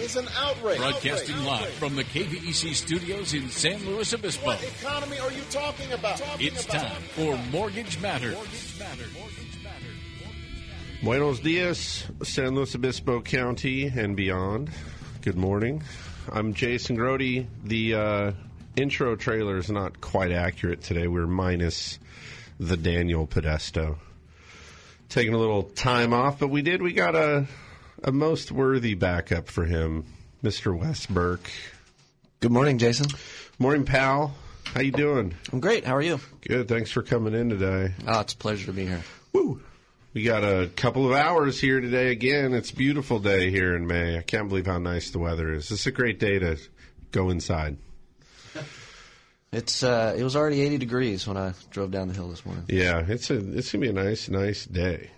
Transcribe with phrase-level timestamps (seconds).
[0.00, 0.78] is an outrage.
[0.78, 1.46] Broadcasting Outrage.
[1.46, 1.74] live Outrage.
[1.74, 4.46] from the KVEC studios in San Luis Obispo.
[4.46, 6.18] What economy are you talking about?
[6.18, 8.36] Talking It's about- time for Mortgage Matters.
[11.02, 14.70] Buenos dias, San Luis Obispo County and beyond.
[15.20, 15.82] Good morning.
[16.32, 17.46] I'm Jason Brody.
[17.62, 18.32] The uh,
[18.76, 21.06] intro trailer is not quite accurate today.
[21.06, 21.98] We're minus
[22.58, 23.96] the Daniel Podesto.
[25.10, 26.80] Taking a little time off, but we did.
[26.80, 27.46] We got a
[28.04, 30.04] a most worthy backup for him,
[30.42, 30.78] Mr.
[30.78, 31.50] Wes Burke.
[32.40, 33.06] Good morning, Jason.
[33.58, 34.34] Morning, pal.
[34.74, 35.34] How you doing?
[35.52, 35.86] I'm great.
[35.86, 36.20] How are you?
[36.46, 36.68] Good.
[36.68, 37.94] Thanks for coming in today.
[38.06, 39.02] Oh, it's a pleasure to be here.
[39.32, 39.62] Woo.
[40.12, 42.52] We got a couple of hours here today again.
[42.52, 44.18] It's a beautiful day here in May.
[44.18, 45.70] I can't believe how nice the weather is.
[45.70, 46.58] It's a great day to
[47.10, 47.78] go inside.
[49.52, 52.64] It's uh, it was already 80 degrees when I drove down the hill this morning.
[52.68, 55.12] Yeah, it's a it's gonna be a nice nice day.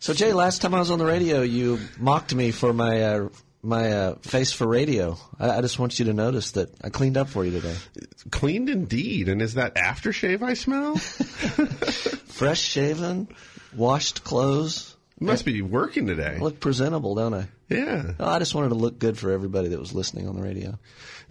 [0.00, 3.28] So Jay, last time I was on the radio, you mocked me for my uh,
[3.62, 5.18] my uh, face for radio.
[5.38, 7.74] I, I just want you to notice that I cleaned up for you today.
[8.30, 9.28] Cleaned indeed.
[9.28, 10.96] And is that aftershave I smell?
[12.28, 13.28] Fresh shaven,
[13.74, 14.94] washed clothes.
[15.18, 16.36] You must be working today.
[16.36, 17.48] I look presentable, don't I?
[17.68, 18.12] Yeah.
[18.20, 20.78] No, I just wanted to look good for everybody that was listening on the radio.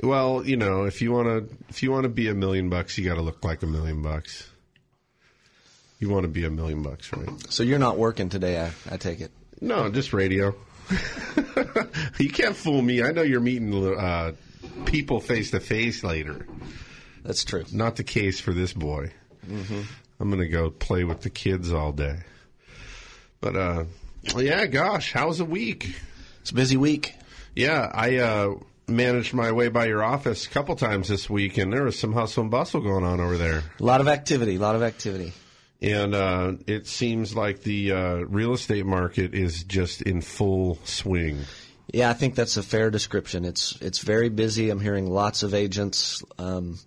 [0.03, 3.21] Well, you know, if you wanna if you wanna be a million bucks, you gotta
[3.21, 4.49] look like a million bucks.
[5.99, 7.29] You want to be a million bucks, right?
[7.51, 9.31] So you're not working today, I, I take it.
[9.59, 10.53] No, just radio.
[12.19, 13.01] you can't fool me.
[13.01, 14.33] I know you're meeting uh,
[14.85, 16.45] people face to face later.
[17.23, 17.65] That's true.
[17.71, 19.11] Not the case for this boy.
[20.19, 22.19] I'm going to go play with the kids all day.
[23.41, 23.83] But uh,
[24.35, 25.95] yeah, gosh, how's the week?
[26.41, 27.13] It's a busy week.
[27.55, 28.55] Yeah, I uh,
[28.87, 32.13] managed my way by your office a couple times this week, and there was some
[32.13, 33.63] hustle and bustle going on over there.
[33.79, 34.55] A lot of activity.
[34.55, 35.33] A lot of activity.
[35.81, 41.41] And uh, it seems like the uh, real estate market is just in full swing.
[41.93, 43.45] Yeah, I think that's a fair description.
[43.45, 44.69] It's it's very busy.
[44.69, 46.79] I'm hearing lots of agents um,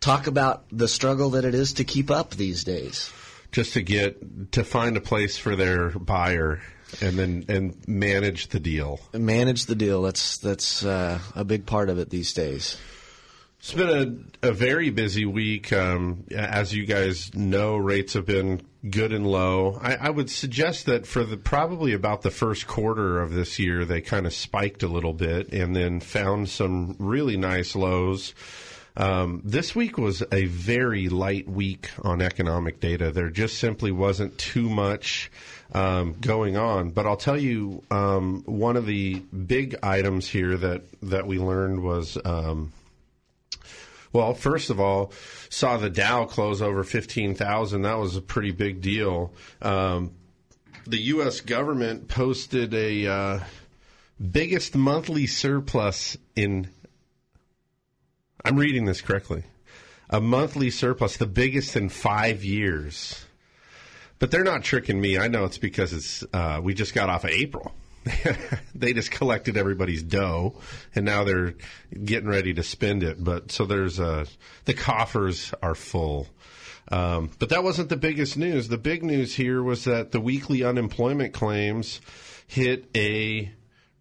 [0.00, 3.10] talk about the struggle that it is to keep up these days.
[3.50, 6.60] just to get to find a place for their buyer
[7.00, 9.00] and then and manage the deal.
[9.12, 10.02] Manage the deal.
[10.02, 12.76] That's that's uh, a big part of it these days.
[13.58, 15.72] It's been a, a very busy week.
[15.72, 19.78] Um, as you guys know, rates have been good and low.
[19.82, 23.84] I, I would suggest that for the probably about the first quarter of this year,
[23.84, 28.34] they kind of spiked a little bit and then found some really nice lows.
[28.96, 33.10] Um, this week was a very light week on economic data.
[33.10, 35.30] There just simply wasn't too much
[35.72, 36.90] um, going on.
[36.90, 41.82] But I'll tell you, um, one of the big items here that that we learned
[41.82, 42.16] was.
[44.12, 45.12] Well, first of all,
[45.48, 47.82] saw the Dow close over 15,000.
[47.82, 49.32] That was a pretty big deal.
[49.60, 50.12] Um,
[50.86, 51.40] the U.S.
[51.40, 53.40] government posted a uh,
[54.30, 56.68] biggest monthly surplus in.
[58.44, 59.42] I'm reading this correctly.
[60.08, 63.24] A monthly surplus, the biggest in five years.
[64.18, 65.18] But they're not tricking me.
[65.18, 67.74] I know it's because it's uh, we just got off of April.
[68.74, 70.54] they just collected everybody's dough,
[70.94, 71.54] and now they're
[72.04, 73.22] getting ready to spend it.
[73.22, 74.26] But so there's a
[74.64, 76.28] the coffers are full.
[76.88, 78.68] Um, but that wasn't the biggest news.
[78.68, 82.00] The big news here was that the weekly unemployment claims
[82.46, 83.50] hit a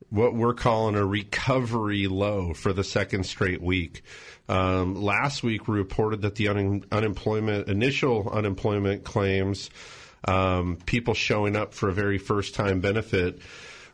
[0.09, 4.03] what we're calling a recovery low for the second straight week.
[4.47, 9.71] Um, last week, we reported that the un- unemployment initial unemployment claims,
[10.27, 13.39] um, people showing up for a very first time benefit,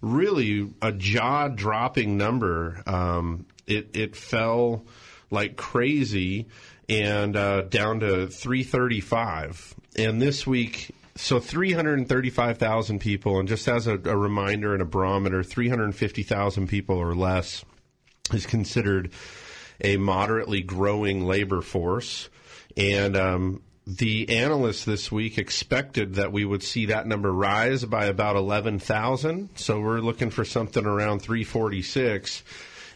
[0.01, 2.81] really a jaw dropping number.
[2.85, 4.85] Um, it it fell
[5.29, 6.47] like crazy
[6.89, 9.75] and uh, down to 335.
[9.97, 15.43] And this week, so 335,000 people, and just as a, a reminder and a barometer,
[15.43, 17.63] 350,000 people or less
[18.33, 19.11] is considered
[19.81, 22.29] a moderately growing labor force.
[22.75, 28.05] And um, the analysts this week expected that we would see that number rise by
[28.05, 29.49] about 11,000.
[29.55, 32.43] So we're looking for something around 346.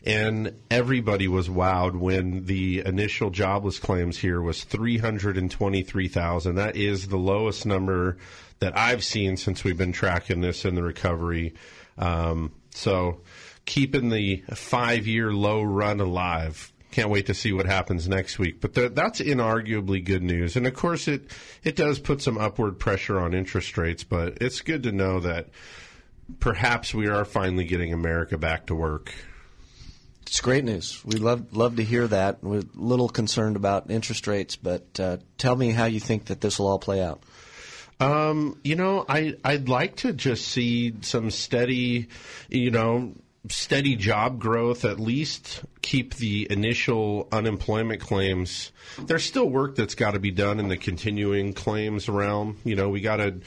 [0.06, 6.56] And everybody was wowed when the initial jobless claims here was 323,000.
[6.56, 8.18] That is the lowest number
[8.60, 11.56] that I've seen since we've been tracking this in the recovery.
[11.98, 13.22] Um, so
[13.66, 18.62] keeping the five year low run alive can't wait to see what happens next week.
[18.62, 21.30] But th- that's inarguably good news, and of course it
[21.62, 24.06] it does put some upward pressure on interest rates.
[24.06, 25.50] But it's good to know that
[26.40, 29.14] perhaps we are finally getting America back to work.
[30.22, 31.04] It's great news.
[31.04, 32.42] We love love to hear that.
[32.42, 36.40] We're a little concerned about interest rates, but uh, tell me how you think that
[36.40, 37.22] this will all play out.
[38.00, 42.08] Um, you know, I I'd like to just see some steady,
[42.48, 43.16] you know,
[43.50, 44.86] steady job growth.
[44.86, 48.72] At least keep the initial unemployment claims.
[49.00, 52.58] There's still work that's got to be done in the continuing claims realm.
[52.64, 53.40] You know, we got to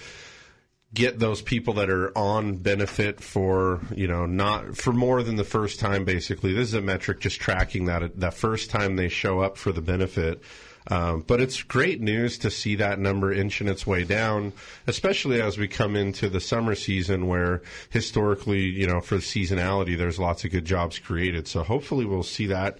[0.95, 5.45] get those people that are on benefit for you know not for more than the
[5.45, 9.41] first time basically this is a metric just tracking that that first time they show
[9.41, 10.43] up for the benefit
[10.89, 14.53] um, but it's great news to see that number inching its way down,
[14.87, 20.19] especially as we come into the summer season where historically, you know, for seasonality, there's
[20.19, 21.47] lots of good jobs created.
[21.47, 22.79] So hopefully we'll see that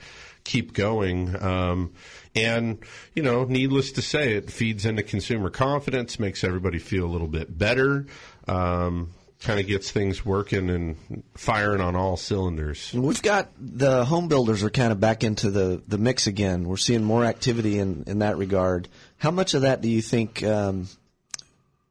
[0.49, 1.41] keep going.
[1.43, 1.93] Um,
[2.35, 2.79] and,
[3.15, 7.29] you know, needless to say, it feeds into consumer confidence, makes everybody feel a little
[7.29, 8.07] bit better.
[8.47, 9.11] Um,
[9.41, 12.93] kind of gets things working and firing on all cylinders.
[12.93, 16.65] We've got the home builders are kind of back into the, the mix again.
[16.65, 18.89] We're seeing more activity in, in that regard.
[19.19, 20.89] How much of that do you think um,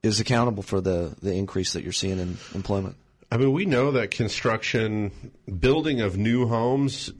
[0.04, 2.96] is accountable for the, the increase that you're seeing in employment?
[3.32, 5.12] I mean, we know that construction,
[5.60, 7.12] building of new homes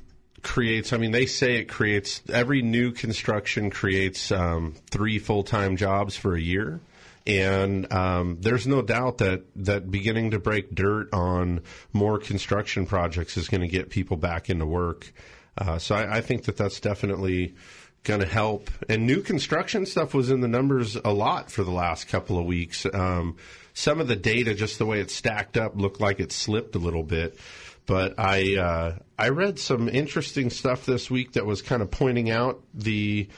[0.42, 5.76] creates, I mean, they say it creates, every new construction creates um, three full time
[5.76, 6.80] jobs for a year.
[7.28, 13.36] And um, there's no doubt that, that beginning to break dirt on more construction projects
[13.36, 15.12] is going to get people back into work.
[15.58, 17.56] Uh, so I, I, think that that's definitely
[18.04, 18.72] going to help.
[18.88, 22.46] And new construction stuff was in the numbers a lot for the last couple of
[22.46, 22.86] weeks.
[22.92, 23.36] Um,
[23.74, 26.80] some of the data, just the way it's stacked up, looked like it slipped a
[26.80, 27.38] little bit.
[27.86, 32.30] But I uh, I read some interesting stuff this week that was kind of pointing
[32.30, 33.30] out the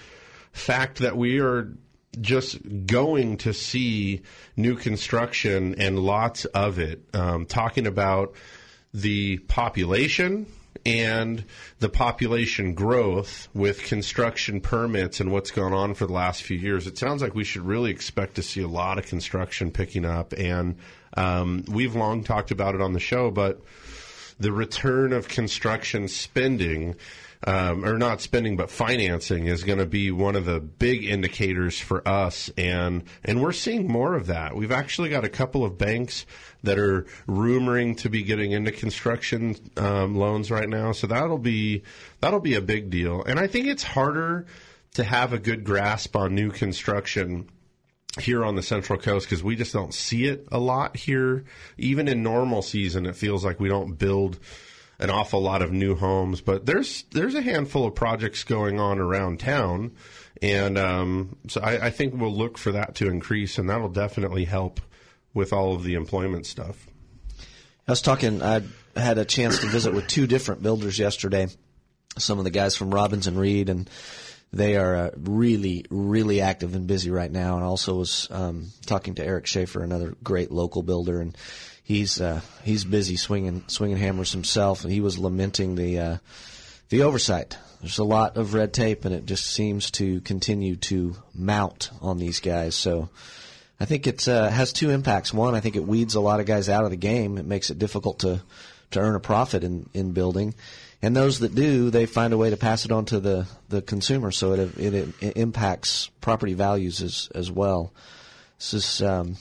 [0.52, 1.74] fact that we are
[2.20, 4.22] just going to see
[4.56, 7.04] new construction and lots of it.
[7.14, 8.34] Um, talking about
[8.94, 10.48] the population
[10.86, 11.44] and
[11.80, 16.88] the population growth with construction permits and what's gone on for the last few years,
[16.88, 20.34] it sounds like we should really expect to see a lot of construction picking up.
[20.34, 20.78] And
[21.16, 23.62] um, we've long talked about it on the show, but
[24.40, 26.96] the return of construction spending
[27.48, 31.80] um, or not spending but financing is going to be one of the big indicators
[31.80, 32.50] for us.
[32.58, 34.56] And and we're seeing more of that.
[34.56, 36.26] We've actually got a couple of banks
[36.64, 40.92] that are rumoring to be getting into construction um, loans right now.
[40.92, 41.84] So that'll be
[42.20, 43.24] that'll be a big deal.
[43.24, 44.46] And I think it's harder
[44.96, 47.50] to have a good grasp on new construction
[48.20, 51.46] here on the Central Coast because we just don't see it a lot here.
[51.78, 54.40] Even in normal season, it feels like we don't build
[55.00, 59.00] an awful lot of new homes, but there's there's a handful of projects going on
[59.00, 59.92] around town,
[60.42, 64.46] and um, so I, I think we'll look for that to increase, and that'll definitely
[64.46, 64.82] help
[65.34, 66.88] with all of the employment stuff.
[67.88, 68.42] I was talking.
[68.42, 68.62] I
[68.96, 71.48] had a chance to visit with two different builders yesterday.
[72.18, 73.90] Some of the guys from Robbins and Reed, and
[74.52, 77.56] they are uh, really, really active and busy right now.
[77.56, 81.38] And also was um, talking to Eric Schaefer, another great local builder, and
[81.90, 86.18] he's uh, he's busy swinging swinging hammers himself, and he was lamenting the uh,
[86.88, 87.58] the oversight.
[87.82, 92.18] There's a lot of red tape, and it just seems to continue to mount on
[92.18, 92.76] these guys.
[92.76, 93.10] So.
[93.82, 95.34] I think it uh, has two impacts.
[95.34, 97.38] One, I think it weeds a lot of guys out of the game.
[97.38, 98.42] It makes it difficult to
[98.92, 100.54] to earn a profit in, in building.
[101.02, 103.82] And those that do, they find a way to pass it on to the, the
[103.82, 107.94] consumer, so it, it, it impacts property values as, as well.
[108.58, 109.38] This is um,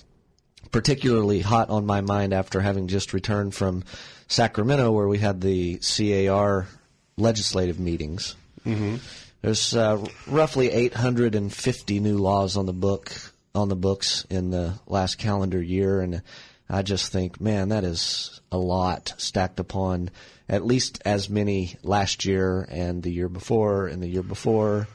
[0.71, 3.85] particularly hot on my mind after having just returned from
[4.29, 6.67] Sacramento, where we had the CAR
[7.17, 8.37] legislative meetings.
[8.65, 8.97] Mm-hmm.
[9.43, 13.13] There's uh, roughly 850 new laws on the book
[13.55, 16.23] on the books in the last calendar year, and
[16.69, 20.11] I just think, man, that is a lot stacked upon
[20.49, 24.89] at least as many last year and the year before and the year before,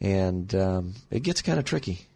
[0.00, 2.06] and um, it gets kind of tricky.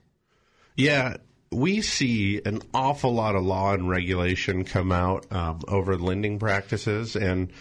[0.76, 1.16] Yeah,
[1.52, 7.16] we see an awful lot of law and regulation come out um, over lending practices
[7.16, 7.52] and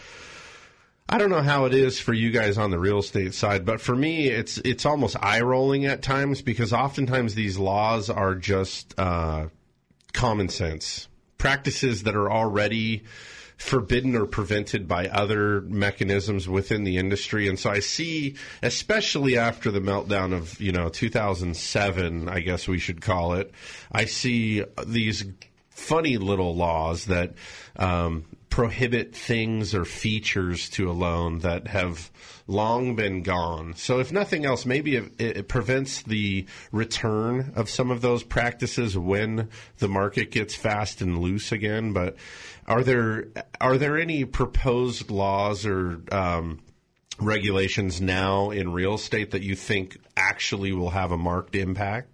[1.10, 3.81] I don't know how it is for you guys on the real estate side, but
[3.81, 8.98] for me, it's it's almost eye rolling at times because oftentimes these laws are just
[8.98, 9.48] uh,
[10.13, 11.10] common sense.
[11.38, 13.03] Practices that are already
[13.62, 17.48] forbidden or prevented by other mechanisms within the industry.
[17.48, 22.80] And so I see, especially after the meltdown of, you know, 2007, I guess we
[22.80, 23.51] should call it,
[23.91, 25.25] I see these
[25.70, 27.36] funny little laws that
[27.75, 32.12] um, prohibit things or features to a loan that have
[32.48, 33.74] long been gone.
[33.75, 38.96] So, if nothing else, maybe it, it prevents the return of some of those practices
[38.96, 41.93] when the market gets fast and loose again.
[41.93, 42.17] But
[42.67, 43.29] are there
[43.60, 46.60] are there any proposed laws or um,
[47.20, 52.11] regulations now in real estate that you think actually will have a marked impact?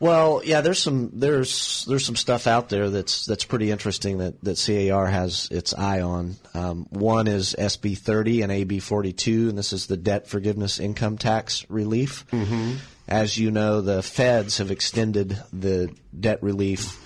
[0.00, 4.40] Well, yeah, there's some there's there's some stuff out there that's that's pretty interesting that,
[4.44, 6.36] that CAR has its eye on.
[6.54, 11.18] Um, one is SB 30 and AB 42, and this is the debt forgiveness income
[11.18, 12.26] tax relief.
[12.30, 12.74] Mm-hmm.
[13.08, 17.04] As you know, the feds have extended the debt relief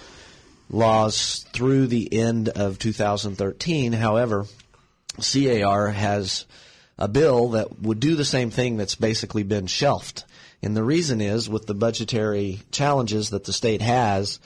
[0.69, 3.93] laws through the end of 2013.
[3.93, 4.47] However,
[5.19, 6.45] CAR has
[6.99, 10.25] a bill that would do the same thing that's basically been shelved.
[10.63, 14.39] And the reason is with the budgetary challenges that the state has,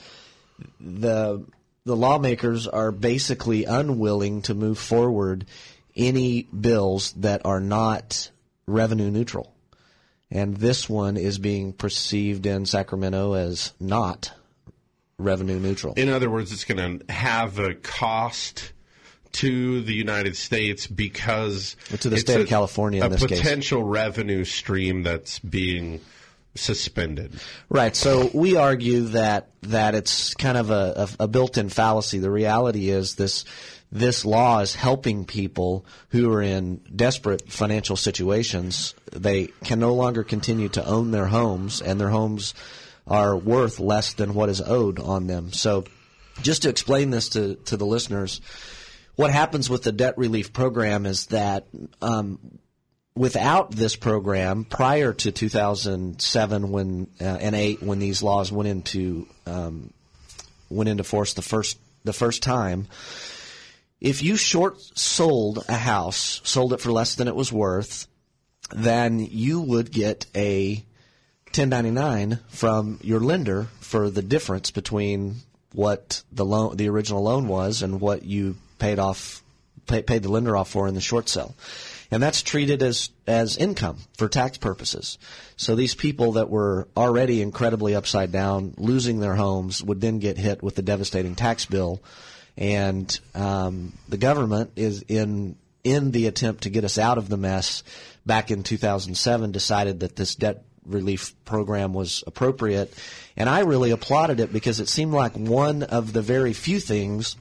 [0.79, 1.45] the
[1.85, 5.45] the lawmakers are basically unwilling to move forward
[5.95, 8.29] any bills that are not
[8.67, 9.53] revenue neutral.
[10.29, 14.33] And this one is being perceived in Sacramento as not
[15.17, 15.93] revenue neutral.
[15.95, 18.73] In other words, it's going to have a cost
[19.37, 23.93] to the United States because to the state a, of California in a potential case.
[23.93, 26.01] revenue stream that's being
[26.55, 27.33] suspended.
[27.69, 27.95] Right.
[27.95, 32.17] So we argue that that it's kind of a, a, a built-in fallacy.
[32.17, 33.45] The reality is this
[33.91, 38.95] this law is helping people who are in desperate financial situations.
[39.11, 42.53] They can no longer continue to own their homes, and their homes
[43.05, 45.53] are worth less than what is owed on them.
[45.53, 45.85] So,
[46.41, 48.41] just to explain this to, to the listeners,
[49.17, 51.65] what happens with the debt relief program is that
[52.01, 52.59] um,
[53.15, 59.27] without this program, prior to 2007 when uh, and eight when these laws went into
[59.45, 59.91] um,
[60.69, 62.87] went into force the first the first time,
[63.99, 68.07] if you short sold a house, sold it for less than it was worth,
[68.71, 70.75] then you would get a
[71.47, 75.37] 1099 from your lender for the difference between
[75.73, 79.43] what the loan the original loan was and what you paid off
[79.87, 81.55] pay, paid the lender off for in the short sale
[82.11, 85.17] and that's treated as as income for tax purposes.
[85.55, 90.37] So these people that were already incredibly upside down, losing their homes, would then get
[90.37, 92.01] hit with the devastating tax bill,
[92.55, 97.37] and um, the government is in in the attempt to get us out of the
[97.37, 97.83] mess.
[98.25, 102.93] Back in 2007, decided that this debt relief program was appropriate,
[103.37, 107.37] and I really applauded it because it seemed like one of the very few things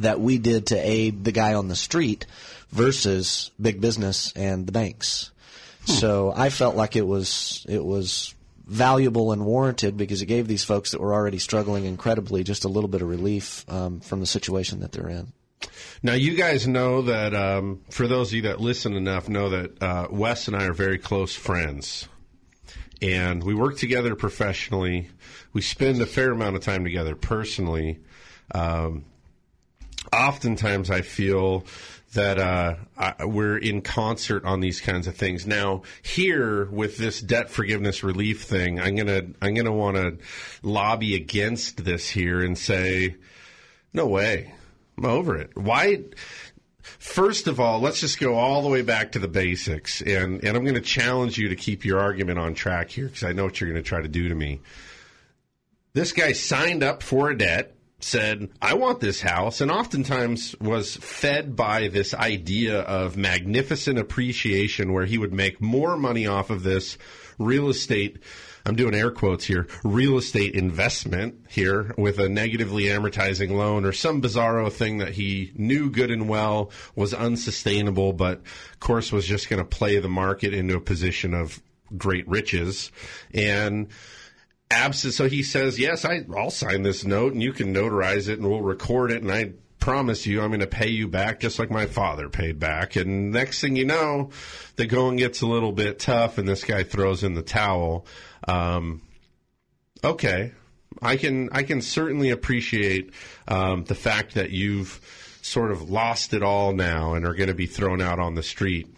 [0.00, 2.26] that we did to aid the guy on the street
[2.70, 5.30] versus big business and the banks.
[5.86, 5.92] Hmm.
[5.92, 8.34] So I felt like it was it was
[8.66, 12.68] valuable and warranted because it gave these folks that were already struggling incredibly just a
[12.68, 15.32] little bit of relief um, from the situation that they're in.
[16.02, 19.82] Now, you guys know that um, for those of you that listen enough, know that
[19.82, 22.08] uh, Wes and I are very close friends.
[23.00, 25.10] And we work together professionally.
[25.52, 28.00] We spend a fair amount of time together personally.
[28.54, 29.04] Um,
[30.12, 31.64] oftentimes, I feel
[32.16, 35.46] that uh, I, we're in concert on these kinds of things.
[35.46, 40.18] Now, here with this debt forgiveness relief thing, I'm gonna I'm gonna want to
[40.62, 43.16] lobby against this here and say,
[43.92, 44.54] no way,
[44.96, 45.56] I'm over it.
[45.56, 46.04] Why?
[46.82, 50.56] First of all, let's just go all the way back to the basics, and and
[50.56, 53.44] I'm going to challenge you to keep your argument on track here because I know
[53.44, 54.60] what you're going to try to do to me.
[55.92, 60.96] This guy signed up for a debt said, I want this house, and oftentimes was
[60.96, 66.62] fed by this idea of magnificent appreciation where he would make more money off of
[66.62, 66.98] this
[67.38, 68.18] real estate.
[68.66, 73.92] I'm doing air quotes here, real estate investment here with a negatively amortizing loan or
[73.92, 78.38] some bizarro thing that he knew good and well was unsustainable, but
[78.72, 81.62] of course was just going to play the market into a position of
[81.96, 82.90] great riches.
[83.32, 83.88] And
[84.70, 85.14] absent.
[85.14, 88.48] So he says, "Yes, I, I'll sign this note, and you can notarize it, and
[88.48, 91.70] we'll record it, and I promise you, I'm going to pay you back just like
[91.70, 94.30] my father paid back." And next thing you know,
[94.76, 98.06] the going gets a little bit tough, and this guy throws in the towel.
[98.46, 99.02] Um,
[100.02, 100.52] okay,
[101.02, 103.12] I can I can certainly appreciate
[103.48, 105.00] um, the fact that you've
[105.42, 108.42] sort of lost it all now and are going to be thrown out on the
[108.42, 108.95] street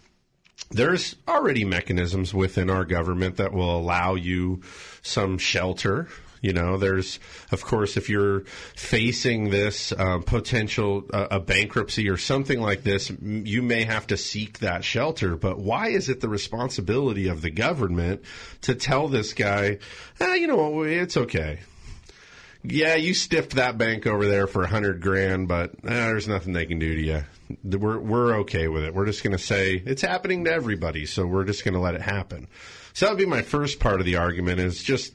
[0.69, 4.61] there's already mechanisms within our government that will allow you
[5.01, 6.07] some shelter.
[6.41, 7.19] You know, there's,
[7.51, 8.41] of course, if you're
[8.75, 14.15] facing this uh, potential uh, a bankruptcy or something like this, you may have to
[14.15, 15.35] seek that shelter.
[15.35, 18.21] But why is it the responsibility of the government
[18.61, 19.79] to tell this guy,
[20.21, 21.59] ah, you know, it's okay?
[22.63, 26.53] yeah, you stiffed that bank over there for a hundred grand, but eh, there's nothing
[26.53, 27.23] they can do to you.
[27.63, 28.93] We're we're okay with it.
[28.93, 31.95] We're just going to say it's happening to everybody, so we're just going to let
[31.95, 32.47] it happen.
[32.93, 35.13] So that would be my first part of the argument is just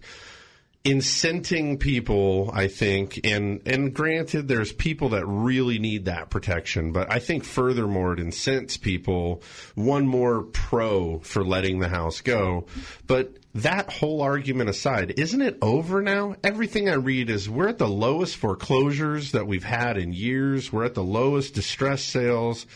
[0.84, 7.10] incenting people, I think, and and granted, there's people that really need that protection, but
[7.10, 9.42] I think furthermore, it incents people
[9.74, 12.66] one more pro for letting the house go.
[13.06, 16.34] But that whole argument aside, isn't it over now?
[16.42, 20.72] Everything I read is we're at the lowest foreclosures that we've had in years.
[20.72, 22.66] We're at the lowest distress sales.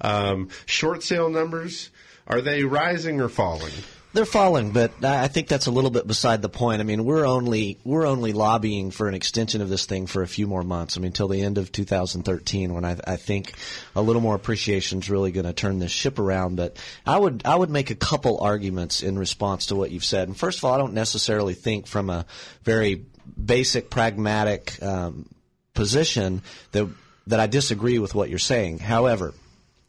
[0.00, 1.90] Um, short sale numbers
[2.26, 3.72] are they rising or falling?
[4.12, 6.80] They're falling, but I think that's a little bit beside the point.
[6.80, 10.26] I mean, we're only we're only lobbying for an extension of this thing for a
[10.26, 10.96] few more months.
[10.96, 13.52] I mean, until the end of 2013, when I, I think
[13.94, 16.56] a little more appreciation is really going to turn this ship around.
[16.56, 20.28] But I would I would make a couple arguments in response to what you've said.
[20.28, 22.24] And first of all, I don't necessarily think from a
[22.62, 23.04] very
[23.44, 25.28] basic pragmatic um,
[25.74, 26.88] position that
[27.26, 28.78] that I disagree with what you're saying.
[28.78, 29.34] However,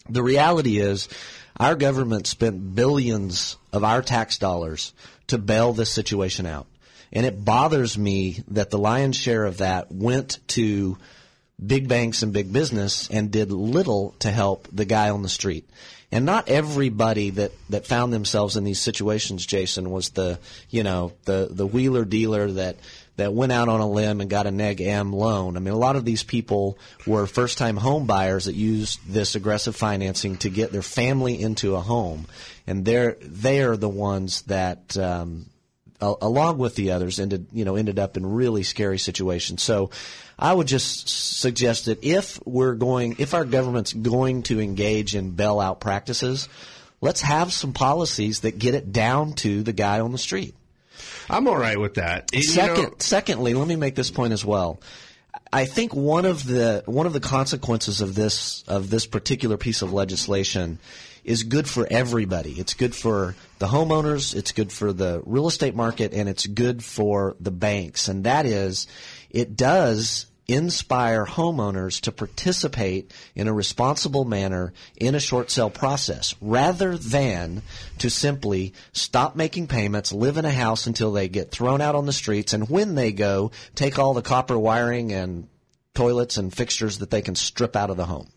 [0.10, 1.08] the reality is
[1.60, 4.94] our government spent billions of our tax dollars
[5.28, 6.68] to bail this situation out.
[7.14, 10.98] And it bothers me that the lion's share of that went to
[11.66, 15.68] big banks and big business and did little to help the guy on the street.
[16.12, 21.14] And not everybody that, that found themselves in these situations, Jason, was the, you know,
[21.26, 22.78] the, the wheeler dealer that
[23.18, 25.58] that went out on a limb and got a Neg Am loan.
[25.58, 29.36] I mean, a lot of these people were first time home buyers that used this
[29.36, 32.28] aggressive financing to get their family into a home.
[32.68, 35.46] And they're, they are the ones that, um,
[36.02, 39.64] along with the others ended, you know, ended up in really scary situations.
[39.64, 39.90] So
[40.38, 41.10] I would just
[41.40, 46.50] suggest that if we're going, if our government's going to engage in bailout practices,
[47.02, 50.54] let's have some policies that get it down to the guy on the street.
[51.30, 52.34] I'm all right with that.
[52.36, 54.80] Second, know, secondly, let me make this point as well.
[55.52, 59.82] I think one of the one of the consequences of this of this particular piece
[59.82, 60.80] of legislation
[61.28, 62.54] is good for everybody.
[62.54, 66.84] It's good for the homeowners, it's good for the real estate market, and it's good
[66.84, 68.08] for the banks.
[68.08, 68.88] And that is,
[69.30, 76.34] it does inspire homeowners to participate in a responsible manner in a short sale process
[76.40, 77.62] rather than
[77.98, 82.06] to simply stop making payments, live in a house until they get thrown out on
[82.06, 85.50] the streets, and when they go, take all the copper wiring and
[85.94, 88.30] toilets and fixtures that they can strip out of the home.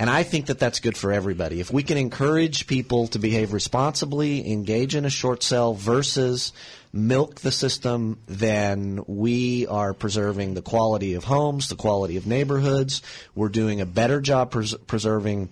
[0.00, 1.60] And I think that that's good for everybody.
[1.60, 6.54] If we can encourage people to behave responsibly, engage in a short sale versus
[6.90, 13.02] milk the system, then we are preserving the quality of homes, the quality of neighborhoods.
[13.34, 15.50] We're doing a better job pres- preserving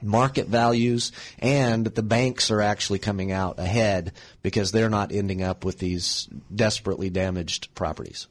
[0.00, 5.62] market values, and the banks are actually coming out ahead because they're not ending up
[5.62, 8.28] with these desperately damaged properties.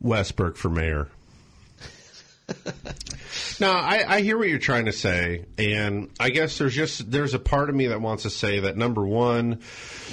[0.00, 1.06] Wes Burke for mayor.
[3.60, 7.34] no, I, I, hear what you're trying to say, and I guess there's just there's
[7.34, 9.60] a part of me that wants to say that number one,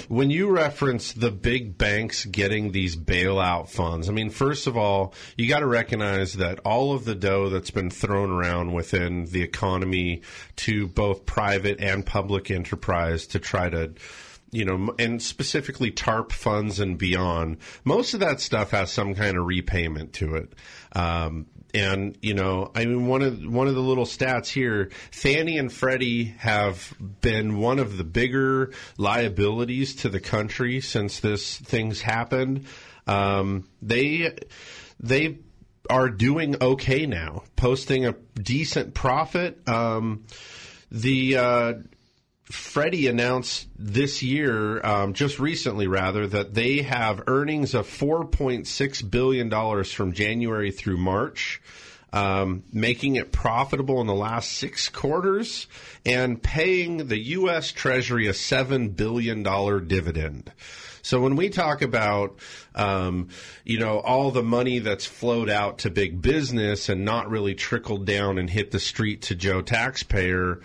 [0.08, 5.14] when you reference the big banks getting these bailout funds, I mean, first of all,
[5.36, 9.42] you got to recognize that all of the dough that's been thrown around within the
[9.42, 10.22] economy
[10.56, 13.92] to both private and public enterprise to try to
[14.52, 19.36] you know, and specifically TARP funds and beyond, most of that stuff has some kind
[19.36, 20.52] of repayment to it.
[20.92, 25.58] Um, and you know, I mean, one of one of the little stats here: Fannie
[25.58, 32.02] and Freddie have been one of the bigger liabilities to the country since this thing's
[32.02, 32.66] happened.
[33.06, 34.36] Um, they
[34.98, 35.38] they
[35.88, 39.68] are doing okay now, posting a decent profit.
[39.68, 40.24] Um,
[40.90, 41.72] the uh,
[42.50, 49.84] Freddie announced this year, um, just recently rather, that they have earnings of $4.6 billion
[49.84, 51.62] from January through March.
[52.12, 55.68] Um, making it profitable in the last six quarters
[56.04, 57.70] and paying the U.S.
[57.70, 59.44] Treasury a $7 billion
[59.86, 60.50] dividend.
[61.02, 62.40] So when we talk about,
[62.74, 63.28] um,
[63.64, 68.06] you know, all the money that's flowed out to big business and not really trickled
[68.06, 70.60] down and hit the street to Joe taxpayer,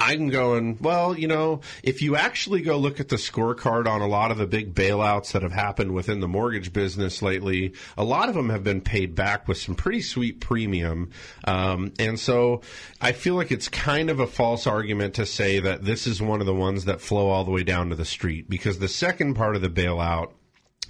[0.00, 4.06] I'm going, well, you know, if you actually go look at the scorecard on a
[4.06, 8.30] lot of the big bailouts that have happened within the mortgage business lately, a lot
[8.30, 11.10] of them have been paid back with some pretty sweet premium.
[11.44, 12.62] Um, and so
[13.02, 16.40] I feel like it's kind of a false argument to say that this is one
[16.40, 19.34] of the ones that flow all the way down to the street because the second
[19.34, 20.32] part of the bailout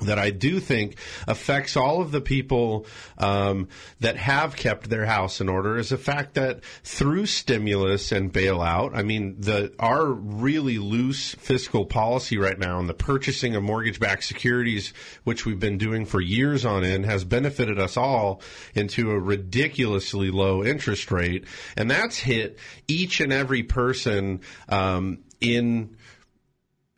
[0.03, 2.87] that I do think affects all of the people
[3.19, 3.69] um,
[4.01, 8.93] that have kept their house in order is the fact that through stimulus and bailout,
[8.95, 14.25] I mean, the our really loose fiscal policy right now and the purchasing of mortgage-backed
[14.25, 14.93] securities,
[15.25, 18.43] which we've been doing for years on end, has benefited us all
[18.75, 21.45] into a ridiculously low interest rate,
[21.77, 22.59] and that's hit
[22.89, 25.97] each and every person um, in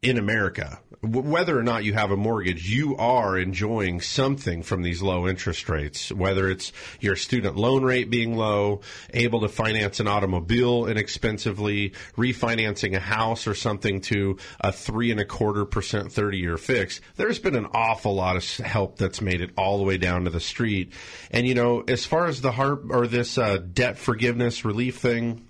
[0.02, 5.02] in America, whether or not you have a mortgage, you are enjoying something from these
[5.02, 10.06] low interest rates, whether it's your student loan rate being low, able to finance an
[10.06, 16.38] automobile inexpensively, refinancing a house or something to a three and a quarter percent 30
[16.38, 17.00] year fix.
[17.16, 20.30] There's been an awful lot of help that's made it all the way down to
[20.30, 20.92] the street.
[21.32, 25.48] And, you know, as far as the HARP or this uh, debt forgiveness relief thing,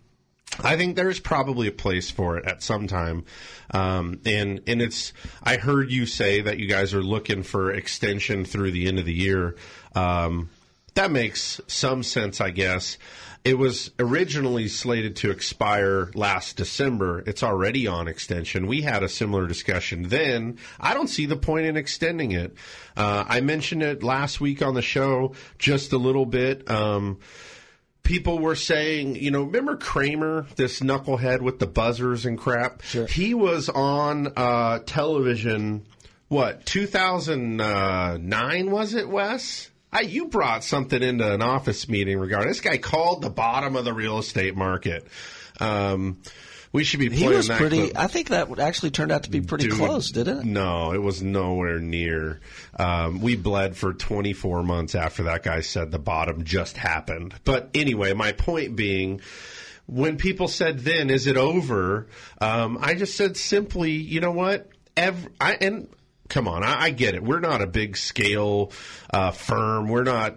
[0.60, 3.24] I think there's probably a place for it at some time,
[3.70, 5.12] um, and and it's.
[5.42, 9.06] I heard you say that you guys are looking for extension through the end of
[9.06, 9.56] the year.
[9.94, 10.50] Um,
[10.94, 12.98] that makes some sense, I guess.
[13.44, 17.24] It was originally slated to expire last December.
[17.26, 18.68] It's already on extension.
[18.68, 20.58] We had a similar discussion then.
[20.78, 22.54] I don't see the point in extending it.
[22.96, 26.70] Uh, I mentioned it last week on the show just a little bit.
[26.70, 27.18] Um,
[28.02, 32.82] people were saying, you know, remember Cramer, this knucklehead with the buzzers and crap?
[32.82, 33.06] Sure.
[33.06, 35.86] He was on uh, television,
[36.28, 39.70] what, 2009 was it, Wes?
[39.92, 43.84] I, you brought something into an office meeting regarding this guy called the bottom of
[43.84, 45.06] the real estate market.
[45.60, 46.22] Um,
[46.72, 47.82] we should be He playing was that pretty.
[47.90, 47.98] clip.
[47.98, 50.44] I think that actually turned out to be pretty Dude, close, didn't it?
[50.46, 52.40] No, it was nowhere near.
[52.78, 57.34] Um, we bled for 24 months after that guy said the bottom just happened.
[57.44, 59.20] But anyway, my point being,
[59.86, 62.06] when people said then, is it over?
[62.40, 64.68] Um, I just said simply, you know what?
[64.96, 65.88] Ev- I, and
[66.28, 67.22] come on, I, I get it.
[67.22, 68.72] We're not a big scale
[69.12, 69.88] uh, firm.
[69.88, 70.36] We're not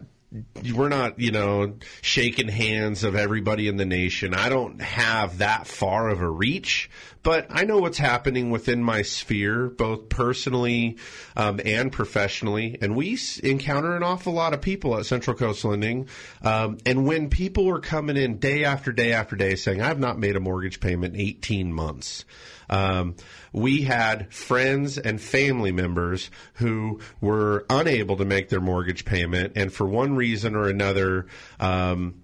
[0.74, 4.34] we're not, you know, shaking hands of everybody in the nation.
[4.34, 6.90] I don't have that far of a reach,
[7.24, 10.98] but I know what's happening within my sphere, both personally
[11.36, 12.78] um, and professionally.
[12.82, 16.08] And we encounter an awful lot of people at Central Coast Lending.
[16.42, 20.20] Um, and when people are coming in day after day after day saying, I've not
[20.20, 22.26] made a mortgage payment in 18 months.
[22.70, 23.16] Um,
[23.54, 29.72] we had friends and family members who were unable to make their mortgage payment, and
[29.72, 31.28] for one reason or another,
[31.60, 32.22] um,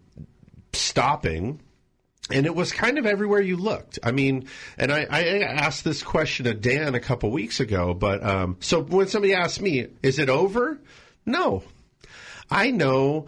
[0.73, 1.61] stopping.
[2.29, 3.99] And it was kind of everywhere you looked.
[4.03, 8.23] I mean, and I, I asked this question of Dan a couple weeks ago, but
[8.23, 10.79] um, so when somebody asked me, is it over?
[11.25, 11.63] No.
[12.49, 13.25] I know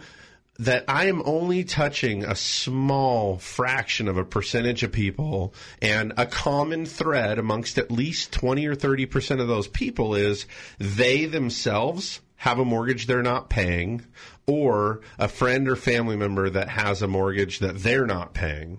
[0.58, 6.26] that I am only touching a small fraction of a percentage of people, and a
[6.26, 10.46] common thread amongst at least 20 or 30% of those people is
[10.78, 14.04] they themselves have a mortgage they're not paying,
[14.46, 18.78] or a friend or family member that has a mortgage that they're not paying.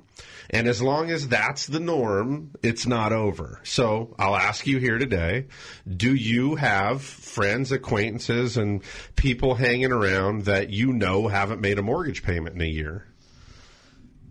[0.49, 3.60] And as long as that's the norm, it's not over.
[3.63, 5.47] So I'll ask you here today
[5.88, 8.84] do you have friends, acquaintances, and
[9.15, 13.05] people hanging around that you know haven't made a mortgage payment in a year?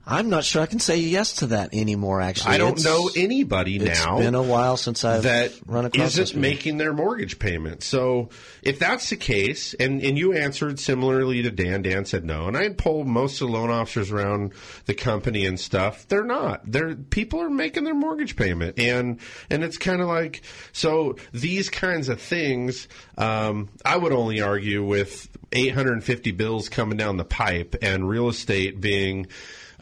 [0.07, 2.21] I'm not sure I can say yes to that anymore.
[2.21, 5.87] Actually, I don't It's- know anybody It's now been a while since I've that run
[5.87, 7.83] across isn't making their mortgage payment.
[7.83, 8.29] So
[8.63, 12.57] if that's the case, and, and you answered similarly to Dan, Dan said no, and
[12.57, 14.53] I had polled most of the loan officers around
[14.85, 16.07] the company and stuff.
[16.09, 16.61] They're not.
[16.71, 21.71] They're people are making their mortgage payment, and and it's kind of like so these
[21.71, 22.89] kinds of things.
[23.17, 28.81] Um, I would only argue with 850 bills coming down the pipe and real estate
[28.81, 29.29] being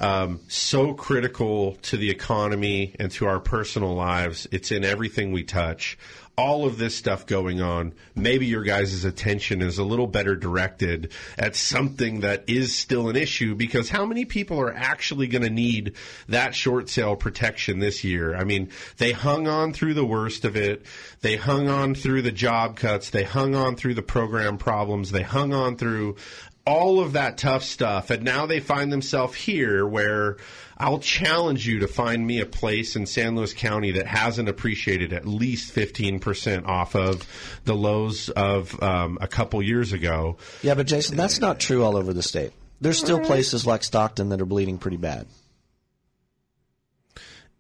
[0.03, 4.49] um, so critical to the economy and to our personal lives.
[4.51, 5.97] It's in everything we touch.
[6.37, 11.13] All of this stuff going on, maybe your guys' attention is a little better directed
[11.39, 15.51] at something that is still an issue because how many people are actually going to
[15.51, 15.95] need
[16.29, 18.35] that short sale protection this year?
[18.35, 20.87] I mean, they hung on through the worst of it.
[21.21, 23.11] They hung on through the job cuts.
[23.11, 25.13] They hung on through the program problems.
[25.13, 26.17] They hung on through
[26.67, 28.11] all of that tough stuff.
[28.11, 30.37] And now they find themselves here where
[30.79, 35.13] I'll challenge you to find me a place in San Luis County that hasn't appreciated
[35.13, 37.27] at least 15% off of
[37.65, 40.39] the lows of um, a couple years ago.
[40.63, 42.53] Yeah, but Jason, that's not true all over the state.
[42.81, 45.27] There's still places like Stockton that are bleeding pretty bad.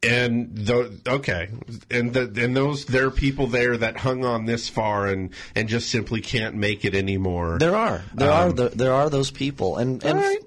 [0.04, 1.48] And the, okay,
[1.88, 5.68] and the, and those there are people there that hung on this far and and
[5.68, 7.58] just simply can't make it anymore.
[7.60, 10.38] There are there um, are the, there are those people, and and, right.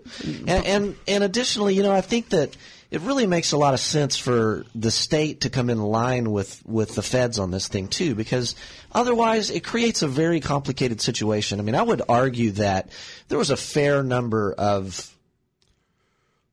[0.45, 2.57] and and and additionally, you know, I think that
[2.91, 6.61] it really makes a lot of sense for the state to come in line with,
[6.65, 8.55] with the feds on this thing too, because
[8.91, 11.59] otherwise it creates a very complicated situation.
[11.59, 12.89] I mean, I would argue that
[13.27, 15.14] there was a fair number of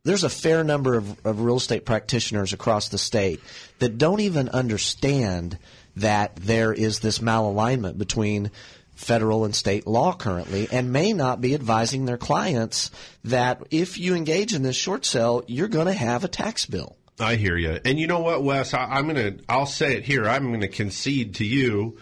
[0.05, 3.41] there's a fair number of, of real estate practitioners across the state
[3.79, 5.59] that don't even understand
[5.97, 8.51] that there is this malalignment between
[8.95, 12.91] federal and state law currently and may not be advising their clients
[13.25, 16.97] that if you engage in this short sale, you're going to have a tax bill.
[17.21, 17.79] I hear you.
[17.85, 18.75] And you know what, Wes?
[18.75, 20.29] I, am going to, I'll say it here.
[20.29, 21.99] I'm going to concede to you.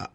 [0.00, 0.06] Uh,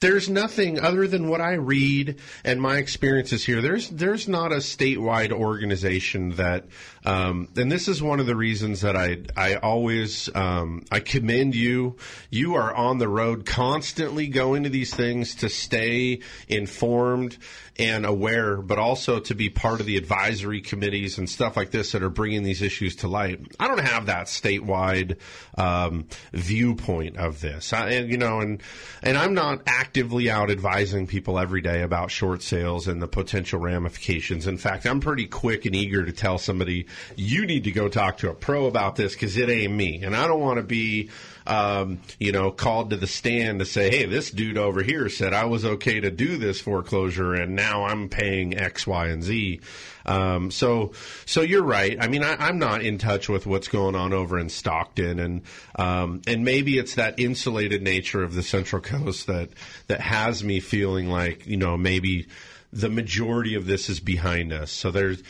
[0.00, 3.60] there's nothing other than what I read and my experiences here.
[3.60, 6.64] There's there's not a statewide organization that,
[7.04, 11.54] um, and this is one of the reasons that I I always um, I commend
[11.54, 11.96] you.
[12.30, 17.36] You are on the road constantly going to these things to stay informed
[17.80, 21.92] and aware, but also to be part of the advisory committees and stuff like this
[21.92, 23.40] that are bringing these issues to light.
[23.58, 25.16] I don't have that statewide
[25.56, 28.62] um, viewpoint of this, I, and you know, and
[29.02, 33.58] and I'm not actively out advising people every day about short sales and the potential
[33.58, 34.46] ramifications.
[34.46, 38.18] In fact, I'm pretty quick and eager to tell somebody you need to go talk
[38.18, 41.08] to a pro about this because it ain't me, and I don't want to be
[41.50, 45.34] um, you know, called to the stand to say, hey, this dude over here said
[45.34, 49.60] I was okay to do this foreclosure, and now I'm paying X, Y, and Z.
[50.06, 50.92] Um, so,
[51.26, 51.96] so you're right.
[52.00, 55.42] I mean, I, am not in touch with what's going on over in Stockton, and
[55.74, 59.48] um, and maybe it's that insulated nature of the Central Coast that
[59.88, 62.28] that has me feeling like you know maybe
[62.72, 64.70] the majority of this is behind us.
[64.70, 65.20] So there's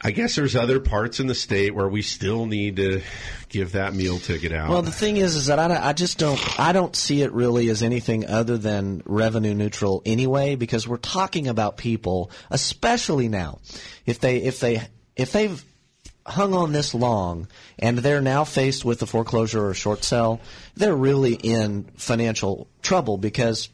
[0.00, 3.02] I guess there's other parts in the state where we still need to
[3.48, 4.70] give that meal ticket out.
[4.70, 7.68] Well, the thing is, is that I, I just don't, I don't see it really
[7.68, 13.58] as anything other than revenue neutral anyway, because we're talking about people, especially now,
[14.06, 15.64] if they, if they, if they've
[16.24, 20.40] hung on this long and they're now faced with a foreclosure or a short sale,
[20.76, 23.68] they're really in financial trouble because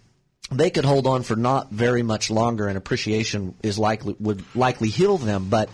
[0.51, 4.89] they could hold on for not very much longer and appreciation is likely would likely
[4.89, 5.71] heal them but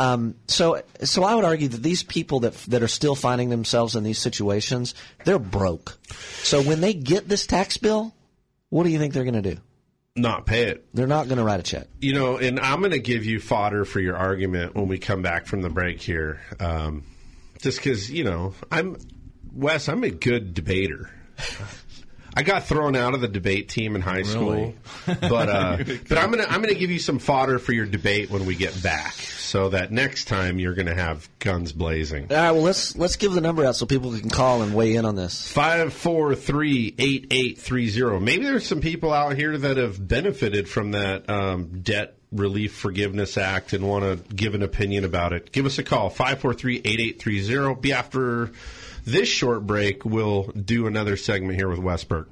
[0.00, 3.96] um, so, so I would argue that these people that that are still finding themselves
[3.96, 4.94] in these situations,
[5.26, 5.98] they're broke.
[6.42, 8.14] So when they get this tax bill,
[8.70, 9.60] what do you think they're going to do?
[10.16, 10.86] Not pay it.
[10.94, 11.86] They're not going to write a check.
[12.00, 15.20] You know, and I'm going to give you fodder for your argument when we come
[15.20, 16.40] back from the break here.
[16.58, 17.04] Um,
[17.60, 18.96] just because you know, I'm
[19.52, 19.86] Wes.
[19.90, 21.10] I'm a good debater.
[22.34, 24.74] I got thrown out of the debate team in high school,
[25.06, 25.76] but uh,
[26.08, 28.80] but I'm gonna I'm gonna give you some fodder for your debate when we get
[28.82, 32.26] back, so that next time you're gonna have guns blazing.
[32.30, 34.94] All right, well let's let's give the number out so people can call and weigh
[34.94, 35.50] in on this.
[35.50, 38.20] Five four three eight eight three zero.
[38.20, 43.36] Maybe there's some people out here that have benefited from that um, debt Relief Forgiveness
[43.36, 45.52] Act and want to give an opinion about it.
[45.52, 47.80] Give us a call 543 8830.
[47.80, 48.52] Be after
[49.04, 52.30] this short break, we'll do another segment here with Wes Burke.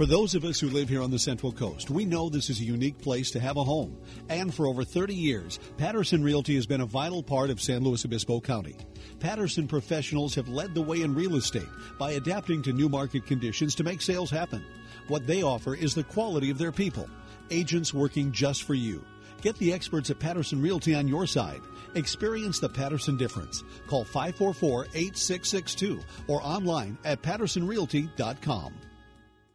[0.00, 2.58] For those of us who live here on the Central Coast, we know this is
[2.58, 3.98] a unique place to have a home.
[4.30, 8.06] And for over 30 years, Patterson Realty has been a vital part of San Luis
[8.06, 8.76] Obispo County.
[9.18, 13.74] Patterson professionals have led the way in real estate by adapting to new market conditions
[13.74, 14.64] to make sales happen.
[15.08, 17.06] What they offer is the quality of their people,
[17.50, 19.04] agents working just for you.
[19.40, 21.60] Get the experts at Patterson Realty on your side.
[21.94, 23.64] Experience the Patterson difference.
[23.86, 28.74] Call 544 8662 or online at pattersonrealty.com.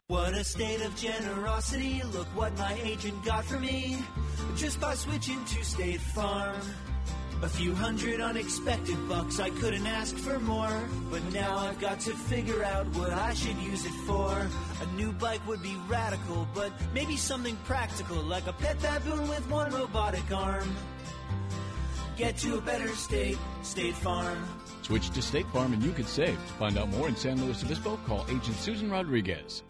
[0.08, 2.00] What a state of generosity.
[2.12, 3.98] Look what my agent got for me
[4.54, 6.60] just by switching to State Farm.
[7.42, 10.82] A few hundred unexpected bucks, I couldn't ask for more.
[11.10, 14.48] But now I've got to figure out what I should use it for.
[14.80, 19.48] A new bike would be radical, but maybe something practical, like a pet baboon with
[19.50, 20.74] one robotic arm.
[22.16, 24.42] Get to a better state, State Farm.
[24.80, 26.34] Switch to State Farm and you could save.
[26.34, 29.62] To find out more in San Luis Obispo, call Agent Susan Rodriguez.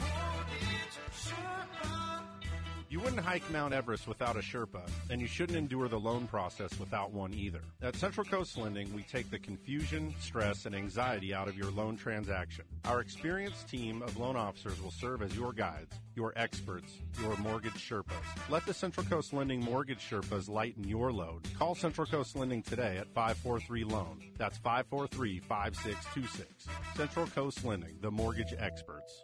[2.97, 4.81] You wouldn't hike Mount Everest without a Sherpa,
[5.11, 7.61] and you shouldn't endure the loan process without one either.
[7.83, 11.99] At Central Coast Lending, we take the confusion, stress, and anxiety out of your loan
[11.99, 12.65] transaction.
[12.87, 17.75] Our experienced team of loan officers will serve as your guides, your experts, your mortgage
[17.75, 18.15] Sherpas.
[18.49, 21.47] Let the Central Coast Lending Mortgage Sherpas lighten your load.
[21.59, 24.23] Call Central Coast Lending today at 543 Loan.
[24.39, 26.67] That's 543 5626.
[26.97, 29.23] Central Coast Lending, the mortgage experts.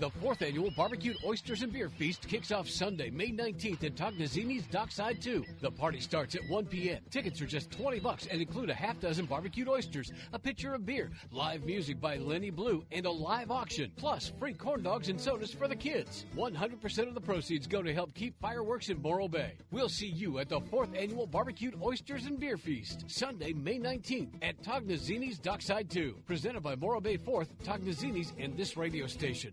[0.00, 4.66] The fourth annual Barbecued Oysters and Beer Feast kicks off Sunday, May 19th at Tognazzini's
[4.66, 5.44] Dockside 2.
[5.60, 6.98] The party starts at 1 p.m.
[7.10, 10.84] Tickets are just 20 bucks and include a half dozen barbecued oysters, a pitcher of
[10.84, 13.92] beer, live music by Lenny Blue, and a live auction.
[13.96, 16.26] Plus, free corn dogs and sodas for the kids.
[16.36, 19.52] 100% of the proceeds go to help keep fireworks in Morro Bay.
[19.70, 24.32] We'll see you at the fourth annual Barbecued Oysters and Beer Feast, Sunday, May 19th
[24.42, 26.16] at Tognazzini's Dockside 2.
[26.26, 29.52] Presented by Morro Bay 4th, Tognazzini's, and this radio station.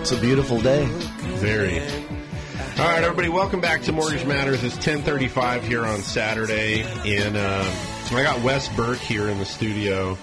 [0.00, 0.84] It's a beautiful day.
[0.86, 1.80] Very.
[1.80, 4.64] All right, everybody, welcome back to Mortgage Matters.
[4.64, 7.64] It's 1035 here on Saturday, and uh,
[8.12, 10.16] I got Wes Burke here in the studio.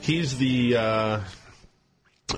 [0.00, 1.20] He's the uh,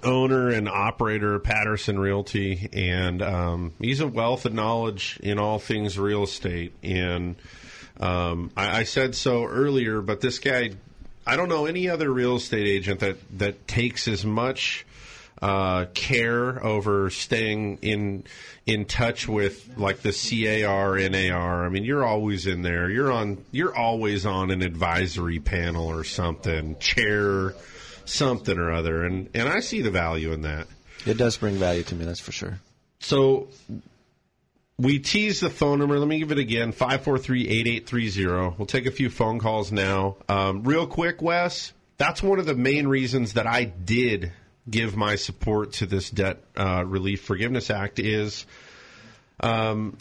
[0.04, 5.58] owner and operator of Patterson Realty, and um, he's a wealth of knowledge in all
[5.58, 6.74] things real estate.
[6.82, 7.36] And
[7.98, 10.72] um, I, I said so earlier, but this guy,
[11.26, 14.84] I don't know any other real estate agent that, that takes as much
[15.42, 18.24] uh, care over staying in
[18.64, 21.66] in touch with like the CAR NAR.
[21.66, 22.88] I mean, you're always in there.
[22.88, 23.44] You're on.
[23.50, 27.54] You're always on an advisory panel or something, chair,
[28.04, 30.68] something or other, and and I see the value in that.
[31.04, 32.60] It does bring value to me, that's for sure.
[33.00, 33.48] So
[34.78, 35.98] we tease the phone number.
[35.98, 38.56] Let me give it again 543 8830.
[38.58, 40.16] We'll take a few phone calls now.
[40.28, 44.32] Um, real quick, Wes, that's one of the main reasons that I did
[44.68, 48.46] give my support to this Debt uh, Relief Forgiveness Act is.
[49.40, 49.96] Um,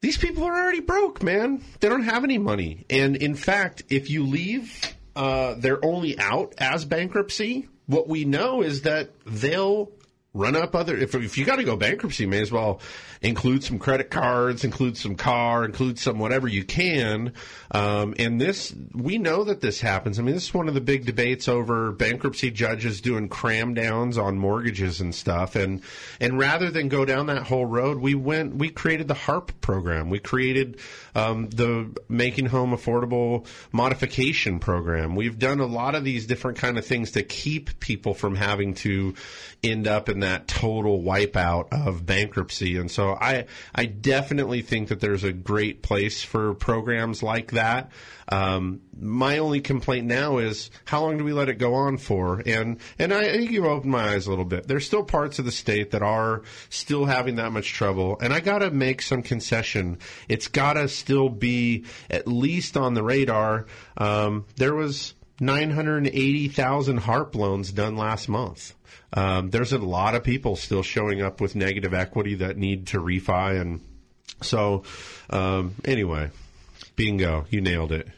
[0.00, 1.62] these people are already broke, man.
[1.80, 2.84] They don't have any money.
[2.90, 8.62] And in fact, if you leave uh, their only out as bankruptcy, what we know
[8.62, 9.90] is that they'll
[10.34, 10.96] run up other.
[10.96, 12.80] If, if you got to go bankruptcy, may as well
[13.24, 17.32] include some credit cards, include some car, include some whatever you can.
[17.70, 20.18] Um, and this, we know that this happens.
[20.18, 24.18] I mean, this is one of the big debates over bankruptcy judges doing cram downs
[24.18, 25.56] on mortgages and stuff.
[25.56, 25.82] And
[26.20, 30.10] and rather than go down that whole road, we went, we created the HARP program.
[30.10, 30.78] We created
[31.14, 35.16] um, the Making Home Affordable Modification program.
[35.16, 38.74] We've done a lot of these different kind of things to keep people from having
[38.74, 39.14] to
[39.62, 42.76] end up in that total wipeout of bankruptcy.
[42.76, 47.90] And so I I definitely think that there's a great place for programs like that.
[48.28, 52.42] Um, my only complaint now is how long do we let it go on for?
[52.46, 54.66] And and I, I think you've opened my eyes a little bit.
[54.66, 58.40] There's still parts of the state that are still having that much trouble, and I
[58.40, 59.98] got to make some concession.
[60.28, 63.66] It's got to still be at least on the radar.
[63.96, 68.74] Um, there was 980,000 HARP loans done last month.
[69.12, 72.98] Um, there's a lot of people still showing up with negative equity that need to
[72.98, 73.80] refi, and
[74.42, 74.82] so
[75.30, 76.30] um, anyway,
[76.96, 78.08] bingo, you nailed it.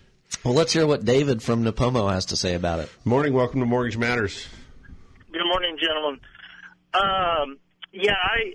[0.44, 2.90] Well, let's hear what David from Nipomo has to say about it.
[3.04, 4.46] Morning, welcome to Mortgage Matters.
[5.32, 6.20] Good morning, gentlemen.
[6.94, 7.58] Um,
[7.92, 8.54] yeah, I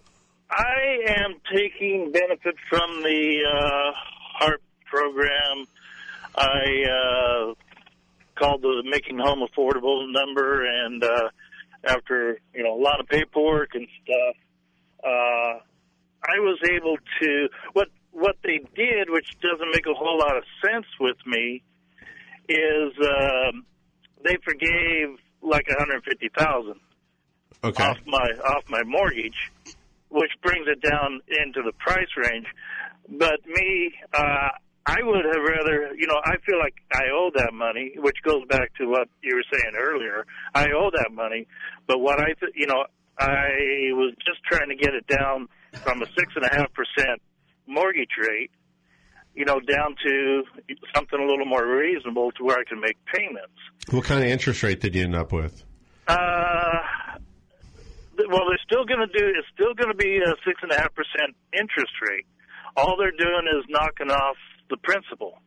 [0.49, 3.91] I am taking benefit from the uh,
[4.39, 5.65] HARP program.
[6.35, 7.53] I uh,
[8.41, 11.29] called the Making Home Affordable number, and uh,
[11.85, 14.35] after you know a lot of paperwork and stuff,
[15.03, 15.59] uh,
[16.23, 20.43] I was able to what what they did, which doesn't make a whole lot of
[20.65, 21.61] sense with me,
[22.49, 23.65] is um,
[24.23, 26.79] they forgave like hundred fifty thousand
[27.63, 27.83] okay.
[27.83, 29.51] off my off my mortgage,
[30.09, 32.47] which brings it down into the price range.
[33.07, 34.49] But me, uh,
[34.85, 38.43] I would have rather, you know, I feel like I owe that money, which goes
[38.49, 40.25] back to what you were saying earlier.
[40.55, 41.47] I owe that money,
[41.87, 42.85] but what I, th- you know,
[43.19, 45.47] I was just trying to get it down
[45.83, 47.21] from a six and a half percent
[47.67, 48.49] mortgage rate,
[49.35, 50.43] you know, down to
[50.95, 53.53] something a little more reasonable to where I can make payments.
[53.91, 55.63] What kind of interest rate did you end up with?
[56.07, 56.81] Uh,
[58.17, 59.25] well, they're still going to do.
[59.37, 62.25] It's still going to be a six and a half percent interest rate.
[62.75, 64.37] All they're doing is knocking off
[64.71, 65.39] the principal.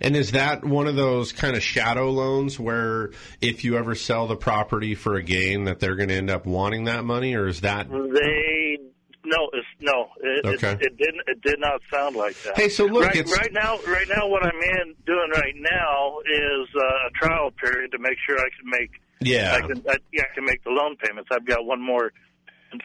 [0.00, 3.10] And is that one of those kind of shadow loans where
[3.42, 6.46] if you ever sell the property for a gain, that they're going to end up
[6.46, 7.90] wanting that money, or is that?
[7.90, 8.78] They
[9.24, 10.08] no, it's no.
[10.22, 10.72] It, Okay.
[10.72, 11.20] it, it didn't.
[11.26, 12.56] It did not sound like that.
[12.56, 13.78] Hey, so look, right, right now.
[13.86, 18.16] Right now, what I'm in doing right now is uh, a trial period to make
[18.26, 18.90] sure I can make.
[19.20, 19.54] Yeah.
[19.54, 19.84] I can.
[19.86, 21.28] I, yeah, I can make the loan payments.
[21.30, 22.12] I've got one more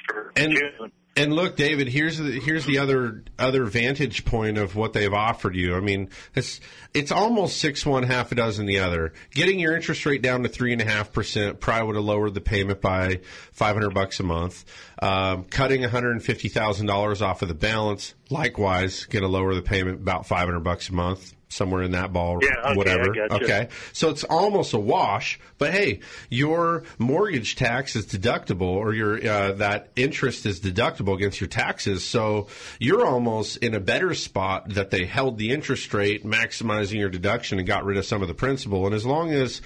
[0.08, 0.92] for And June.
[1.16, 5.56] And look, David, here's the here's the other other vantage point of what they've offered
[5.56, 5.76] you.
[5.76, 6.60] I mean, it's
[6.94, 9.14] it's almost six one half a dozen the other.
[9.32, 12.34] Getting your interest rate down to three and a half percent probably would have lowered
[12.34, 13.20] the payment by
[13.52, 14.66] five hundred bucks a month.
[15.02, 19.30] Um, cutting one hundred and fifty thousand dollars off of the balance, likewise, going to
[19.30, 21.34] lower the payment about five hundred bucks a month.
[21.54, 23.16] Somewhere in that ball, Yeah, okay, whatever.
[23.32, 25.40] Okay, so it's almost a wash.
[25.58, 26.00] But hey,
[26.30, 32.04] your mortgage tax is deductible, or your uh, that interest is deductible against your taxes.
[32.04, 32.48] So
[32.80, 37.60] you're almost in a better spot that they held the interest rate, maximizing your deduction,
[37.60, 38.86] and got rid of some of the principal.
[38.86, 39.62] And as long as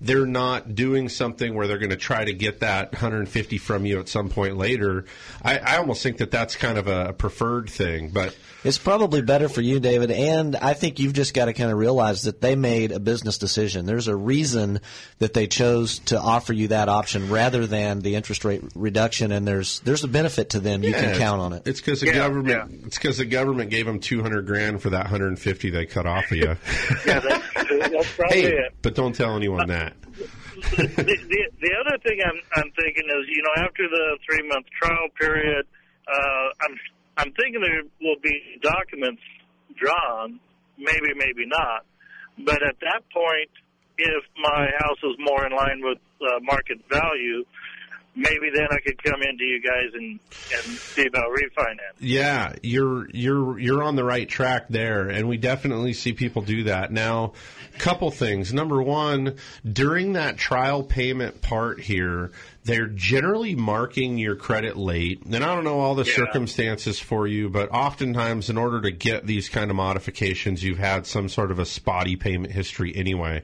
[0.00, 4.00] they're not doing something where they're going to try to get that 150 from you
[4.00, 5.04] at some point later,
[5.42, 8.10] I, I almost think that that's kind of a preferred thing.
[8.10, 11.72] But It's probably better for you, David, and I think you've just got to kind
[11.72, 13.86] of realize that they made a business decision.
[13.86, 14.80] There's a reason
[15.18, 19.48] that they chose to offer you that option rather than the interest rate reduction, and
[19.48, 20.84] there's there's a benefit to them.
[20.84, 21.62] You Yeah, can count on it.
[21.66, 22.84] It's because the government.
[22.86, 25.84] It's because the government gave them two hundred grand for that hundred and fifty they
[25.86, 26.56] cut off of you.
[27.04, 28.74] yeah, that's, that's probably hey, it.
[28.80, 29.94] but don't tell anyone that.
[30.54, 34.66] the, the the other thing I'm I'm thinking is you know after the three month
[34.80, 35.66] trial period,
[36.06, 36.78] uh, I'm
[37.16, 39.22] I'm thinking there will be documents
[39.76, 40.40] drawn,
[40.78, 41.84] maybe maybe not,
[42.38, 43.50] but at that point,
[43.98, 47.44] if my house is more in line with uh, market value,
[48.14, 50.18] maybe then I could come into you guys and
[50.54, 51.96] and see about refinance.
[51.98, 56.64] Yeah, you're you're you're on the right track there, and we definitely see people do
[56.64, 57.32] that now.
[57.78, 58.52] Couple things.
[58.52, 59.36] Number one,
[59.70, 62.32] during that trial payment part here,
[62.64, 67.48] they're generally marking your credit late, and I don't know all the circumstances for you,
[67.48, 71.58] but oftentimes, in order to get these kind of modifications, you've had some sort of
[71.58, 73.42] a spotty payment history anyway.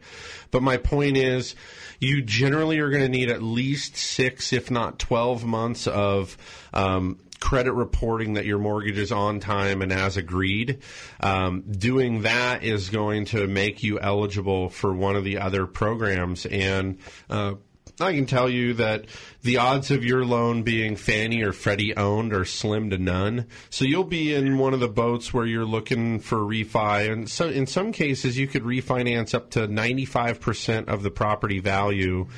[0.53, 1.57] But my point is,
[1.99, 6.37] you generally are going to need at least six, if not twelve months of
[6.73, 10.81] um, credit reporting that your mortgage is on time and as agreed.
[11.21, 16.47] Um, doing that is going to make you eligible for one of the other programs.
[16.47, 16.99] And
[17.31, 17.55] uh,
[18.01, 19.07] I can tell you that
[19.43, 23.47] the odds of your loan being Fannie or Freddie owned are slim to none.
[23.71, 27.49] So you'll be in one of the boats where you're looking for refi, and so
[27.49, 32.29] in some cases you could refinance up to 95% of the property value.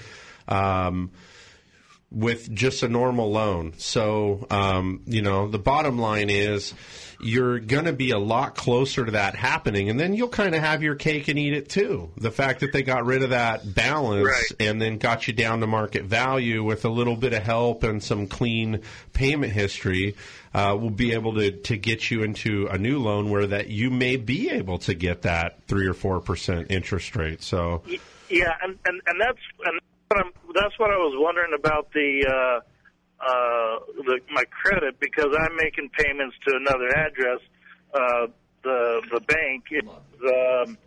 [0.49, 1.11] Um,
[2.11, 3.75] with just a normal loan.
[3.79, 6.75] So, um, you know, the bottom line is
[7.21, 9.91] you're going to be a lot closer to that happening.
[9.91, 12.11] And then you'll kind of have your cake and eat it too.
[12.17, 15.67] The fact that they got rid of that balance and then got you down to
[15.67, 18.83] market value with a little bit of help and some clean
[19.13, 20.17] payment history.
[20.53, 23.89] Uh, will be able to, to get you into a new loan where that you
[23.89, 27.41] may be able to get that three or four percent interest rate.
[27.41, 27.85] So
[28.29, 29.81] Yeah, and and, and that's and
[30.63, 32.61] that's what I was wondering about the uh,
[33.21, 37.41] uh, the my credit because I'm making payments to another address.
[37.93, 38.27] Uh,
[38.63, 40.79] the the bank is, um,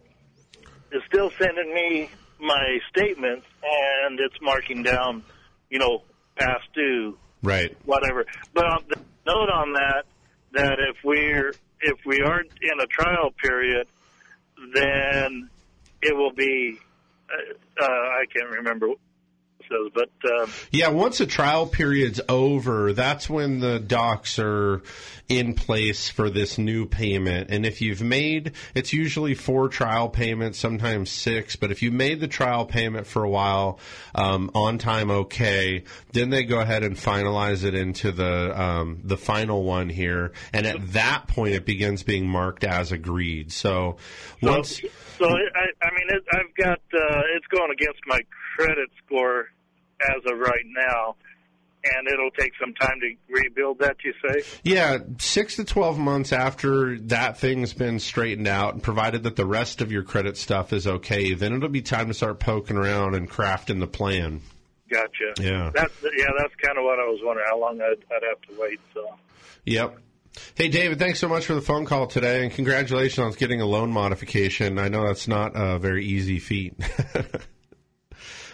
[0.91, 2.09] is still sending me
[2.39, 5.23] my statements, and it's marking down,
[5.69, 6.03] you know,
[6.35, 7.75] past due, right.
[7.85, 8.25] whatever.
[8.53, 10.03] But on the note on that,
[10.53, 13.87] that if we're if we aren't in a trial period,
[14.73, 15.49] then
[16.01, 16.79] it will be.
[17.29, 18.89] Uh, uh, I can't remember
[19.73, 24.83] says, but um, Yeah, once the trial period's over, that's when the docs are
[25.29, 27.49] in place for this new payment.
[27.49, 32.19] And if you've made, it's usually four trial payments, sometimes six, but if you made
[32.19, 33.79] the trial payment for a while,
[34.13, 39.17] um, on time okay, then they go ahead and finalize it into the, um, the
[39.17, 40.33] final one here.
[40.51, 43.51] And at that point, it begins being marked as agreed.
[43.51, 43.97] So
[44.41, 44.81] once,
[45.17, 48.19] so I, I mean, it, I've got uh, it's going against my
[48.55, 49.47] credit score
[50.09, 51.15] as of right now.
[51.83, 53.97] and it'll take some time to rebuild that.
[54.03, 54.43] You say?
[54.63, 59.45] Yeah, six to twelve months after that thing's been straightened out, and provided that the
[59.45, 63.15] rest of your credit stuff is okay, then it'll be time to start poking around
[63.15, 64.41] and crafting the plan.
[64.89, 65.33] Gotcha.
[65.41, 65.71] Yeah.
[65.73, 66.27] That's yeah.
[66.37, 67.47] That's kind of what I was wondering.
[67.49, 68.79] How long I'd, I'd have to wait.
[68.93, 69.15] So.
[69.65, 69.97] Yep.
[70.55, 73.65] Hey, David, thanks so much for the phone call today, and congratulations on getting a
[73.67, 74.79] loan modification.
[74.79, 76.73] I know that's not a very easy feat.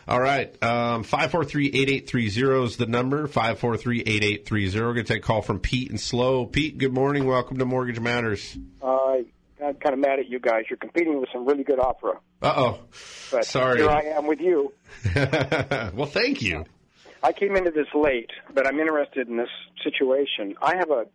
[0.10, 0.52] All right.
[0.64, 3.28] Um, 543-8830 is the number.
[3.28, 4.74] 543-8830.
[4.74, 6.48] We're going to take a call from Pete and SLO.
[6.48, 7.28] Pete, good morning.
[7.28, 8.58] Welcome to Mortgage Matters.
[8.82, 9.18] Uh,
[9.64, 10.64] I'm kind of mad at you guys.
[10.68, 12.20] You're competing with some really good opera.
[12.42, 12.80] Uh-oh.
[13.30, 13.82] But Sorry.
[13.82, 14.74] here I am with you.
[15.16, 16.66] well, thank you.
[17.22, 19.50] I came into this late, but I'm interested in this
[19.84, 20.56] situation.
[20.60, 21.06] I have a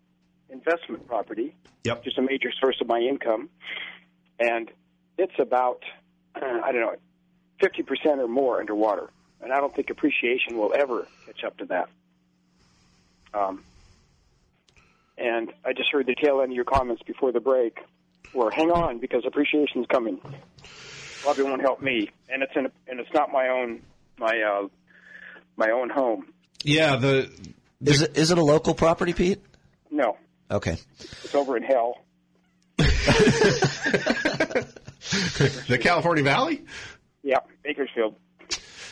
[0.51, 2.05] investment property, yep.
[2.05, 3.49] just a major source of my income,
[4.39, 4.71] and
[5.19, 5.83] it's about
[6.37, 6.95] uh, I don't know,
[7.65, 9.09] fifty percent or more underwater,
[9.41, 11.89] and I don't think appreciation will ever catch up to that.
[13.33, 13.65] Um,
[15.17, 17.79] and I just heard the tail end of your comments before the break,
[18.35, 20.21] where hang on because appreciation's coming.
[21.23, 23.81] Probably won't help me, and it's in a, and it's not my own
[24.19, 24.69] my uh,
[25.57, 26.27] my own home.
[26.63, 27.31] Yeah, the,
[27.81, 29.43] the is it is it a local property, Pete?
[29.91, 30.19] No.
[30.51, 30.77] Okay.
[31.01, 31.97] It's over in hell.
[35.69, 36.65] the California Valley?
[37.25, 38.15] Yeah, Bakersfield.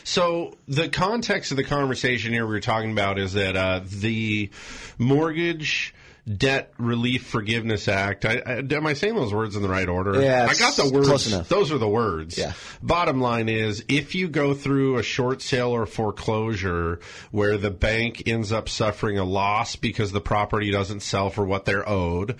[0.03, 4.49] So the context of the conversation here we were talking about is that uh, the
[4.97, 5.93] mortgage
[6.25, 8.23] Debt Relief Forgiveness Act.
[8.23, 10.21] I, I, am I saying those words in the right order?
[10.21, 11.47] Yeah, I got the words.
[11.49, 12.37] Those are the words.
[12.37, 12.53] Yeah.
[12.81, 17.01] Bottom line is, if you go through a short sale or foreclosure
[17.31, 21.65] where the bank ends up suffering a loss because the property doesn't sell for what
[21.65, 22.37] they're owed,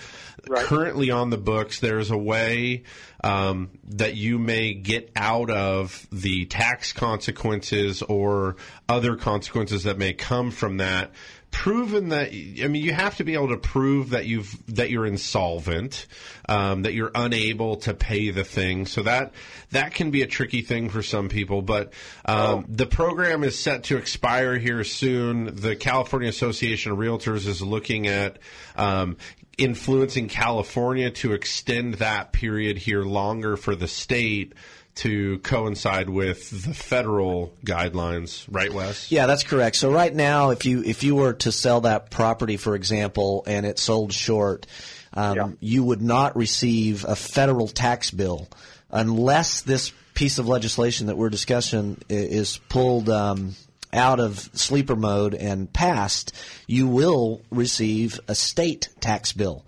[0.48, 0.66] right.
[0.66, 2.84] currently on the books there's a way
[3.22, 8.56] um, that you may get out of the tax consequences or
[8.88, 11.12] other consequences that may come from that
[11.54, 15.06] proven that I mean you have to be able to prove that you've that you're
[15.06, 16.08] insolvent,
[16.50, 18.86] um, that you're unable to pay the thing.
[18.88, 19.32] So that
[19.72, 21.62] that can be a tricky thing for some people.
[21.62, 21.94] But
[22.26, 22.64] um, oh.
[22.68, 25.56] the program is set to expire here soon.
[25.56, 28.40] The California Association of Realtors is looking at.
[28.76, 29.16] Um,
[29.56, 34.52] influencing California to extend that period here longer for the state
[34.96, 39.12] to coincide with the federal guidelines, right, Wes?
[39.12, 39.76] Yeah, that's correct.
[39.76, 43.66] So right now, if you if you were to sell that property, for example, and
[43.66, 44.68] it sold short,
[45.14, 45.50] um, yeah.
[45.60, 48.48] you would not receive a federal tax bill
[48.92, 53.10] unless this piece of legislation that we're discussing is pulled.
[53.10, 53.56] Um,
[53.96, 56.34] out of sleeper mode and passed,
[56.66, 59.64] you will receive a state tax bill.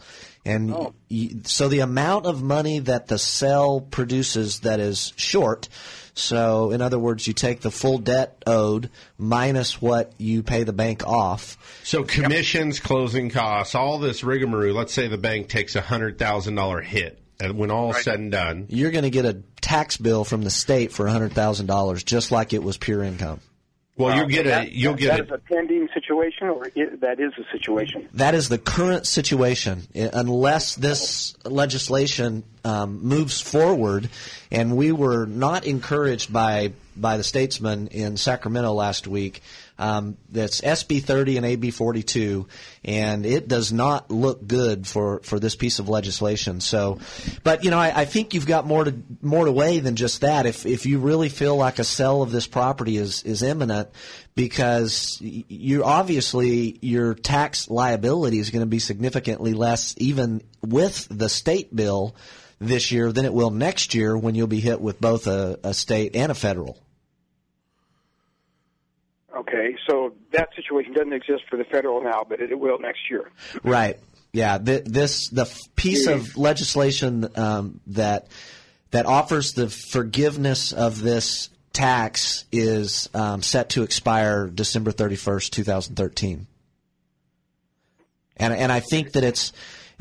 [0.45, 0.93] And oh.
[1.09, 5.67] you, so the amount of money that the sell produces that is short,
[6.13, 10.73] so in other words, you take the full debt owed minus what you pay the
[10.73, 11.57] bank off.
[11.83, 12.85] So commissions, yep.
[12.85, 14.73] closing costs, all this rigmarole.
[14.73, 17.19] Let's say the bank takes a hundred thousand dollar hit.
[17.37, 18.01] And when all right.
[18.01, 21.33] said and done, you're going to get a tax bill from the state for hundred
[21.33, 23.41] thousand dollars, just like it was pure income.
[23.97, 26.69] Well, you'll get that, a you'll that, get that a, is a pending situation, or
[26.99, 28.09] that is a situation.
[28.13, 34.09] That is the current situation, unless this legislation um, moves forward.
[34.51, 39.41] And we were not encouraged by by the statesman in Sacramento last week.
[39.77, 42.47] Um, that's SB 30 and AB 42,
[42.85, 46.61] and it does not look good for, for this piece of legislation.
[46.61, 46.99] So,
[47.43, 50.21] but you know, I, I think you've got more to more to weigh than just
[50.21, 50.45] that.
[50.45, 53.89] If if you really feel like a sell of this property is is imminent,
[54.33, 61.27] because you obviously your tax liability is going to be significantly less, even with the
[61.27, 62.15] state bill
[62.59, 65.73] this year than it will next year when you'll be hit with both a, a
[65.73, 66.77] state and a federal.
[69.35, 73.29] Okay, so that situation doesn't exist for the federal now, but it, will next year.
[73.63, 73.99] Right.
[74.33, 74.57] Yeah.
[74.57, 78.27] this the piece of legislation um, that
[78.91, 85.53] that offers the forgiveness of this tax is um, set to expire December thirty first,
[85.53, 86.47] two thousand thirteen.
[88.37, 89.53] And and I think that it's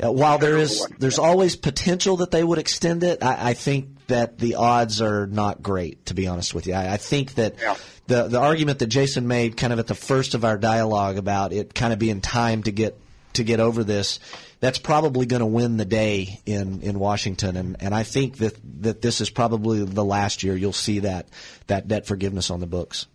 [0.03, 3.23] uh, while there is there's always potential that they would extend it.
[3.23, 6.73] I, I, think that the odds are not great, to be honest with you.
[6.73, 7.55] I, I think that.
[7.59, 7.75] Yeah
[8.07, 11.53] the the argument that Jason made kind of at the first of our dialogue about
[11.53, 12.99] it kind of being time to get
[13.33, 14.19] to get over this
[14.59, 18.57] that's probably going to win the day in, in Washington and, and I think that
[18.81, 21.27] that this is probably the last year you'll see that
[21.67, 23.07] that debt forgiveness on the books.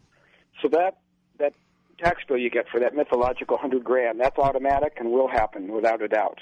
[0.63, 0.99] So that that
[2.03, 6.03] tax bill you get for that mythological 100 grand that's automatic and will happen without
[6.03, 6.41] a doubt.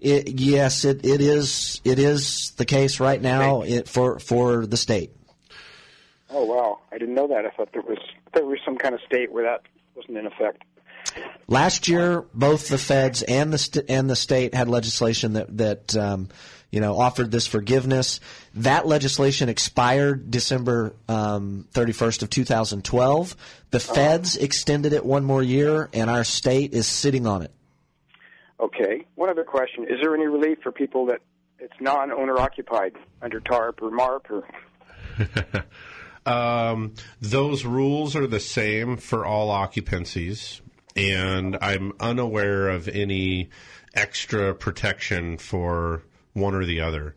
[0.00, 1.80] It, yes, it, it is.
[1.84, 5.10] It is the case right now it, for for the state.
[6.28, 7.46] Oh wow, I didn't know that.
[7.46, 7.98] I thought there was
[8.34, 9.62] there was some kind of state where that
[9.94, 10.62] wasn't in effect.
[11.48, 15.96] Last year, both the feds and the st- and the state had legislation that that
[15.96, 16.28] um,
[16.76, 18.20] you know offered this forgiveness.
[18.56, 23.34] That legislation expired December um, 31st of 2012.
[23.70, 27.50] The feds extended it one more year, and our state is sitting on it.
[28.60, 29.06] Okay.
[29.14, 31.22] One other question: Is there any relief for people that
[31.58, 34.46] it's non-owner occupied under TARP or MARP or?
[36.26, 40.60] Um, those rules are the same for all occupancies,
[40.96, 43.50] and I'm unaware of any
[43.94, 46.02] extra protection for
[46.36, 47.16] one or the other.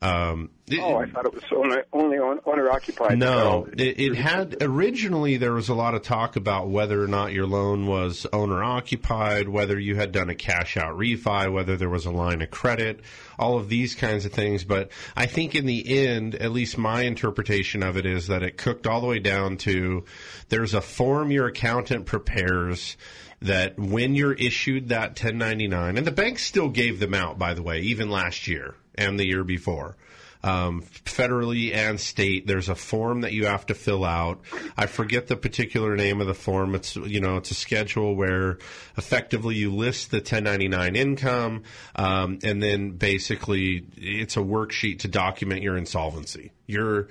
[0.00, 3.18] Um, it- oh, I thought it was only only owner occupied.
[3.18, 7.32] no, it, it had originally there was a lot of talk about whether or not
[7.32, 11.88] your loan was owner occupied, whether you had done a cash out refi, whether there
[11.88, 13.00] was a line of credit,
[13.40, 14.62] all of these kinds of things.
[14.62, 18.56] But I think in the end, at least my interpretation of it is that it
[18.56, 20.04] cooked all the way down to
[20.48, 22.96] there's a form your accountant prepares
[23.40, 27.62] that when you're issued that 1099, and the bank still gave them out, by the
[27.62, 29.96] way, even last year and the year before.
[30.42, 34.40] Um, federally and state, there's a form that you have to fill out.
[34.76, 36.76] I forget the particular name of the form.
[36.76, 38.58] It's you know it's a schedule where
[38.96, 41.64] effectively you list the 1099 income,
[41.96, 46.52] um, and then basically it's a worksheet to document your insolvency.
[46.66, 47.08] You're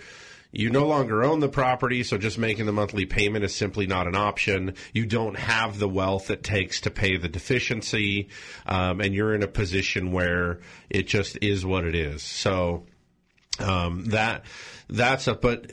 [0.51, 4.07] you no longer own the property, so just making the monthly payment is simply not
[4.07, 4.75] an option.
[4.93, 8.29] You don't have the wealth it takes to pay the deficiency,
[8.65, 12.23] um, and you're in a position where it just is what it is.
[12.23, 12.85] So
[13.59, 14.45] um, that
[14.89, 15.69] that's a but.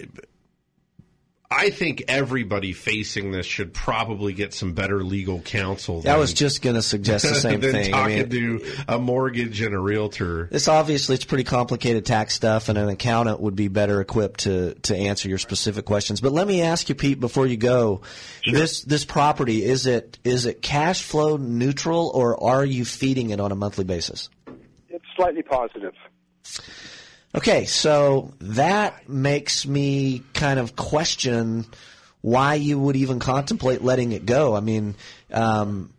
[1.50, 6.02] I think everybody facing this should probably get some better legal counsel.
[6.08, 7.94] I was just going to suggest the same than thing.
[7.94, 10.48] I Talking mean, to a mortgage and a realtor.
[10.50, 14.74] This obviously it's pretty complicated tax stuff, and an accountant would be better equipped to
[14.74, 16.20] to answer your specific questions.
[16.20, 18.00] But let me ask you, Pete, before you go,
[18.50, 23.38] this this property is it is it cash flow neutral, or are you feeding it
[23.38, 24.30] on a monthly basis?
[24.88, 25.94] It's slightly positive.
[27.34, 31.66] Okay, so that makes me kind of question
[32.20, 34.54] why you would even contemplate letting it go.
[34.54, 34.94] I mean,
[35.32, 35.92] um,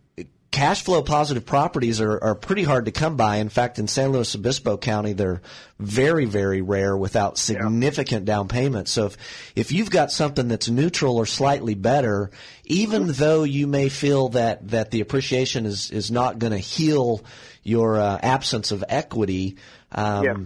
[0.50, 3.36] cash flow positive properties are, are pretty hard to come by.
[3.36, 5.42] In fact, in San Luis Obispo County, they're
[5.78, 8.88] very, very rare without significant down payment.
[8.88, 9.18] So if,
[9.54, 12.30] if you've got something that's neutral or slightly better,
[12.64, 17.22] even though you may feel that, that the appreciation is, is not going to heal
[17.62, 19.56] your uh, absence of equity,
[19.92, 20.36] um, Yeah.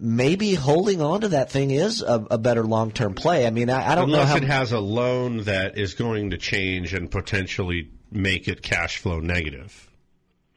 [0.00, 3.46] Maybe holding on to that thing is a, a better long term play.
[3.46, 6.30] I mean, I, I don't Unless know how it has a loan that is going
[6.30, 9.88] to change and potentially make it cash flow negative.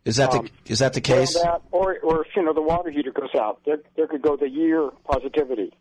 [0.06, 1.36] is that Um, the is that the case?
[1.36, 4.22] Well, that, or, or if you know the water heater goes out, there, there could
[4.22, 5.74] go the year positivity,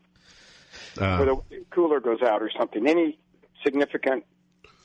[1.00, 2.86] Uh, or the cooler goes out, or something.
[2.86, 3.18] Any
[3.64, 4.24] significant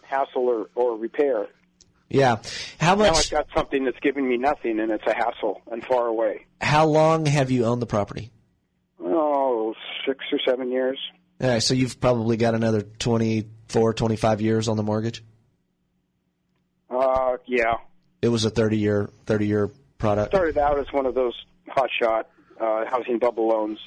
[0.03, 1.47] hassle or, or repair.
[2.09, 2.37] Yeah.
[2.79, 3.11] How much?
[3.11, 6.45] Now I've got something that's giving me nothing, and it's a hassle and far away.
[6.61, 8.31] How long have you owned the property?
[9.03, 9.73] Oh,
[10.07, 10.97] six or seven years.
[11.41, 15.23] All right, so you've probably got another 24, 25 years on the mortgage.
[16.89, 17.75] Uh, yeah.
[18.21, 20.31] It was a thirty year thirty year product.
[20.31, 21.33] Started out as one of those
[21.67, 22.25] hotshot
[22.59, 23.79] uh, housing bubble loans,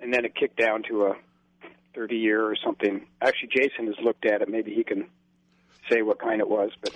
[0.00, 1.16] and then it kicked down to a
[1.94, 3.06] 30 year or something.
[3.22, 4.48] Actually, Jason has looked at it.
[4.48, 5.06] Maybe he can
[5.90, 6.92] say what kind it was, but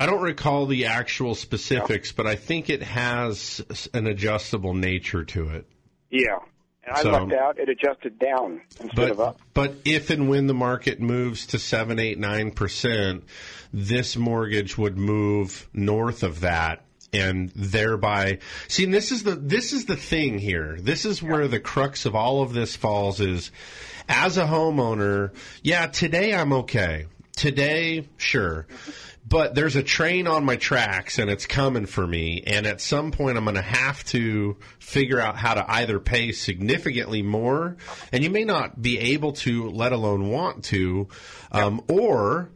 [0.00, 5.48] I don't recall the actual specifics, but I think it has an adjustable nature to
[5.50, 5.66] it.
[6.10, 6.38] Yeah.
[6.84, 7.58] And I So- lucked out.
[7.58, 9.40] It adjusted down instead of But up.
[9.52, 13.24] but if and when the market moves to seven, eight, nine percent,
[13.72, 18.38] this mortgage would move north of that, and thereby,
[18.68, 20.78] see, and this is the this is the thing here.
[20.80, 23.20] This is where the crux of all of this falls.
[23.20, 23.50] Is
[24.08, 25.32] as a homeowner,
[25.62, 27.06] yeah, today I'm okay.
[27.36, 28.66] Today, sure.
[29.28, 32.42] But there's a train on my tracks and it's coming for me.
[32.46, 36.32] And at some point, I'm going to have to figure out how to either pay
[36.32, 37.76] significantly more,
[38.10, 41.08] and you may not be able to, let alone want to,
[41.52, 42.50] um, or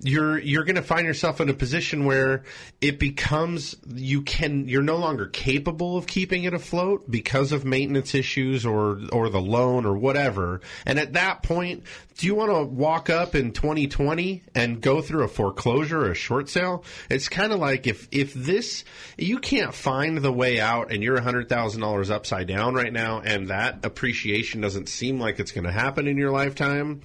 [0.00, 2.42] you're you're going to find yourself in a position where
[2.80, 8.14] it becomes you can you're no longer capable of keeping it afloat because of maintenance
[8.14, 10.60] issues or or the loan or whatever.
[10.84, 11.84] And at that point
[12.16, 16.14] do you want to walk up in 2020 and go through a foreclosure or a
[16.14, 16.84] short sale?
[17.10, 18.84] It's kind of like if if this
[19.16, 23.84] you can't find the way out and you're $100,000 upside down right now and that
[23.84, 27.00] appreciation doesn't seem like it's going to happen in your lifetime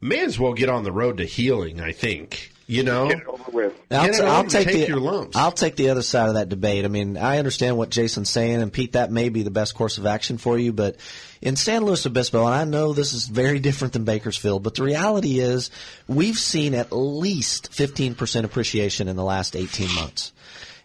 [0.00, 2.52] may as well get on the road to healing, I think.
[2.70, 3.80] You know, Get it over with.
[3.90, 5.34] I'll, t- I'll take, take the your lumps.
[5.34, 6.84] I'll take the other side of that debate.
[6.84, 9.96] I mean, I understand what Jason's saying, and Pete, that may be the best course
[9.96, 10.74] of action for you.
[10.74, 10.96] But
[11.40, 14.82] in San Luis Obispo, and I know this is very different than Bakersfield, but the
[14.82, 15.70] reality is
[16.08, 20.32] we've seen at least 15% appreciation in the last 18 months.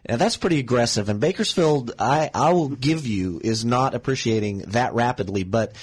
[0.06, 1.10] And that's pretty aggressive.
[1.10, 5.44] And Bakersfield, I, I will give you, is not appreciating that rapidly.
[5.44, 5.76] But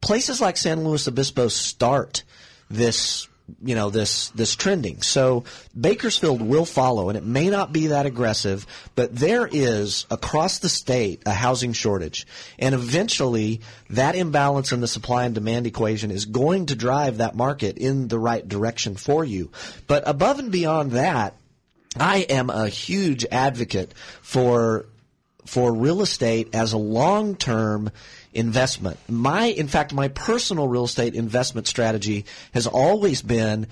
[0.00, 2.24] places like San Luis Obispo start
[2.68, 3.28] this
[3.62, 5.02] you know this this trending.
[5.02, 5.44] So
[5.78, 10.68] Bakersfield will follow, and it may not be that aggressive, but there is across the
[10.68, 12.26] state a housing shortage,
[12.58, 13.60] and eventually
[13.90, 18.08] that imbalance in the supply and demand equation is going to drive that market in
[18.08, 19.50] the right direction for you.
[19.86, 21.34] But above and beyond that,
[21.98, 24.86] I am a huge advocate for
[25.46, 27.90] for real estate as a long term
[28.36, 28.98] investment.
[29.08, 33.66] My, in fact, my personal real estate investment strategy has always been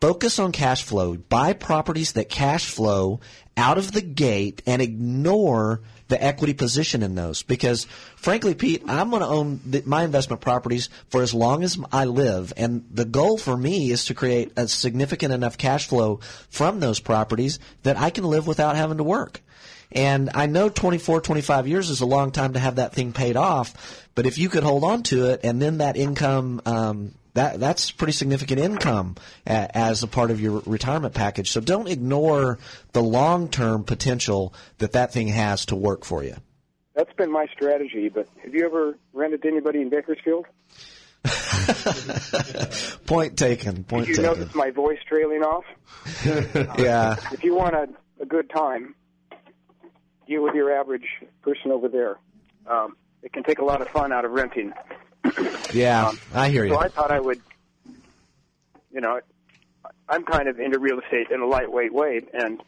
[0.00, 3.20] focus on cash flow, buy properties that cash flow
[3.56, 7.86] out of the gate and ignore the equity position in those because
[8.16, 12.04] frankly Pete I'm going to own the, my investment properties for as long as I
[12.04, 16.80] live and the goal for me is to create a significant enough cash flow from
[16.80, 19.40] those properties that I can live without having to work
[19.94, 23.36] and I know 24, 25 years is a long time to have that thing paid
[23.36, 27.60] off, but if you could hold on to it and then that income, um, that
[27.60, 29.16] that's pretty significant income
[29.46, 31.50] a, as a part of your retirement package.
[31.50, 32.58] So don't ignore
[32.92, 36.36] the long term potential that that thing has to work for you.
[36.94, 38.08] That's been my strategy.
[38.10, 40.46] But have you ever rented to anybody in Bakersfield?
[43.06, 43.84] Point taken.
[43.84, 44.40] Point Did you taken.
[44.40, 45.64] notice my voice trailing off?
[46.78, 47.16] yeah.
[47.32, 47.88] If you want a,
[48.20, 48.94] a good time,
[50.26, 51.06] deal with your average
[51.42, 52.18] person over there.
[52.66, 54.72] Um, it can take a lot of fun out of renting.
[55.72, 56.74] Yeah, I hear you.
[56.74, 57.40] So I thought I would,
[58.92, 59.20] you know,
[60.06, 62.62] I'm kind of into real estate in a lightweight way, and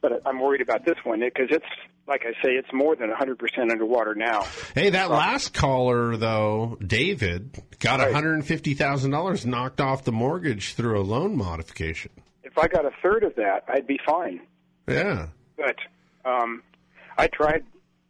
[0.00, 1.66] but I'm worried about this one because it's
[2.08, 3.36] like I say, it's more than 100%
[3.70, 4.46] underwater now.
[4.74, 8.12] Hey, that last caller though, David, got Right.
[8.14, 12.10] $150,000 knocked off the mortgage through a loan modification.
[12.42, 14.40] If I got a third of that, I'd be fine.
[14.88, 15.28] Yeah.
[15.58, 15.76] But
[16.24, 16.62] um,
[17.16, 17.64] I tried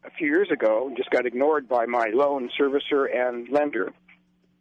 [0.04, 3.92] a few years ago and just got ignored by my loan servicer and lender.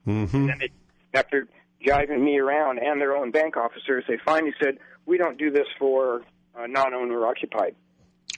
[0.08, 0.50] Mm-hmm.
[0.50, 0.70] And they,
[1.14, 1.48] after
[1.86, 5.68] jiving me around and their own bank officers, they finally said, "We don't do this
[5.80, 6.22] for
[6.58, 7.76] uh, non-owner occupied."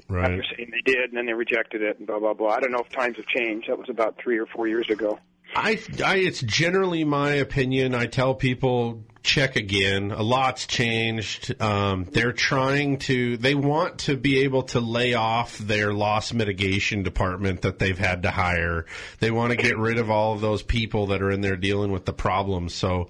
[0.09, 0.25] Right.
[0.25, 2.49] After saying they did, and then they rejected it, and blah blah blah.
[2.49, 3.69] I don't know if times have changed.
[3.69, 5.19] That was about three or four years ago.
[5.55, 7.93] I, I, it's generally my opinion.
[7.93, 10.11] I tell people check again.
[10.11, 11.59] A lot's changed.
[11.61, 13.37] Um, they're trying to.
[13.37, 18.23] They want to be able to lay off their loss mitigation department that they've had
[18.23, 18.85] to hire.
[19.19, 21.91] They want to get rid of all of those people that are in there dealing
[21.91, 22.73] with the problems.
[22.73, 23.09] So.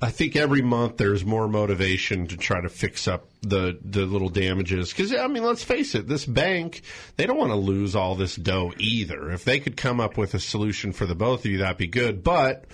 [0.00, 4.28] I think every month there's more motivation to try to fix up the the little
[4.28, 4.92] damages.
[4.92, 6.82] Because I mean let's face it this bank
[7.16, 9.30] they don't want to lose all this dough either.
[9.30, 11.88] If they could come up with a solution for the both of you that'd be
[11.88, 12.22] good.
[12.22, 12.64] But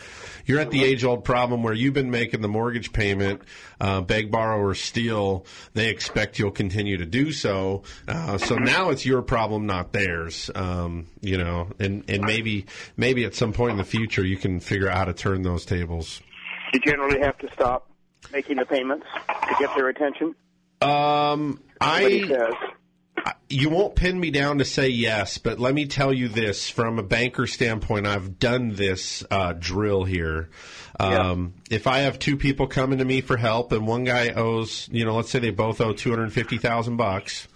[0.44, 3.42] you're at the age old problem where you've been making the mortgage payment
[3.80, 5.46] uh, beg borrow or steal.
[5.72, 7.84] They expect you'll continue to do so.
[8.06, 10.50] Uh, so now it's your problem not theirs.
[10.54, 12.66] Um, you know and and maybe
[12.98, 15.64] maybe at some point in the future you can figure out how to turn those
[15.64, 16.20] tables
[16.74, 17.88] You generally have to stop
[18.32, 20.34] making the payments to get their attention.
[20.82, 22.54] Um, I says.
[23.48, 26.98] you won't pin me down to say yes, but let me tell you this from
[26.98, 28.08] a banker standpoint.
[28.08, 30.48] I've done this uh, drill here.
[30.98, 34.88] Um, If I have two people coming to me for help, and one guy owes,
[34.90, 37.46] you know, let's say they both owe two hundred fifty thousand bucks.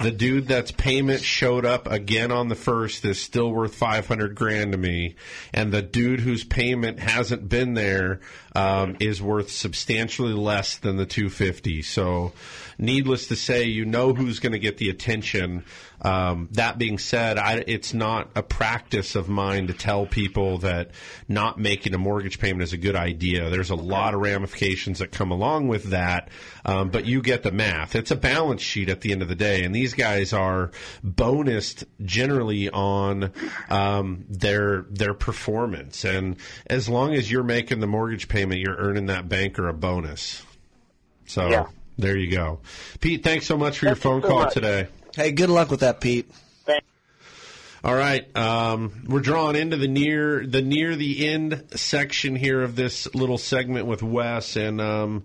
[0.00, 4.72] The dude that's payment showed up again on the first is still worth 500 grand
[4.72, 5.16] to me.
[5.52, 8.20] And the dude whose payment hasn't been there,
[8.54, 11.82] um, is worth substantially less than the 250.
[11.82, 12.32] So
[12.78, 15.64] needless to say, you know who's going to get the attention.
[16.02, 20.90] Um, that being said, I, it's not a practice of mine to tell people that
[21.28, 23.50] not making a mortgage payment is a good idea.
[23.50, 26.28] There's a lot of ramifications that come along with that,
[26.64, 27.94] um, but you get the math.
[27.94, 30.70] It's a balance sheet at the end of the day, and these guys are
[31.04, 33.32] bonused generally on
[33.68, 36.04] um, their their performance.
[36.04, 40.42] And as long as you're making the mortgage payment, you're earning that banker a bonus.
[41.26, 41.66] So Yeah.
[41.98, 42.60] there you go,
[43.00, 43.22] Pete.
[43.22, 44.54] Thanks so much for your phone so call much.
[44.54, 44.88] today.
[45.16, 46.30] Hey, good luck with that, Pete.
[47.84, 52.76] All right, um, we're drawing into the near the near the end section here of
[52.76, 55.24] this little segment with Wes, and um,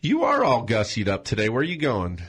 [0.00, 1.48] you are all gussied up today.
[1.48, 2.20] Where are you going?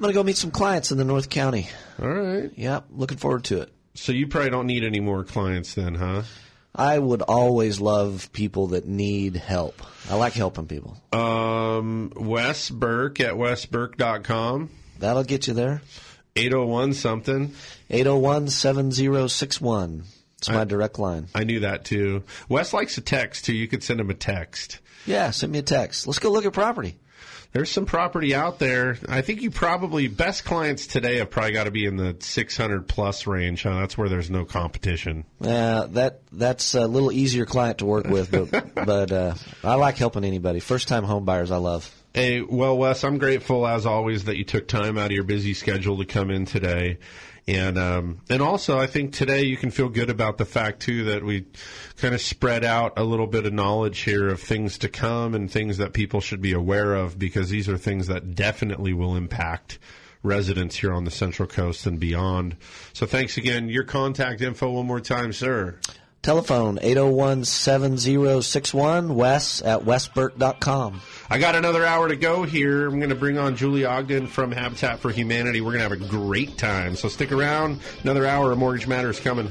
[0.00, 1.68] I'm going to go meet some clients in the North County.
[2.00, 2.50] All right.
[2.56, 3.70] Yep, looking forward to it.
[3.92, 6.22] So you probably don't need any more clients then, huh?
[6.74, 9.82] I would always love people that need help.
[10.08, 10.96] I like helping people.
[11.12, 14.70] Um, Wes Burke at wesburke.com.
[15.00, 15.82] That'll get you there.
[16.34, 17.52] 801 something.
[17.90, 20.04] 801 7061.
[20.38, 21.28] It's my direct line.
[21.34, 22.22] I knew that too.
[22.48, 23.52] Wes likes a text too.
[23.52, 24.78] You could send him a text.
[25.04, 26.06] Yeah, send me a text.
[26.06, 26.96] Let's go look at property.
[27.52, 28.96] There's some property out there.
[29.08, 32.86] I think you probably best clients today have probably got to be in the 600
[32.86, 33.64] plus range.
[33.64, 33.80] Huh?
[33.80, 35.24] That's where there's no competition.
[35.40, 39.34] Yeah, that that's a little easier client to work with, but but uh,
[39.64, 40.60] I like helping anybody.
[40.60, 41.92] First time home buyers, I love.
[42.14, 45.54] Hey, well, Wes, I'm grateful as always that you took time out of your busy
[45.54, 46.98] schedule to come in today.
[47.50, 51.02] And um, and also, I think today you can feel good about the fact too
[51.06, 51.46] that we
[51.96, 55.50] kind of spread out a little bit of knowledge here of things to come and
[55.50, 59.80] things that people should be aware of because these are things that definitely will impact
[60.22, 62.56] residents here on the Central Coast and beyond.
[62.92, 63.68] So thanks again.
[63.68, 65.80] Your contact info one more time, sir.
[66.22, 71.00] Telephone 801 7061 Wes at wesburke.com.
[71.30, 72.86] I got another hour to go here.
[72.86, 75.62] I'm going to bring on Julie Ogden from Habitat for Humanity.
[75.62, 76.94] We're going to have a great time.
[76.96, 77.80] So stick around.
[78.02, 79.48] Another hour of Mortgage Matters coming.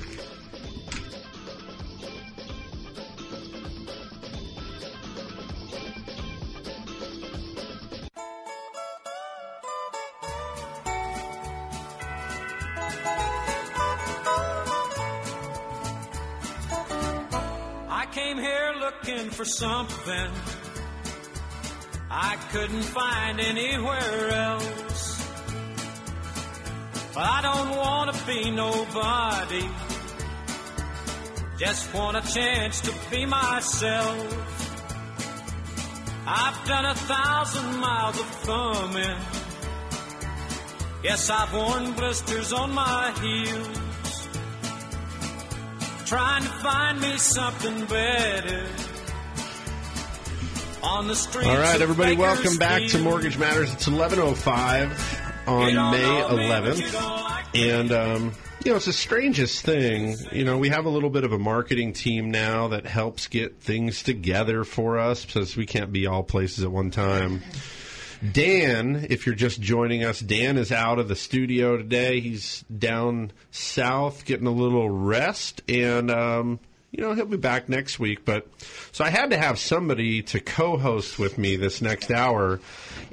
[18.29, 20.31] Came here looking for something
[22.11, 25.27] I couldn't find anywhere else.
[27.15, 29.67] I don't want to be nobody.
[31.57, 34.27] Just want a chance to be myself.
[36.27, 39.21] I've done a thousand miles of thumbing.
[41.03, 43.78] Yes, I've worn blisters on my heels.
[46.09, 48.65] Trying to find me something better.
[50.81, 53.71] On the streets All right, everybody, welcome back to Mortgage Matters.
[53.71, 58.31] It's 11:05 on May 11th, and um,
[58.65, 60.15] you know it's the strangest thing.
[60.31, 63.61] You know, we have a little bit of a marketing team now that helps get
[63.61, 67.43] things together for us because we can't be all places at one time.
[68.19, 72.19] Dan, if you're just joining us, Dan is out of the studio today.
[72.19, 76.59] He's down south getting a little rest, and um,
[76.91, 78.25] you know he'll be back next week.
[78.25, 78.45] But
[78.91, 82.59] so I had to have somebody to co-host with me this next hour,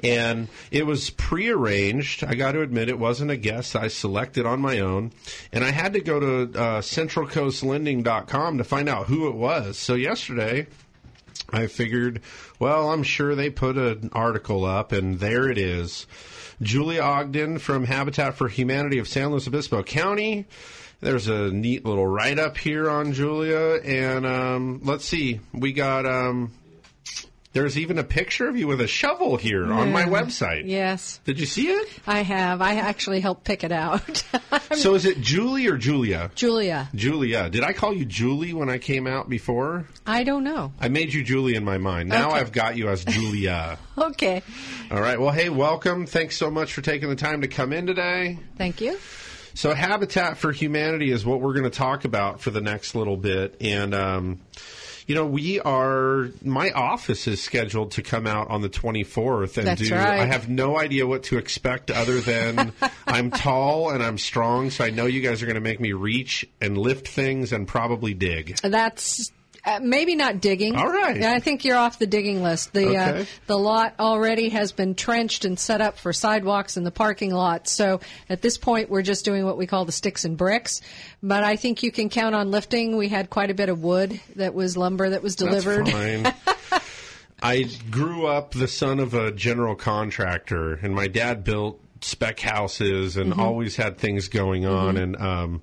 [0.03, 2.25] and it was prearranged.
[2.25, 5.13] I got to admit, it wasn't a guest I selected on my own,
[5.53, 9.77] and I had to go to uh, CentralCoastLending.com to find out who it was.
[9.77, 10.67] So yesterday.
[11.49, 12.21] I figured,
[12.59, 16.07] well, I'm sure they put an article up, and there it is.
[16.61, 20.45] Julia Ogden from Habitat for Humanity of San Luis Obispo County.
[20.99, 26.05] There's a neat little write up here on Julia, and um, let's see, we got.
[26.05, 26.51] Um,
[27.53, 30.63] there's even a picture of you with a shovel here on my website.
[30.67, 31.87] Yes, Did you see it?
[32.05, 32.61] I have.
[32.61, 34.23] I actually helped pick it out.
[34.75, 36.29] So is it Julie or Julia?
[36.35, 37.49] Julia, Julia.
[37.49, 39.87] Did I call you Julie when I came out before?
[40.05, 40.71] I don't know.
[40.79, 42.09] I made you Julie in my mind.
[42.09, 42.37] Now Okay.
[42.39, 43.79] I've got you as Julia.
[43.97, 44.43] Okay,
[44.91, 45.19] All right.
[45.19, 46.05] Well, hey, welcome.
[46.05, 48.37] Thanks so much for taking the time to come in today.
[48.57, 48.99] thank you.
[49.55, 53.17] So, Habitat for Humanity is what we're going to talk about for the next little
[53.17, 53.55] bit.
[53.61, 54.41] And, um,
[55.07, 59.67] you know, we are, my office is scheduled to come out on the 24th and
[59.67, 60.19] That's do, right.
[60.19, 62.73] I have no idea what to expect other than
[63.07, 64.69] I'm tall and I'm strong.
[64.69, 67.65] So I know you guys are going to make me reach and lift things and
[67.65, 68.57] probably dig.
[68.57, 69.31] That's
[69.67, 70.75] uh, maybe not digging.
[70.75, 71.21] All right.
[71.21, 72.73] I think you're off the digging list.
[72.73, 76.91] The uh, the lot already has been trenched and set up for sidewalks in the
[76.91, 77.67] parking lot.
[77.67, 77.99] So
[78.29, 80.81] at this point, we're just doing what we call the sticks and bricks.
[81.21, 82.95] But I think you can count on lifting.
[82.97, 85.87] We had quite a bit of wood that was lumber that was delivered.
[85.87, 86.31] That's
[86.71, 86.81] fine.
[87.41, 93.17] I grew up the son of a general contractor, and my dad built spec houses
[93.17, 93.37] and Mhm.
[93.39, 94.95] always had things going on.
[94.95, 95.03] Mhm.
[95.03, 95.61] And um,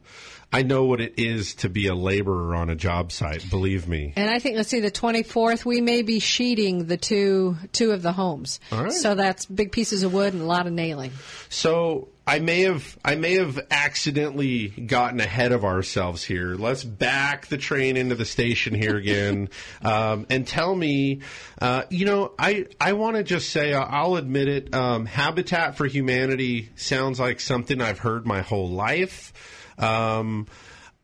[0.54, 3.50] I know what it is to be a laborer on a job site.
[3.50, 4.12] Believe me.
[4.14, 8.02] And I think let's see the 24th we may be sheeting the two two of
[8.02, 8.60] the homes.
[8.70, 8.92] All right.
[8.92, 11.10] So that's big pieces of wood and a lot of nailing.
[11.48, 16.54] So I may have I may have accidentally gotten ahead of ourselves here.
[16.54, 19.48] Let's back the train into the station here again,
[19.82, 21.22] um, and tell me,
[21.60, 24.72] uh, you know, I I want to just say uh, I'll admit it.
[24.72, 29.32] Um, Habitat for Humanity sounds like something I've heard my whole life.
[29.78, 30.46] Um,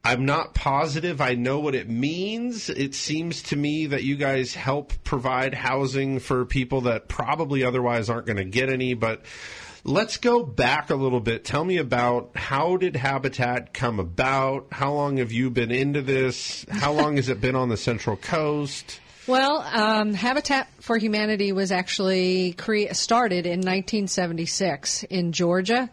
[0.03, 2.71] I'm not positive I know what it means.
[2.71, 8.09] It seems to me that you guys help provide housing for people that probably otherwise
[8.09, 9.23] aren't going to get any, but
[9.85, 11.45] let's go back a little bit.
[11.45, 14.69] Tell me about how did Habitat come about?
[14.73, 16.65] How long have you been into this?
[16.71, 19.01] How long has it been on the Central Coast?
[19.27, 25.91] Well, um, Habitat for Humanity was actually cre- started in 1976 in Georgia,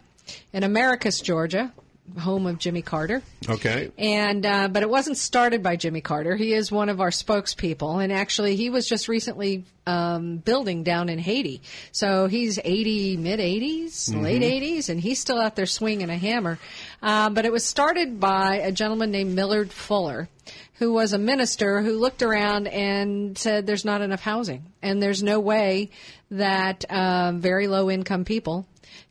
[0.54, 1.72] in Americus, Georgia,
[2.18, 3.22] home of Jimmy Carter.
[3.48, 3.90] Okay.
[3.98, 6.36] And uh, but it wasn't started by Jimmy Carter.
[6.36, 11.08] He is one of our spokespeople, and actually he was just recently um, building down
[11.08, 11.62] in Haiti.
[11.92, 14.22] So he's 80, mid 80s, Mhm.
[14.22, 16.58] late 80s, and he's still out there swinging a hammer.
[17.02, 20.28] Uh, but it was started by a gentleman named Millard Fuller.
[20.74, 25.24] Who was a minister who looked around and said there's not enough housing and there's
[25.24, 25.90] no way
[26.30, 28.64] that um, very low income people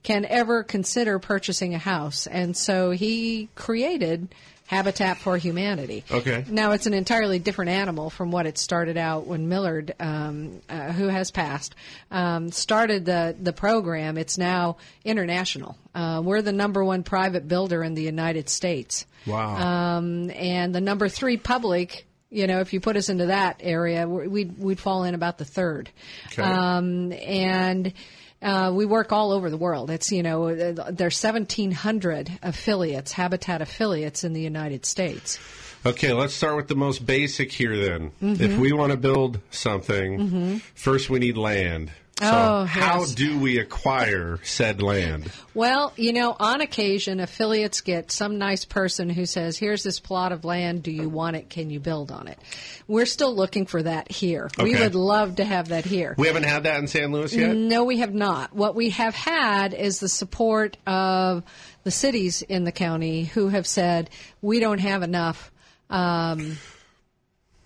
[0.03, 2.27] can ever consider purchasing a house.
[2.27, 4.29] And so he created
[4.67, 6.03] Habitat for Humanity.
[6.11, 6.43] Okay.
[6.49, 10.91] Now it's an entirely different animal from what it started out when Millard, um, uh,
[10.91, 11.73] who has passed,
[12.11, 14.17] um, started the the program.
[14.17, 14.75] It's now
[15.05, 15.77] international.
[15.95, 19.05] Uh, we're the number one private builder in the United States.
[19.25, 19.55] Wow.
[19.55, 22.05] Um, and the number three public.
[22.29, 25.45] You know, if you put us into that area, we'd we'd fall in about the
[25.45, 25.89] third.
[26.33, 26.41] Okay.
[26.41, 27.93] Um, and
[28.41, 29.89] uh, we work all over the world.
[29.89, 35.39] It's you know uh, there's 1,700 affiliates, Habitat affiliates in the United States.
[35.85, 38.11] Okay, let's start with the most basic here then.
[38.21, 38.39] Mhm.
[38.41, 40.61] If we want to build something, Mhm.
[40.75, 41.91] first we need land.
[42.19, 45.31] So Oh, how do we acquire said land?
[45.53, 50.31] Well, you know, on occasion, affiliates get some nice person who says, "Here's this plot
[50.31, 50.81] of land.
[50.81, 51.49] Do you want it?
[51.49, 52.39] Can you build on it?"
[52.87, 54.49] We're still looking for that here.
[54.57, 56.15] We would love to have that here.
[56.17, 57.55] We haven't had that in San Luis yet?
[57.55, 58.53] No, we have not.
[58.53, 61.43] What we have had is the support of
[61.83, 64.09] the cities in the county who have said
[64.41, 65.51] we don't have enough.
[65.89, 66.57] Um,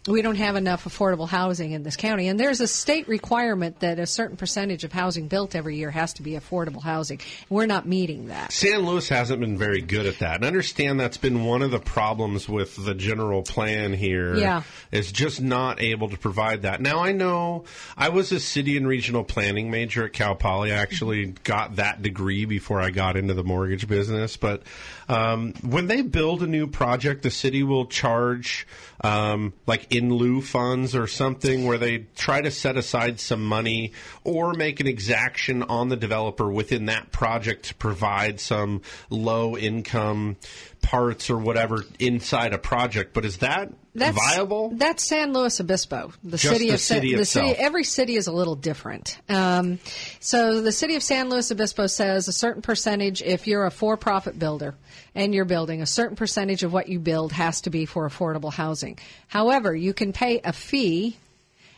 [0.07, 3.99] we don't have enough affordable housing in this county, and there's a state requirement that
[3.99, 7.19] a certain percentage of housing built every year has to be affordable housing.
[7.49, 8.51] We're not meeting that.
[8.51, 10.37] San Luis hasn't been very good at that.
[10.37, 14.35] And understand that's been one of the problems with the general plan here.
[14.35, 14.63] Yeah.
[14.91, 16.81] Is just not able to provide that.
[16.81, 20.71] Now I know I was a city and regional planning major at Cal Poly.
[20.71, 24.35] I actually got that degree before I got into the mortgage business.
[24.35, 24.63] But
[25.11, 28.65] um, when they build a new project, the city will charge
[29.03, 33.91] um, like in lieu funds or something where they try to set aside some money
[34.23, 40.37] or make an exaction on the developer within that project to provide some low income
[40.81, 43.13] parts or whatever inside a project.
[43.13, 44.69] But is that That's viable?
[44.73, 47.49] That's San Luis Obispo, the Just city the of Sa- city the city.
[47.49, 49.19] Every city is a little different.
[49.27, 49.79] Um,
[50.21, 53.21] so the city of San Luis Obispo says a certain percentage.
[53.21, 54.75] If you're a for-profit builder
[55.13, 58.53] and you're building, a certain percentage of what you build has to be for affordable
[58.53, 58.97] housing.
[59.27, 61.17] However, you can pay a fee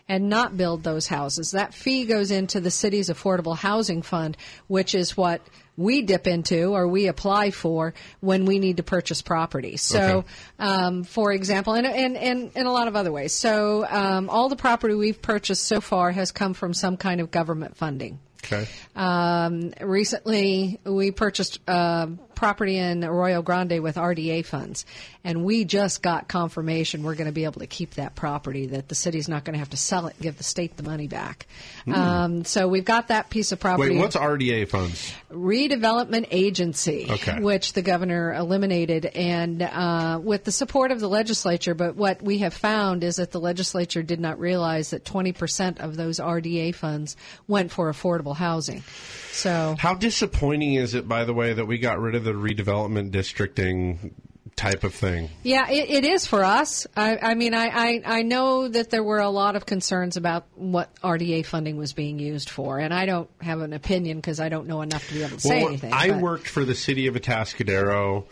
[0.07, 1.51] and not build those houses.
[1.51, 4.37] That fee goes into the city's affordable housing fund,
[4.67, 5.41] which is what
[5.77, 9.77] we dip into or we apply for when we need to purchase property.
[9.77, 10.27] So, Okay.
[10.59, 13.33] um, for example, and, and, and in a lot of other ways.
[13.33, 17.31] So, um, all the property we've purchased so far has come from some kind of
[17.31, 18.19] government funding.
[18.45, 18.67] Okay.
[18.95, 24.85] Um, recently, we purchased uh, property in Arroyo Grande with RDA funds,
[25.23, 28.67] and we just got confirmation we're going to be able to keep that property.
[28.67, 30.83] That the city's not going to have to sell it and give the state the
[30.83, 31.47] money back.
[31.85, 31.93] Hmm.
[31.93, 33.95] Um, so we've got that piece of property.
[33.95, 35.13] Wait, what's RDA funds?
[35.31, 37.39] redevelopment agency, Okay.
[37.39, 41.73] which the governor eliminated, and uh, with the support of the legislature.
[41.73, 45.95] But what we have found is that the legislature did not realize that 20% of
[45.95, 47.15] those RDA funds
[47.47, 48.83] went for affordable housing.
[49.31, 53.11] So How disappointing is it, by the way, that we got rid of the redevelopment
[53.11, 54.15] districting
[54.55, 55.29] type of thing?
[55.41, 56.85] Yeah, it, it is for us.
[56.95, 60.45] I, I mean, I, I, I know that there were a lot of concerns about
[60.55, 64.49] what RDA funding was being used for, and I don't have an opinion because I
[64.49, 65.91] don't know enough to be able to say anything.
[65.91, 68.25] I but- worked for the city of Atascadero.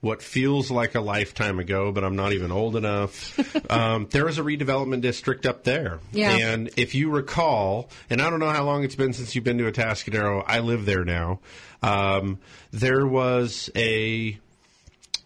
[0.00, 3.38] What feels like a lifetime ago, but I'm not even old enough.
[3.70, 6.30] um, there was a redevelopment district up there, Yeah.
[6.36, 9.56] and if you recall, and I don't know how long it's been since you've been
[9.56, 10.44] to Atascadero.
[10.46, 11.40] I live there now.
[11.84, 12.38] Um,
[12.72, 14.38] there was a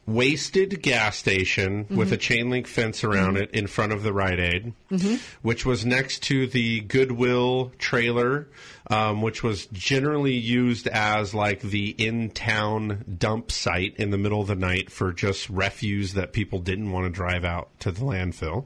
[0.07, 2.13] wasted gas station with Mhm.
[2.13, 5.21] a chain link fence around it in front of the Rite Aid, Mhm.
[5.43, 8.49] which was next to the Goodwill trailer,
[8.91, 14.41] um, which was generally used as like the in town dump site in the middle
[14.41, 18.01] of the night for just refuse that people didn't want to drive out to the
[18.01, 18.65] landfill.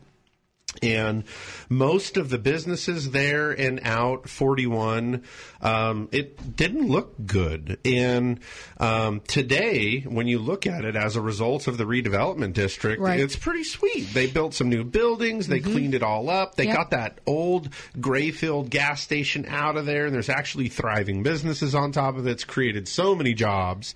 [0.80, 1.24] And
[1.68, 5.22] most of the businesses there and out 41,
[5.60, 7.78] um, it didn't look good.
[7.84, 8.40] And
[8.78, 13.20] um, today, when you look at it as a result of the redevelopment district, Right.
[13.20, 14.12] it's pretty sweet.
[14.14, 16.76] They built some new buildings, they cleaned it all up, they Yep.
[16.76, 17.68] got that old
[18.00, 22.30] gray-filled gas station out of there, and there's actually thriving businesses on top of it.
[22.30, 23.94] It's created so many jobs.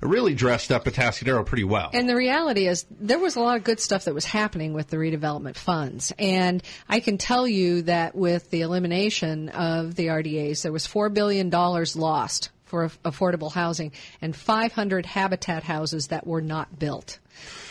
[0.00, 1.90] Really dressed up Atascadero pretty well.
[1.92, 4.88] And the reality is, there was a lot of good stuff that was happening with
[4.88, 6.12] the redevelopment funds.
[6.18, 11.12] And I can tell you that with the elimination of the RDAs, there was $4
[11.12, 17.18] billion lost for affordable housing and 500 habitat houses that were not built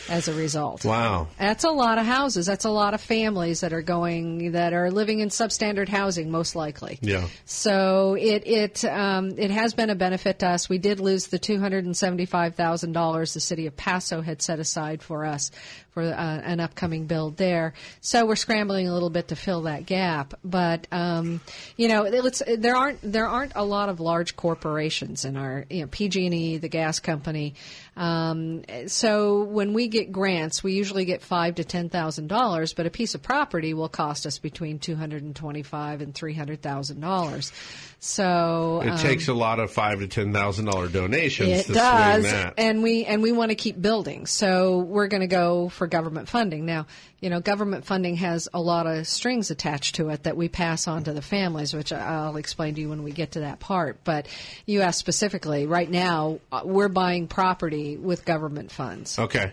[0.08, 0.84] as a result.
[0.84, 1.28] wow.
[1.38, 2.46] That's a lot of houses.
[2.46, 6.54] That's a lot of families that are going, that are living in substandard housing, most
[6.56, 6.98] likely.
[7.02, 7.28] Yeah.
[7.44, 10.68] So it it um, it has been a benefit to us.
[10.68, 14.20] We did lose the two hundred and seventy five thousand dollars the city of Paso
[14.20, 15.50] had set aside for us
[15.96, 17.72] for uh, an upcoming build there.
[18.02, 20.34] So we're scrambling a little bit to fill that gap.
[20.44, 21.40] But um,
[21.76, 25.86] you know, there aren't there aren't a lot of large corporations in our you know
[25.86, 27.54] PG&E, the gas company.
[27.96, 32.84] Um, so when we get grants, we usually get five to ten thousand dollars, but
[32.86, 36.60] a piece of property will cost us between two hundred and twenty-five and three hundred
[36.60, 37.52] thousand dollars.
[37.98, 41.72] So It um, takes a lot of five to ten thousand dollar donations it to
[41.72, 42.26] does,
[42.58, 44.26] and we and we want to keep building.
[44.26, 46.66] So we're going to go for government funding.
[46.66, 46.86] Now,
[47.20, 50.86] you know, government funding has a lot of strings attached to it that we pass
[50.86, 54.04] on to the families, which I'll explain to you when we get to that part.
[54.04, 54.28] But
[54.66, 55.66] you asked specifically.
[55.66, 59.18] Right now, uh, we're buying property with government funds.
[59.18, 59.52] Okay.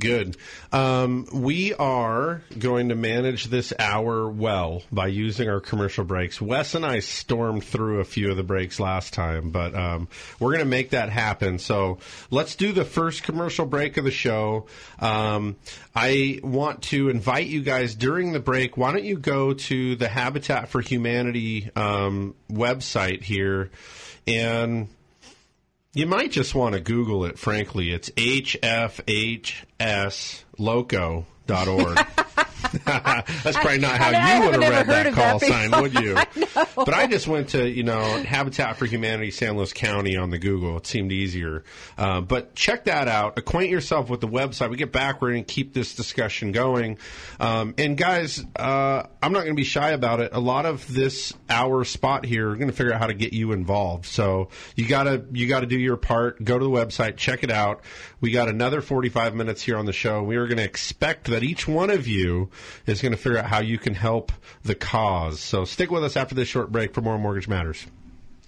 [0.00, 0.36] Good.
[0.70, 6.40] Um, we are going to manage this hour well by using our commercial breaks.
[6.40, 10.06] Wes and I stormed through a few of the breaks last time, but um,
[10.38, 11.58] we're going to make that happen.
[11.58, 11.98] So
[12.30, 14.66] let's do the first commercial break of the show.
[15.00, 15.56] Um,
[15.96, 18.76] I want to invite you guys during the break.
[18.76, 23.70] Why don't you go to the Habitat for Humanity um, website here
[24.28, 24.88] and
[25.94, 27.90] you might just want to Google it, frankly.
[27.90, 29.08] It's hfhsloco.org.
[32.84, 35.82] That's probably not how I- I you would haven't have read that call that sign,
[35.82, 36.16] would you?
[36.56, 36.66] I.
[36.74, 40.38] But I just went to, you know, Habitat for Humanity San Luis County on the
[40.38, 40.76] Google.
[40.78, 41.64] It seemed easier.
[41.96, 43.38] Uh, but check that out.
[43.38, 44.70] Acquaint yourself with the website.
[44.70, 45.20] We get back.
[45.22, 46.98] We're going to keep this discussion going.
[47.40, 50.30] Um, and guys, uh, I'm not going to be shy about it.
[50.34, 53.32] A lot of this hour spot here, we're going to figure out how to get
[53.32, 54.06] you involved.
[54.06, 56.42] So you gotta, you gotta do your part.
[56.44, 57.82] Go to the website, check it out.
[58.20, 60.22] We got another 45 minutes here on the show.
[60.22, 62.50] We are going to expect that each one of you
[62.84, 64.32] is going to figure out how you can help
[64.64, 65.38] the cause.
[65.38, 67.86] So stick with us after this short break for more Mortgage Matters.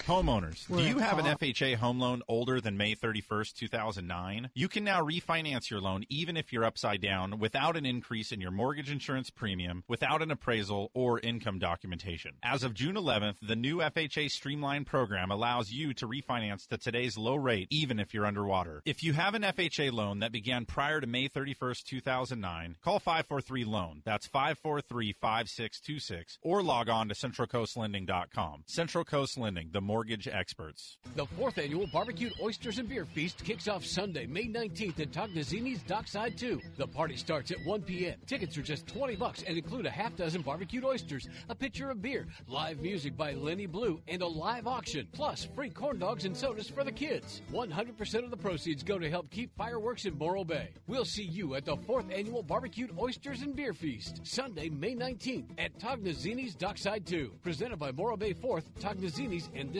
[0.05, 1.27] Homeowners, We're do you have an.
[1.31, 4.51] FHA home loan older than May 31st, 2009?
[4.55, 8.41] You can now refinance your loan even if you're upside down without an increase in
[8.41, 12.33] your mortgage insurance premium, without an appraisal or income documentation.
[12.43, 17.17] As of June 11th, the new FHA Streamline program allows you to refinance to today's
[17.17, 18.83] low rate even if you're underwater.
[18.85, 24.03] If you have an FHA loan that began prior to May 31st, 2009, call 543-LOAN.
[24.05, 28.65] That's 543-5626 or log on to centralcoastlending.com.
[28.67, 30.99] Central Coast Lending, the mortgage experts.
[31.17, 35.83] The fourth annual Barbecued Oysters and Beer Feast kicks off Sunday, May 19th at Tognazzini's
[35.83, 36.61] Dockside 2.
[36.77, 38.15] The party starts at 1 p.m.
[38.25, 42.01] Tickets are just 20 bucks and include a half dozen barbecued oysters, a pitcher of
[42.01, 45.09] beer, live music by Lenny Blue, and a live auction.
[45.11, 47.43] Plus, free corn dogs and sodas for the kids.
[47.53, 50.69] 100% of the proceeds go to help keep fireworks in Morro Bay.
[50.87, 55.49] We'll see you at the fourth annual Barbecued Oysters and Beer Feast, Sunday, May 19th
[55.59, 57.33] at Tognazzini's Dockside 2.
[57.43, 59.80] Presented by Morro Bay 4th, Tognazzini's, and this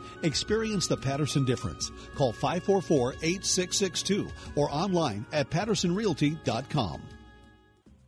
[0.23, 1.91] Experience the Patterson difference.
[2.15, 7.01] Call 544 8662 or online at pattersonrealty.com.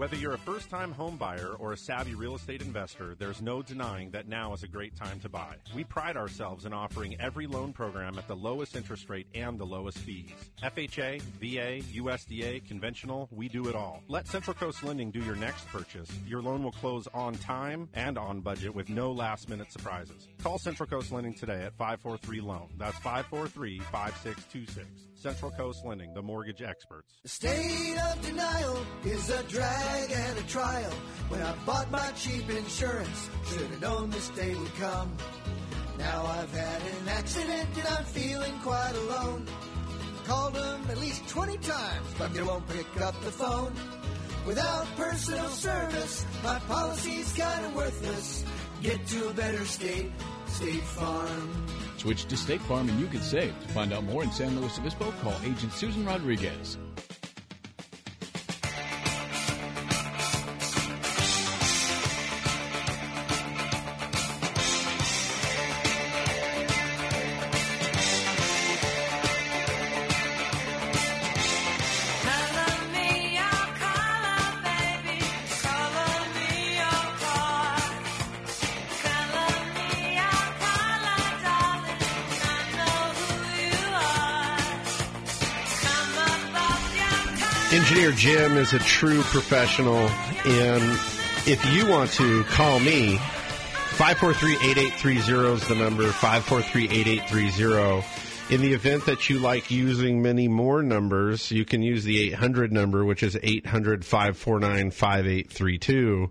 [0.00, 3.60] Whether you're a first time home buyer or a savvy real estate investor, there's no
[3.60, 5.56] denying that now is a great time to buy.
[5.74, 9.66] We pride ourselves in offering every loan program at the lowest interest rate and the
[9.66, 10.30] lowest fees.
[10.62, 14.02] FHA, VA, USDA, conventional, we do it all.
[14.08, 16.08] Let Central Coast Lending do your next purchase.
[16.26, 20.28] Your loan will close on time and on budget with no last minute surprises.
[20.42, 22.68] Call Central Coast Lending today at 543 Loan.
[22.78, 25.09] That's 543 5626.
[25.20, 27.12] Central Coast Lending, the mortgage experts.
[27.22, 30.90] The state of denial is a drag and a trial.
[31.28, 35.14] When I bought my cheap insurance, should have known this day would come.
[35.98, 39.46] Now I've had an accident and I'm feeling quite alone.
[40.24, 43.74] Called them at least 20 times, but they won't pick up the phone.
[44.46, 48.42] Without personal service, my policy's kind of worthless.
[48.80, 50.12] Get to a better state,
[50.46, 51.66] State Farm.
[52.00, 53.52] Switch to State Farm and you can save.
[53.60, 56.78] To find out more in San Luis Obispo, call Agent Susan Rodriguez.
[88.00, 90.08] Engineer Jim is a true professional,
[90.46, 90.82] and
[91.46, 93.16] if you want to call me,
[93.98, 98.52] 543-8830 is the number, 543-8830.
[98.52, 102.72] In the event that you like using many more numbers, you can use the 800
[102.72, 106.30] number, which is 800-549-5832.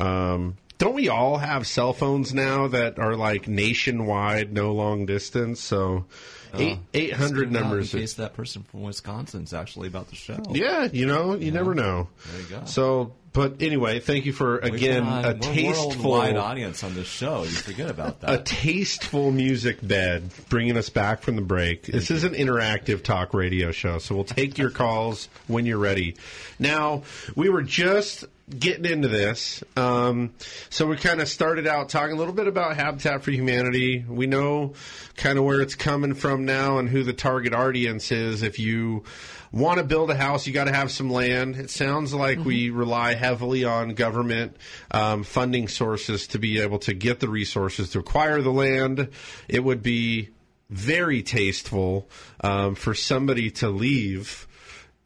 [0.00, 5.60] Um, don't we all have cell phones now that are like nationwide, no long distance?
[5.60, 6.06] So
[6.54, 6.58] Oh.
[6.60, 7.94] eight eight hundred numbers.
[7.94, 10.38] In case that person from Wisconsin's actually about the show.
[10.50, 12.08] Yeah, you know, you never know.
[12.30, 12.64] There you go.
[12.66, 17.06] So, but anyway, thank you for again We've got a tasteful worldwide audience on this
[17.06, 17.44] show.
[17.44, 18.30] You forget about that.
[18.30, 21.84] a tasteful music bed bringing us back from the break.
[21.86, 26.16] This is an interactive talk radio show, so we'll take your calls when you're ready.
[26.58, 27.02] Now,
[27.34, 30.34] we were just getting into this, um,
[30.70, 34.04] so we kind of started out talking a little bit about Habitat for Humanity.
[34.08, 34.74] We know
[35.16, 38.42] kind of where it's coming from now and who the target audience is.
[38.42, 39.04] If you
[39.52, 41.56] want to build a house, you got to have some land.
[41.56, 44.56] It sounds like we rely heavily on government
[44.90, 49.08] um, funding sources to be able to get the resources to acquire the land.
[49.48, 50.30] It would be
[50.70, 52.08] very tasteful
[52.40, 54.48] um, for somebody to leave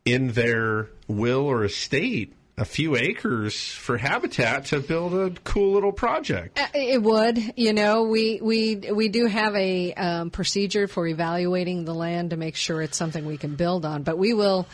[0.05, 5.93] in their will or estate a few acres for habitat to build a cool little
[5.93, 6.59] project.
[6.59, 11.85] Uh, It would, you know, we we we do have a um, procedure for evaluating
[11.85, 14.05] the land to make sure it's something we can build on.
[14.05, 14.67] But we will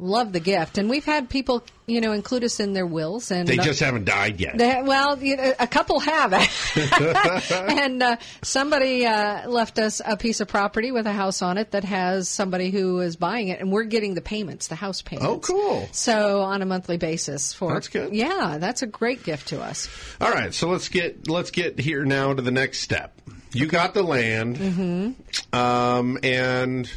[0.00, 3.46] love the gift, and we've had people, you know, include us in their wills, and
[3.46, 4.56] They just haven't died yet.
[4.56, 6.32] They, well, you know, a couple have,
[7.52, 11.72] and uh, somebody uh, left us a piece of property with a house on it
[11.72, 15.26] that has somebody who is buying it, and we're getting the payments, the house payments.
[15.28, 15.88] Oh, cool!
[15.92, 18.14] So on a monthly basis for That's good.
[18.14, 19.88] Yeah, that's a great gift to us.
[20.20, 23.20] All right, so let's get let's get here now to the next step.
[23.52, 25.54] You got the land, Mm-hmm.
[25.58, 26.90] um, and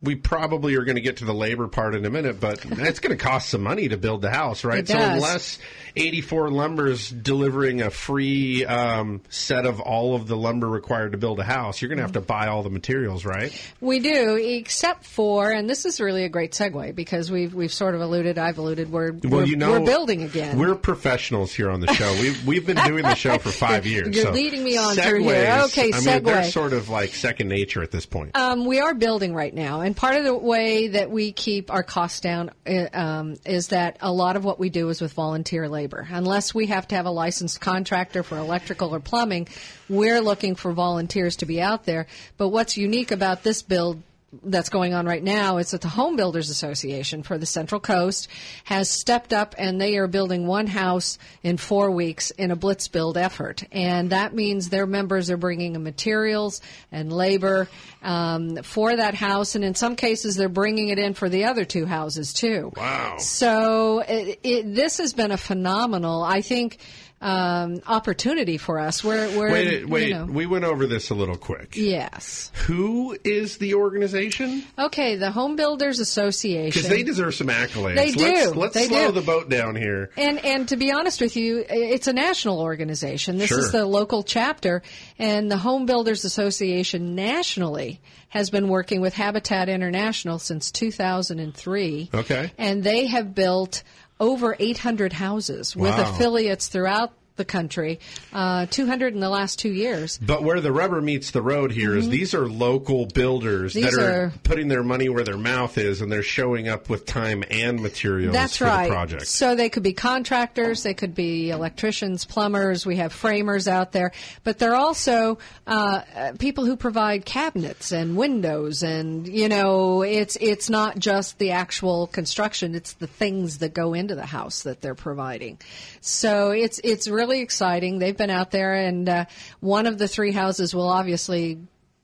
[0.00, 3.00] we probably are going to get to the labor part in a minute, but it's
[3.00, 4.86] going to cost some money to build the house, right?
[4.86, 5.58] So unless
[5.98, 11.40] 84 Lumber's delivering a free um, set of all of the lumber required to build
[11.40, 13.52] a house, you're going to have to buy all the materials, right?
[13.80, 17.94] We do, except for, and this is really a great segue because we've we've sort
[17.94, 20.58] of alluded, I've alluded, we're Well, we're, you know, we're building again.
[20.58, 22.12] We're professionals here on the show.
[22.20, 24.14] We've we've been doing the show for five years.
[24.14, 25.62] You're so leading me on through here.
[25.64, 28.36] Okay, I mean, they're sort of like second nature at this point.
[28.36, 31.82] Um, we are building right now, and part of the way that we keep our
[31.82, 35.68] costs down uh, um, is that a lot of what we do is with volunteer
[35.68, 35.87] labor.
[35.96, 39.48] Unless we have to have a licensed contractor for electrical or plumbing,
[39.88, 42.06] we're looking for volunteers to be out there.
[42.36, 44.02] But what's unique about this build
[44.42, 48.28] that's going on right now is that the Home Builders Association for the Central Coast
[48.64, 52.88] has stepped up and they are building one house in four weeks in a blitz
[52.88, 53.64] build effort.
[53.72, 56.60] And that means their members are bringing in materials
[56.92, 57.68] and labor
[58.02, 59.54] um, for that house.
[59.54, 62.70] And in some cases, they're bringing it in for the other two houses too.
[62.76, 63.16] Wow.
[63.18, 66.78] So it, it, this has been a phenomenal, I think,
[67.20, 69.02] um, opportunity for us.
[69.02, 70.08] We're, we're wait, wait.
[70.08, 71.76] You know, We went over this a little quick.
[71.76, 72.52] yes.
[72.66, 74.62] Who is the organization?
[74.78, 76.68] Okay, the Home Builders Association.
[76.80, 77.96] Because they deserve some accolades.
[77.96, 78.58] They Let's, do.
[78.58, 79.12] let's They slow do.
[79.12, 80.10] the boat down here.
[80.16, 83.38] And and to be honest with you, it's a national organization.
[83.38, 83.58] This Sure.
[83.60, 84.82] is the local chapter,
[85.18, 88.00] and the Home Builders Association nationally
[88.30, 92.10] has been working with Habitat International since 2003.
[92.14, 92.52] Okay.
[92.58, 93.82] And they have built
[94.20, 96.10] over 800 houses with Wow.
[96.14, 97.98] affiliates throughout the country,
[98.34, 100.18] uh, 200 in the last two years.
[100.18, 102.10] But where the rubber meets the road here is Mhm.
[102.10, 106.02] these are local builders These that are, are- putting their money where their mouth is,
[106.02, 108.84] and they're showing up with time and materials That's for right.
[108.88, 109.26] the project.
[109.28, 112.84] So they could be contractors, they could be electricians, plumbers.
[112.84, 114.12] We have framers out there,
[114.44, 120.36] but they're also uh, uh, people who provide cabinets and windows, and you know, it's
[120.40, 124.80] it's not just the actual construction; it's the things that go into the house that
[124.80, 125.58] they're providing.
[126.00, 127.98] So it's it's really exciting.
[127.98, 129.24] They've been out there, and uh,
[129.60, 131.58] one of the three houses will obviously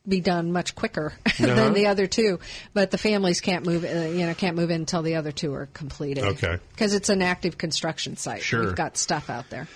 [0.07, 1.47] be done much quicker Uh-huh.
[1.55, 2.39] than the other two,
[2.75, 3.85] but the families can't move.
[3.85, 6.23] Uh, you know, can't move in until the other two are completed.
[6.25, 6.59] Okay.
[6.73, 8.43] because it's an active construction site.
[8.43, 8.67] Sure.
[8.67, 9.67] We've got stuff out there.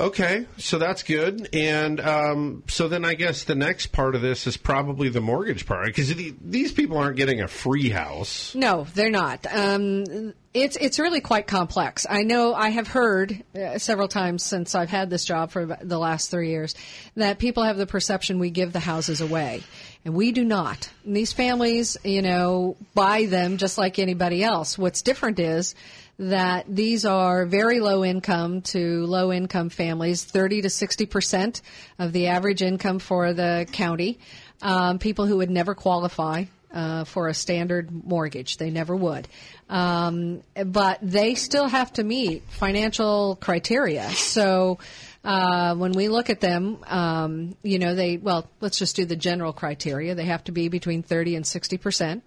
[0.00, 1.50] Okay, so that's good.
[1.52, 5.66] And um, so then I guess the next part of this is probably the mortgage
[5.66, 8.54] part because the, these people aren't getting a free house.
[8.54, 9.46] No, they're not.
[9.54, 12.06] Um, it's it's really quite complex.
[12.08, 15.98] I know I have heard uh, several times since I've had this job for the
[15.98, 16.74] last three years
[17.16, 19.62] that people have the perception we give the houses away,
[20.06, 20.90] and we do not.
[21.04, 24.78] And these families, you know, buy them just like anybody else.
[24.78, 25.74] What's different is
[26.20, 31.62] that these are very low income to low income families, 30 to 60 percent
[31.98, 34.18] of the average income for the county.
[34.60, 38.58] Um, people who would never qualify uh, for a standard mortgage.
[38.58, 39.28] They never would.
[39.70, 44.10] Um, but they still have to meet financial criteria.
[44.10, 44.78] So
[45.24, 49.16] uh, when we look at them, um, you know, they, well, let's just do the
[49.16, 50.14] general criteria.
[50.14, 52.22] They have to be between 30 and 60 percent.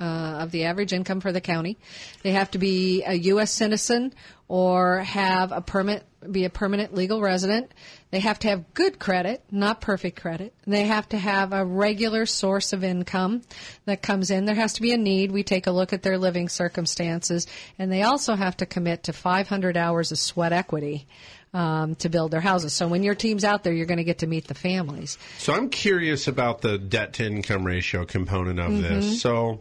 [0.00, 1.76] Uh, of the average income for the county,
[2.22, 3.50] they have to be a U.S.
[3.50, 4.14] citizen
[4.46, 7.72] or have a permit, be a permanent legal resident.
[8.12, 10.54] They have to have good credit, not perfect credit.
[10.68, 13.42] They have to have a regular source of income
[13.86, 14.44] that comes in.
[14.44, 15.32] There has to be a need.
[15.32, 19.12] We take a look at their living circumstances, and they also have to commit to
[19.12, 21.08] 500 hours of sweat equity
[21.54, 22.72] um, to build their houses.
[22.72, 25.18] So when your team's out there, you're going to get to meet the families.
[25.38, 28.82] So I'm curious about the debt to income ratio component of Mhm.
[28.82, 29.22] this.
[29.22, 29.60] So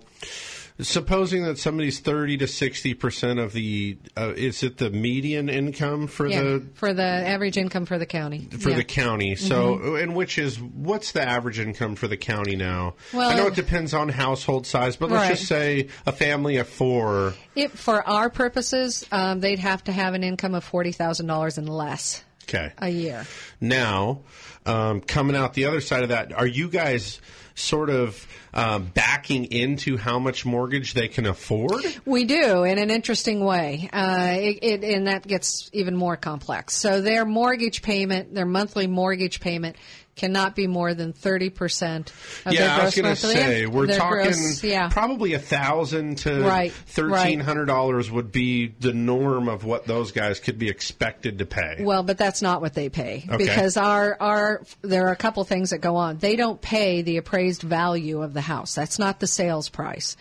[0.79, 6.07] supposing that somebody's 30 to 60 percent of the uh, is it the median income
[6.07, 8.47] for yeah, the for the average income for the county.
[8.59, 8.75] for Yeah.
[8.77, 9.35] the county.
[9.35, 10.03] So, Mhm.
[10.03, 12.95] and which is what's the average income for the county now?
[13.13, 15.35] Well, I know it- it depends on household size, but let's Right.
[15.37, 17.33] just say a family of four.
[17.55, 21.57] It, for our purposes, um, they'd have to have an income of forty thousand dollars
[21.57, 22.71] and less Okay.
[22.77, 23.25] a year.
[23.59, 24.21] Now,
[24.65, 27.19] um, coming out the other side of that, are you guys
[27.55, 31.83] sort of um, backing into how much mortgage they can afford?
[32.05, 36.75] We do in an interesting way, uh, it, it, and that gets even more complex.
[36.75, 39.75] So their mortgage payment, their monthly mortgage payment,
[40.17, 42.11] cannot be more than thirty percent
[42.45, 44.89] of yeah, their I gross was going to say we're talking gross- yeah.
[44.89, 50.11] probably a thousand to Right, thirteen hundred dollars would be the norm of what those
[50.11, 51.77] guys could be expected to pay.
[51.79, 53.37] Well, but that's not what they pay Okay.
[53.37, 56.17] because our our there are a couple things that go on.
[56.17, 58.75] They don't pay the appraised value of the house.
[58.75, 60.17] That's not the sales price.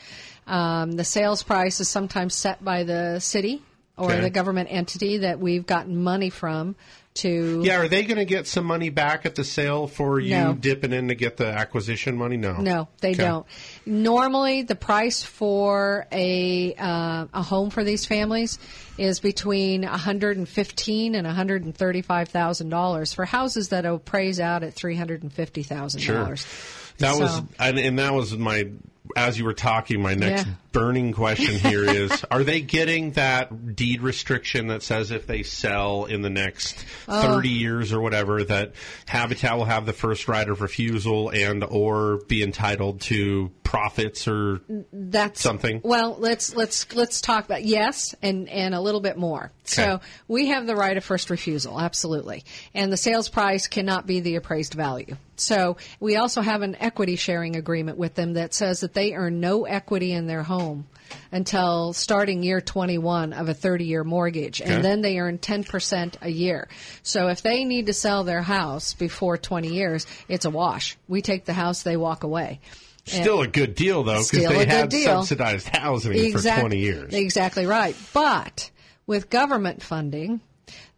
[0.47, 3.63] Um, the sales price is sometimes set by the city
[3.97, 4.21] or Okay.
[4.21, 6.77] the government entity that we've gotten money from
[7.17, 10.31] to Yeah, are they going to get some money back at the sale for you
[10.37, 10.53] No.
[10.55, 12.37] dipping in to get the acquisition money?
[12.37, 13.23] No, No, they Okay.
[13.23, 13.47] don't.
[13.85, 18.59] Normally, the price for a uh, a home for these families
[18.99, 23.25] is between one hundred and fifteen and one hundred and thirty five thousand dollars for
[23.25, 26.17] houses that appraise out at three hundred and fifty thousand Sure.
[26.23, 26.47] dollars.
[26.99, 28.69] That was, and, and that was my.
[29.17, 30.53] As you were talking, my next Yeah.
[30.77, 36.05] Burning question here is: Are they getting that deed restriction that says if they sell
[36.05, 37.23] in the next Oh.
[37.23, 38.73] thirty years or whatever, that
[39.07, 44.61] Habitat will have the first right of refusal and or be entitled to profits or
[44.93, 45.81] That's something?
[45.83, 49.53] Well, let's let's let's talk about yes, and and a little bit more.
[49.65, 52.45] So we have the right of first refusal, absolutely,
[52.75, 55.17] and the sales price cannot be the appraised value.
[55.37, 59.41] So we also have an equity sharing agreement with them that says that they earn
[59.41, 60.66] no equity in their home
[61.33, 64.73] until starting year 21 of a 30 year mortgage, Okay.
[64.75, 66.69] and then they earn 10% a year.
[67.03, 70.97] So if they need to sell their house before 20 years, it's a wash.
[71.09, 72.61] We take the house, they walk away.
[73.13, 75.23] And- Still a good deal though, because they had deal.
[75.23, 77.15] subsidized housing for twenty years.
[77.15, 77.95] Exactly right.
[78.13, 78.71] But
[79.07, 80.41] with government funding,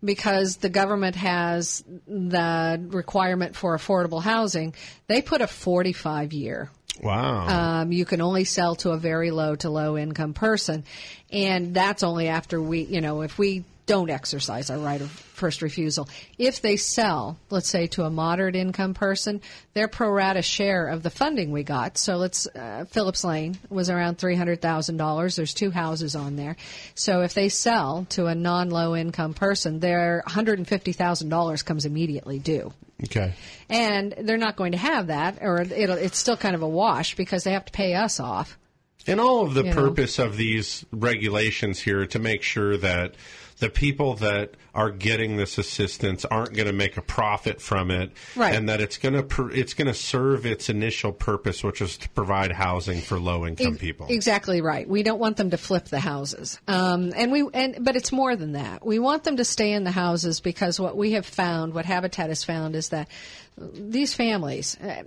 [0.02, 4.74] because the government has the requirement for affordable housing,
[5.06, 6.70] they put a 45 year.
[7.02, 7.82] Wow.
[7.82, 10.84] Um, you can only sell to a very low to low income person.
[11.30, 15.62] And that's only after we, you know, if we don't exercise our right of first
[15.62, 16.08] refusal.
[16.36, 19.40] If they sell, let's say to a moderate income person,
[19.72, 21.98] their pro rata share of the funding we got.
[21.98, 25.34] So let's uh, Phillips Lane was around three hundred thousand dollars.
[25.34, 26.56] There's two houses on there.
[26.94, 30.92] So if they sell to a non low income person, their one hundred and fifty
[30.92, 32.72] thousand dollars comes immediately due.
[33.04, 33.32] Okay.
[33.70, 37.16] And they're not going to have that, or it'll, it's still kind of a wash
[37.16, 38.58] because they have to pay us off.
[39.06, 39.74] And all of the You know.
[39.74, 43.14] purpose of these regulations here to make sure that
[43.60, 48.12] the people that are getting this assistance aren't going to make a profit from it,
[48.36, 48.54] Right.
[48.54, 51.96] and that it's going to pr- it's going to serve its initial purpose, which is
[51.98, 54.06] to provide housing for low income Ex- people.
[54.08, 54.88] Exactly right.
[54.88, 58.36] We don't want them to flip the houses, um, and we and but it's more
[58.36, 58.86] than that.
[58.86, 62.28] We want them to stay in the houses because what we have found, what Habitat
[62.28, 63.08] has found, is that
[63.56, 64.76] these families.
[64.80, 65.02] Uh,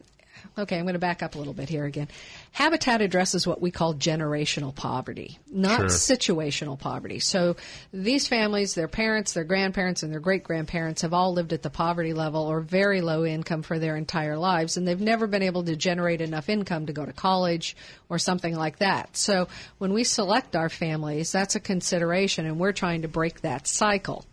[0.58, 2.10] okay, I'm going to back up a little bit here again.
[2.54, 5.86] Habitat addresses what we call generational poverty, not Sure.
[5.88, 7.20] situational poverty.
[7.20, 7.56] So
[7.94, 11.70] these families, their parents, their grandparents, and their great grandparents have all lived at the
[11.70, 15.64] poverty level or very low income for their entire lives, and they've never been able
[15.64, 17.78] to generate enough income to go to college
[18.10, 19.16] or something like that.
[19.16, 19.48] So
[19.78, 24.26] when we select our families, that's a consideration, and we're trying to break that cycle.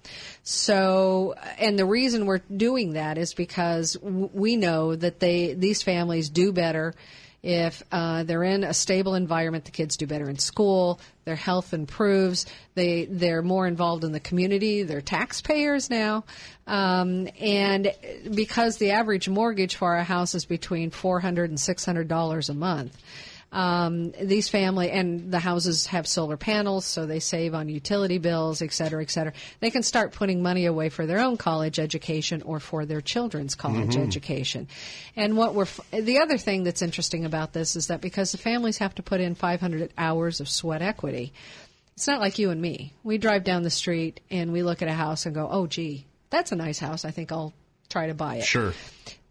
[0.43, 6.31] So, and the reason we're doing that is because we know that they these families
[6.31, 6.95] do better
[7.43, 9.65] if uh, they're in a stable environment.
[9.65, 11.01] The kids do better in school.
[11.24, 12.47] Their health improves.
[12.74, 14.82] They they're more involved in the community.
[14.82, 16.24] They're taxpayers now,
[16.66, 17.93] um, and
[18.35, 22.48] because the average mortgage for our house is between four hundred and six hundred dollars
[22.48, 22.97] a month.
[23.51, 28.61] Um, these family and the houses have solar panels, so they save on utility bills,
[28.61, 29.33] et cetera, et cetera.
[29.61, 33.55] They can start putting money away for their own college education or for their children's
[33.55, 34.03] college Mhm.
[34.07, 34.69] education.
[35.16, 38.39] And what we're f- the other thing that's interesting about this is that because the
[38.39, 41.33] families have to put in 500 hours of sweat equity,
[41.97, 42.93] it's not like you and me.
[43.03, 46.05] We drive down the street and we look at a house and go, "Oh, gee,
[46.29, 47.07] that's a nice house.
[47.07, 47.55] I think I'll
[47.89, 48.73] try to buy it." Sure.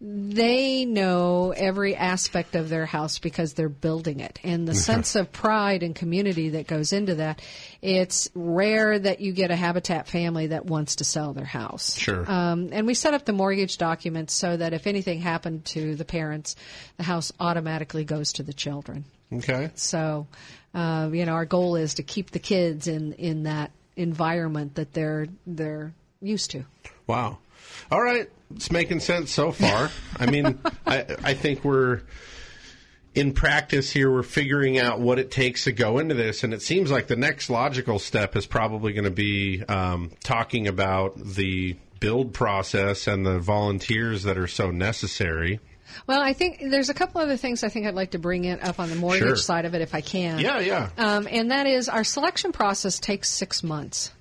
[0.00, 5.32] they know every aspect of their house because they're building it and the sense of
[5.32, 7.42] pride and community that goes into that
[7.82, 12.24] it's rare that you get a habitat family that wants to sell their house Sure.
[12.30, 16.04] um, and we set up the mortgage documents so that if anything happened to the
[16.04, 16.54] parents
[16.96, 19.70] the house automatically goes to the children Okay.
[19.74, 20.28] so
[20.74, 24.92] uh, you know our goal is to keep the kids in in that environment that
[24.92, 26.64] they're they're used to
[27.08, 27.38] Wow.
[27.90, 28.28] All right.
[28.54, 29.90] It's making sense so far.
[30.18, 32.02] I mean, I, I think we're
[33.14, 34.10] in practice here.
[34.10, 37.16] We're figuring out what it takes to go into this, and it seems like the
[37.16, 43.26] next logical step is probably going to be um, talking about the build process and
[43.26, 45.60] the volunteers that are so necessary.
[46.06, 48.62] Well, I think there's a couple other things I think I'd like to bring it
[48.62, 49.36] up on the mortgage Sure.
[49.36, 50.38] side of it if I can.
[50.38, 50.90] Yeah, yeah.
[50.96, 54.12] Um, and that is our selection process takes six months.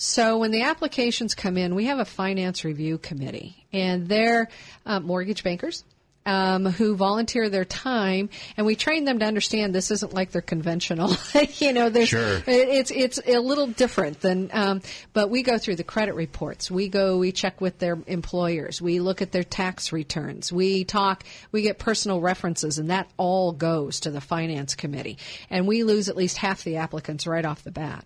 [0.00, 4.48] So when the applications come in, we have a finance review committee, and they're
[4.86, 5.84] uh, mortgage bankers.
[6.26, 10.42] Um, who volunteer their time, and we train them to understand this isn't like they're
[10.42, 11.16] conventional.
[11.56, 12.34] you know, there's Sure.
[12.36, 14.50] it- it's it's a little different than.
[14.52, 14.82] Um,
[15.14, 16.70] but we go through the credit reports.
[16.70, 18.82] We go, we check with their employers.
[18.82, 20.52] We look at their tax returns.
[20.52, 21.24] We talk.
[21.50, 25.16] We get personal references, and that all goes to the finance committee.
[25.48, 28.04] And we lose at least half the applicants right off the bat.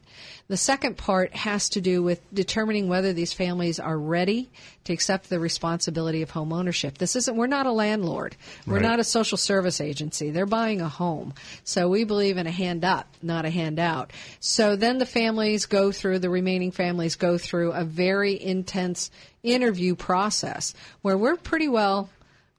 [0.53, 4.51] The second part has to do with determining whether these families are ready
[4.85, 6.99] to accept the responsibility of home ownership.
[6.99, 7.39] This isn't.
[7.39, 8.37] We're not a landlord.
[8.66, 8.83] We're Right.
[8.83, 10.29] not a social service agency.
[10.29, 11.33] They're buying a home.
[11.65, 14.11] So we believe in a hand up, not a handout.
[14.41, 19.11] So then the families go through, the remaining families go through a very intense
[19.43, 22.11] interview process where we're pretty well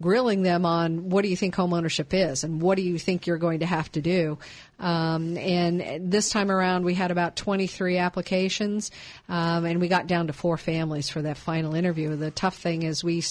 [0.04, 3.38] grilling them on what do you think homeownership is and what do you think you're
[3.38, 4.38] going to have to do.
[4.78, 8.92] Um, and this time around, we had about 23 applications,
[9.30, 12.18] um, and we got down to four families for that final interview.
[12.18, 13.24] The tough thing is we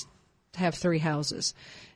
[0.55, 1.53] have three houses.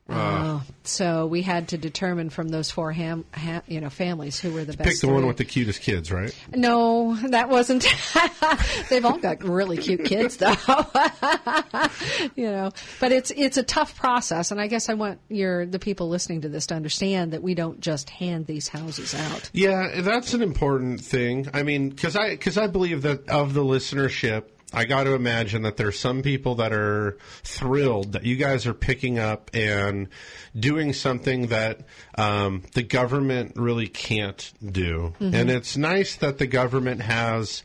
[0.09, 4.51] Uh, so we had to determine from those four ham, ha, you know families who
[4.51, 4.89] were the best.
[4.89, 6.33] Pick the one with the cutest kids, right?
[6.55, 7.85] No, that wasn't.
[8.89, 10.55] They've all got really cute kids, though.
[12.35, 12.71] you know,
[13.01, 16.41] but it's it's a tough process, and I guess I want your the people listening
[16.41, 19.49] to this to understand that we don't just hand these houses out.
[19.53, 21.49] Yeah, that's an important thing.
[21.53, 24.43] I mean, because I because I believe that of the listenership,
[24.73, 28.73] I got to imagine that there's some people that are thrilled that you guys are
[28.73, 30.09] picking up and
[30.59, 31.81] doing something that
[32.17, 35.33] um, the government really can't do, Mhm.
[35.33, 37.63] and it's nice that the government has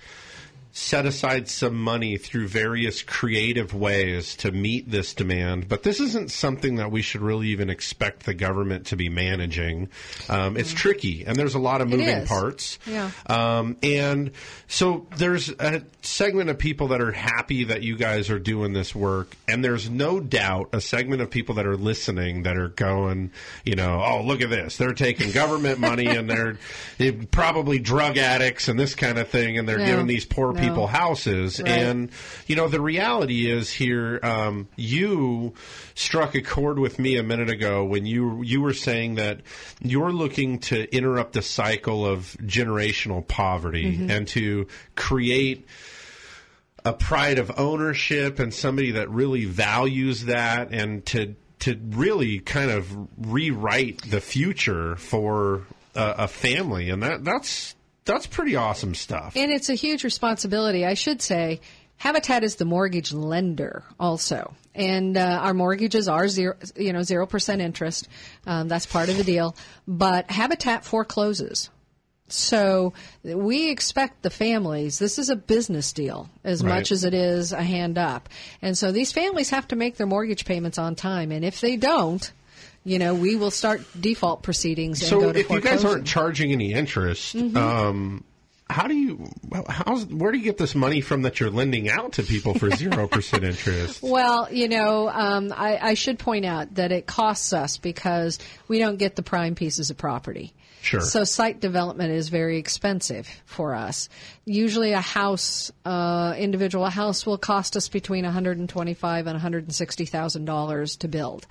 [0.74, 6.30] set aside some money through various creative ways to meet this demand, but this isn't
[6.30, 9.88] something that we should really even expect the government to be managing.
[10.30, 11.98] Um, it's tricky, and there's a lot of Mm.
[11.98, 12.78] Moving parts.
[12.86, 13.10] Yeah.
[13.26, 14.30] Um, and
[14.66, 18.94] so there's a segment of people that are happy that you guys are doing this
[18.94, 23.30] work, and there's no doubt a segment of people that are listening that are going,
[23.66, 26.56] you know, oh look at this, they're taking government money and they're,
[26.96, 29.84] they're probably drug addicts and this kind of thing, and they're No.
[29.86, 30.61] giving these poor No.
[30.62, 31.60] People houses.
[31.60, 31.68] Right.
[31.68, 32.10] And
[32.46, 35.54] you know, the reality is here, um, you
[35.94, 39.40] struck a chord with me a minute ago when you you were saying that
[39.80, 44.10] you're looking to interrupt the cycle of generational poverty Mhm.
[44.10, 44.66] and to
[44.96, 45.66] create
[46.84, 52.70] a pride of ownership and somebody that really values that and to to really kind
[52.72, 55.62] of rewrite the future for
[55.94, 59.34] a, a family and that that's that's pretty awesome stuff.
[59.36, 60.84] And it's a huge responsibility.
[60.84, 61.60] I should say,
[61.96, 64.54] Habitat is the mortgage lender also.
[64.74, 68.08] And uh, our mortgages are zero, you know, zero percent interest.
[68.46, 69.54] Um, that's part of the deal.
[69.86, 71.70] But Habitat forecloses.
[72.28, 74.98] So we expect the families.
[74.98, 76.76] This is a business deal as Right.
[76.76, 78.30] much as it is a hand up.
[78.62, 81.30] And so these families have to make their mortgage payments on time.
[81.30, 82.32] And if they don't,
[82.84, 86.06] you know, we will start default proceedings and So go to if you guys aren't
[86.06, 87.56] charging any interest, Mhm.
[87.56, 88.24] um,
[88.68, 89.28] how do you
[89.68, 92.70] how's where do you get this money from that you're lending out to people for
[92.70, 94.02] zero percent interest?
[94.02, 98.38] Well, you know, um, I, I should point out that it costs us because
[98.68, 100.54] we don't get the prime pieces of property.
[100.80, 101.00] Sure.
[101.00, 104.08] So site development is very expensive for us.
[104.46, 109.34] Usually, a house, uh, individual house, will cost us between one hundred and twenty-five and
[109.34, 111.46] one hundred and sixty thousand dollars to build.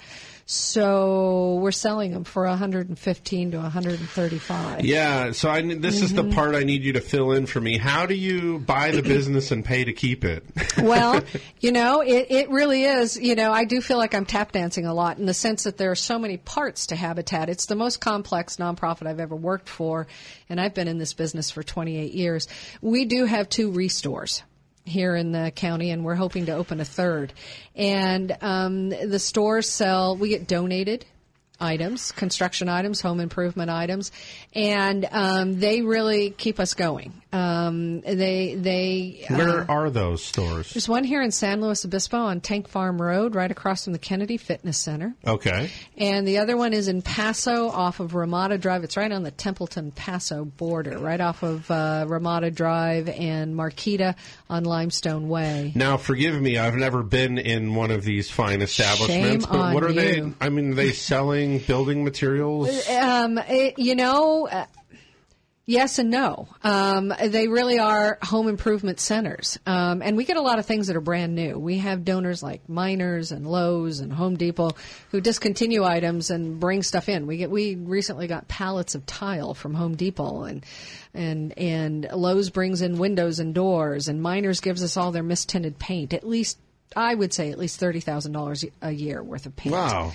[0.53, 4.83] So we're selling them for one hundred and fifteen to one hundred and thirty-five.
[4.83, 6.35] Yeah, so I, this is the Mhm.
[6.35, 7.77] part I need you to fill in for me.
[7.77, 10.43] How do you buy the business and pay to keep it?
[10.77, 11.21] well,
[11.61, 13.15] you know, it, it really is.
[13.17, 15.77] You know, I do feel like I'm tap dancing a lot in the sense that
[15.77, 17.47] there are so many parts to Habitat.
[17.47, 20.05] It's the most complex nonprofit I've ever worked for,
[20.49, 22.49] and I've been in this business for 28 years.
[22.81, 24.43] We do have two restores
[24.85, 27.33] here in the county, and we're hoping to open a third.
[27.75, 31.05] And um, the stores sell, we get donated
[31.59, 34.11] items, construction items, home improvement items,
[34.53, 37.20] and um, they really keep us going.
[37.33, 40.73] Um, they they uh, Where are those stores?
[40.73, 43.99] there's one here in San Luis Obispo on Tank Farm Road, right across from the
[43.99, 45.15] Kennedy Fitness Center.
[45.25, 45.69] Okay.
[45.97, 48.83] And the other one is in Paso off of Ramada Drive.
[48.83, 54.15] It's right on the Templeton Paso border, right off of uh, Ramada Drive and Marquita
[54.49, 55.71] on Limestone Way.
[55.73, 59.83] Now, forgive me, I've never been in one of these fine establishments, Shame but what
[59.83, 60.17] are they?
[60.17, 60.35] you.
[60.41, 62.89] I mean, are they selling building materials?
[62.89, 64.65] Um, it, you know, uh,
[65.65, 66.47] yes and no.
[66.63, 70.87] Um, they really are home improvement centers, um, and we get a lot of things
[70.87, 71.57] that are brand new.
[71.57, 74.71] We have donors like Miners and Lowe's and Home Depot
[75.11, 77.27] who discontinue items and bring stuff in.
[77.27, 80.65] We get we recently got pallets of tile from Home Depot and.
[81.13, 85.77] And and Lowe's brings in windows and doors, and Miners gives us all their mistinted
[85.77, 86.13] paint.
[86.13, 86.57] At least
[86.95, 89.73] I would say at least thirty thousand dollars a year worth of paint.
[89.73, 90.13] Wow.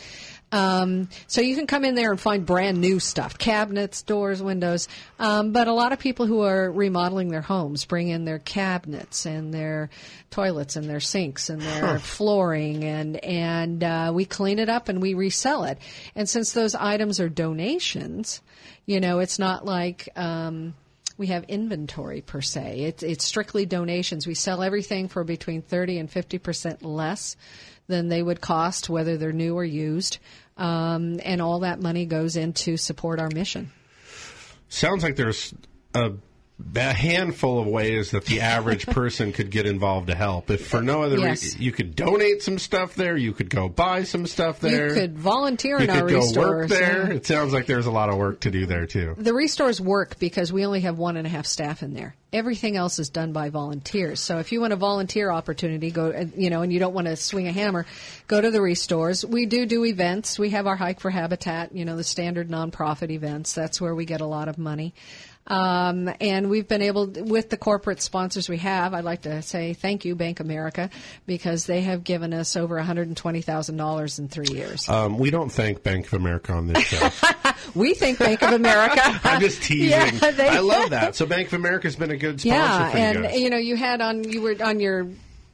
[0.53, 4.87] Um, so you can come in there and find brand new stuff, cabinets, doors, windows.
[5.19, 9.27] Um, but a lot of people who are remodeling their homes bring in their cabinets
[9.27, 9.91] and their
[10.31, 11.99] toilets and their sinks and their Huh.
[11.99, 15.79] flooring and, and, uh, we clean it up and we resell it.
[16.15, 18.41] And since those items are donations,
[18.87, 20.75] you know, it's not like, um,
[21.19, 22.81] we have inventory per se.
[22.81, 24.27] It's, it's strictly donations.
[24.27, 27.37] We sell everything for between 30 and 50% less
[27.87, 30.19] than they would cost, whether they're new or used.
[30.57, 33.71] Um, and all that money goes in to support our mission.
[34.69, 35.55] Sounds like there's
[35.95, 36.13] a,
[36.75, 40.51] a handful of ways that the average person could get involved to help.
[40.51, 41.43] If for no other Yes.
[41.43, 44.89] reason, you could donate some stuff there, you could go buy some stuff there.
[44.89, 46.37] You could volunteer You in our go restores.
[46.37, 47.07] work there.
[47.11, 47.17] yeah.
[47.17, 49.15] It sounds like there's a lot of work to do there too.
[49.19, 52.15] The restores work because we only have one and a half staff in there.
[52.33, 54.21] Everything else is done by volunteers.
[54.21, 57.07] So if you want a volunteer opportunity, go uh, you know, and you don't want
[57.07, 57.87] to swing a hammer,
[58.29, 59.25] go to the restores.
[59.25, 60.39] We do do events.
[60.39, 61.75] We have our hike for habitat.
[61.75, 63.53] You know, the standard nonprofit events.
[63.55, 64.95] That's where we get a lot of money.
[65.47, 69.75] Um, and we've been able, with the corporate sponsors we have, I'd like to say
[69.75, 70.91] thank you, Bank of America,
[71.27, 74.89] because they have given us over $120,000 in three years.
[74.89, 77.09] Um, we don't thank Bank of America on this show.
[77.75, 79.01] we think Bank of America.
[79.25, 79.91] I'm just teasing.
[79.91, 81.15] Yeah, they- I love that.
[81.15, 83.77] So Bank of America's been a good sponsor yeah, for you and you know, you
[83.77, 85.09] had on you were on your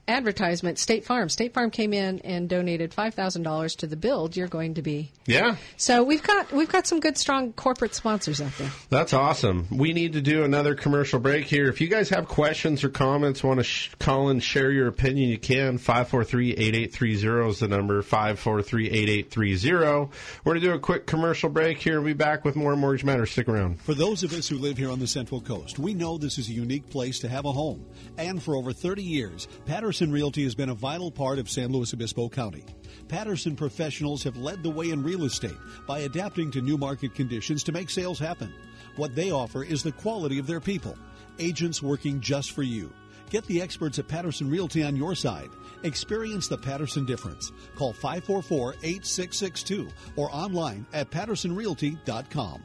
[0.07, 1.29] advertisement, State Farm.
[1.29, 4.35] State Farm came in and donated five thousand dollars to the build.
[4.35, 8.41] You're going to be Yeah, so we've got we've got some good strong corporate sponsors
[8.41, 8.69] out there.
[8.89, 9.67] that's awesome.
[9.71, 11.69] We need to do another commercial break here.
[11.69, 15.29] If you guys have questions or comments, want to sh- call and share your opinion,
[15.29, 15.77] you can.
[15.77, 20.09] 543-8830 is the number, 543-8830.
[20.43, 23.05] We're going to do a quick commercial break here We'll be back with more Mortgage
[23.05, 23.31] Matters.
[23.31, 23.79] Stick around.
[23.81, 26.49] For those of us who live here on the Central Coast, we know this is
[26.49, 27.85] a unique place to have a home.
[28.17, 31.93] And for over 30 years, Patterson Realty has been a vital part of San Luis
[31.93, 32.65] Obispo County.
[33.07, 35.57] Patterson professionals have led the way in real estate
[35.87, 38.51] by adapting to new market conditions to make sales happen.
[38.95, 40.97] What they offer is the quality of their people,
[41.37, 42.91] agents working just for you.
[43.29, 45.49] Get the experts at Patterson Realty on your side.
[45.83, 47.51] Experience the Patterson difference.
[47.75, 52.63] Call 544 8662 or online at pattersonrealty.com.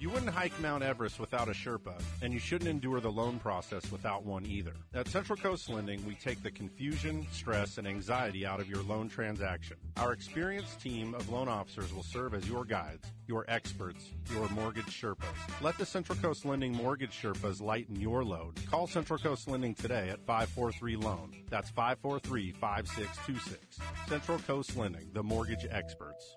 [0.00, 3.92] You wouldn't hike Mount Everest without a Sherpa, and you shouldn't endure the loan process
[3.92, 4.72] without one either.
[4.94, 9.10] At Central Coast Lending, we take the confusion, stress, and anxiety out of your loan
[9.10, 9.76] transaction.
[9.98, 14.86] Our experienced team of loan officers will serve as your guides, your experts, your mortgage
[14.86, 15.60] Sherpas.
[15.60, 18.54] Let the Central Coast Lending Mortgage Sherpas lighten your load.
[18.70, 21.44] Call Central Coast Lending today at 543 Loan.
[21.50, 23.78] That's 543 5626.
[24.08, 26.36] Central Coast Lending, the mortgage experts.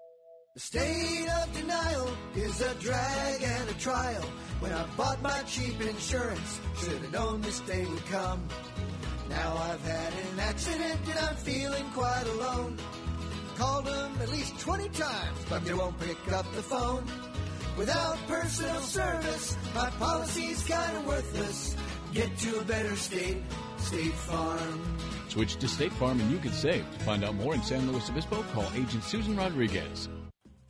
[0.54, 4.22] The state of denial is a drag and a trial.
[4.60, 8.48] When I bought my cheap insurance, should have known this day would come.
[9.32, 12.78] Now I've had an accident and I'm feeling quite alone.
[13.58, 17.04] Called them at least 20 times, but they won't pick up the phone.
[17.76, 21.76] Without personal service, my policy's kinda worthless.
[22.14, 23.42] Get to a better state,
[23.78, 24.98] State Farm.
[25.30, 26.86] Switch to State Farm and you can save.
[26.94, 30.10] To find out more in San Luis Obispo, call Agent Susan Rodriguez.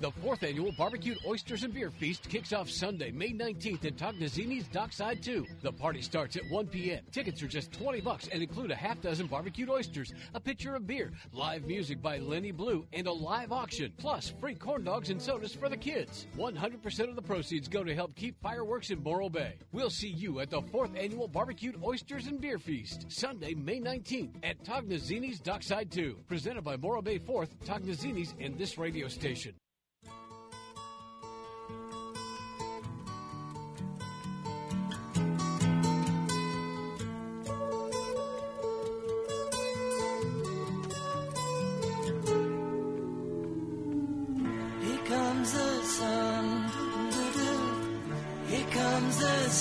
[0.00, 4.68] The fourth annual Barbecued Oysters and Beer Feast kicks off Sunday, May 19th at Tognazzini's
[4.68, 5.44] Dockside 2.
[5.60, 7.00] The party starts at 1 p.m.
[7.10, 10.86] Tickets are just 20 bucks and include a half dozen barbecued oysters, a pitcher of
[10.86, 15.20] beer, live music by Lenny Blue, and a live auction, plus free corn dogs and
[15.20, 16.28] sodas for the kids.
[16.36, 19.54] 100% of the proceeds go to help keep fireworks in Morro Bay.
[19.72, 24.36] We'll see you at the fourth annual Barbecued Oysters and Beer Feast, Sunday, May 19th
[24.44, 26.18] at Tognazzini's Dockside 2.
[26.28, 29.54] Presented by Morro Bay 4th, Tognazzini's, and this radio station.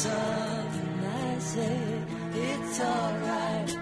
[0.03, 0.77] Comes.
[0.77, 2.01] And I say
[2.33, 3.75] it's alright.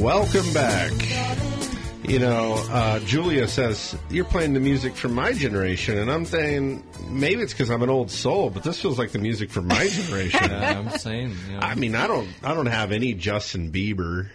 [0.00, 0.92] Welcome back.
[2.04, 6.82] You know, uh, Julia says you're playing the music from my generation, and I'm saying
[7.08, 9.86] maybe it's because I'm an old soul, but this feels like the music from my
[9.88, 10.50] generation.
[10.50, 11.36] Yeah, I'm saying.
[11.48, 14.28] You know, I mean, I don't, I don't have any Justin Bieber.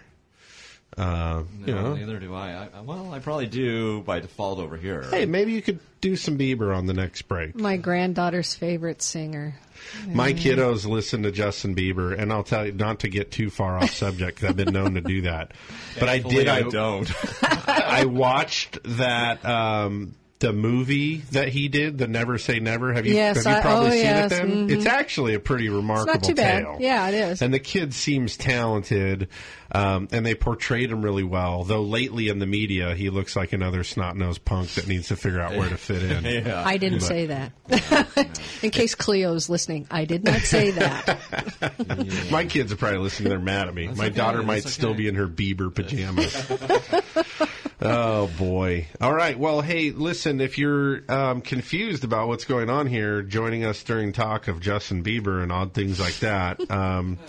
[0.98, 2.68] Uh, you know, neither do I.
[2.74, 2.82] I.
[2.82, 5.04] Well, I probably do by default over here.
[5.04, 7.56] hey, maybe you could do some Bieber on the next break.
[7.56, 9.56] My granddaughter's favorite singer.
[10.08, 13.78] My kiddos listen to Justin Bieber, and I'll tell you not to get too far
[13.78, 15.52] off subject because I've been known to do that.
[16.00, 16.48] But I Thankfully, did.
[16.48, 17.12] I don't.
[17.68, 22.94] I watched that um, the movie that he did, the Never Say Never.
[22.94, 23.14] Have you?
[23.16, 24.36] Yes, have you I- oh, seen yes, it?
[24.36, 24.72] Then mhm.
[24.72, 26.64] it's actually a pretty remarkable too bad.
[26.64, 26.78] tale.
[26.80, 27.42] Yeah, it is.
[27.42, 29.30] And the kid seems talented,
[29.72, 31.64] um, and they portrayed him really well.
[31.64, 35.16] Though lately in the media, he looks like another snot nosed punk that needs to
[35.16, 36.48] figure out where to fit in.
[36.52, 37.52] I didn't But- say that.
[38.64, 42.30] In case Cleo's listening, I did not say that.
[42.32, 43.30] My kids are probably listening.
[43.30, 43.88] They're mad at me.
[43.88, 46.34] My okay, daughter might that's still be in her Bieber pajamas.
[47.82, 48.88] Oh boy!
[49.02, 49.38] All right.
[49.38, 50.42] Well, hey, listen.
[50.42, 55.04] If you're um, confused about what's going on here, joining us during talk of Justin
[55.04, 56.70] Bieber and odd things like that.
[56.72, 57.18] Um,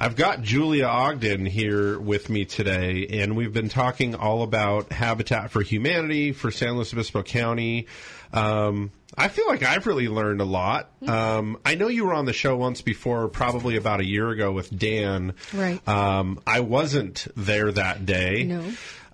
[0.00, 5.50] I've got Julia Ogden here with me today, and we've been talking all about Habitat
[5.50, 7.86] for Humanity for San Luis Obispo County.
[8.32, 10.90] Um, I feel like I've really learned a lot.
[11.06, 14.52] Um, I know you were on the show once before, probably about a year ago
[14.52, 15.34] with Dan.
[15.52, 15.86] Right.
[15.86, 18.44] Um, I wasn't there that day.
[18.44, 18.64] No.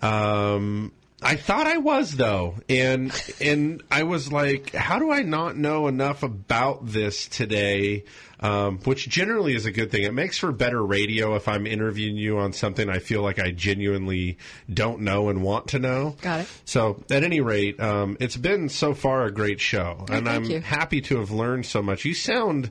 [0.02, 0.92] Um,
[1.22, 3.10] I thought I was though, and
[3.40, 8.04] and I was like, how do I not know enough about this today?
[8.38, 10.02] Um, which generally is a good thing.
[10.02, 13.50] It makes for better radio if I'm interviewing you on something I feel like I
[13.50, 14.36] genuinely
[14.72, 16.16] don't know and want to know.
[16.20, 16.48] Got it.
[16.66, 20.44] So, at any rate, um, it's been so far a great show, Oh, and I'm
[20.44, 20.60] you.
[20.60, 22.04] happy to have learned so much.
[22.04, 22.70] You sound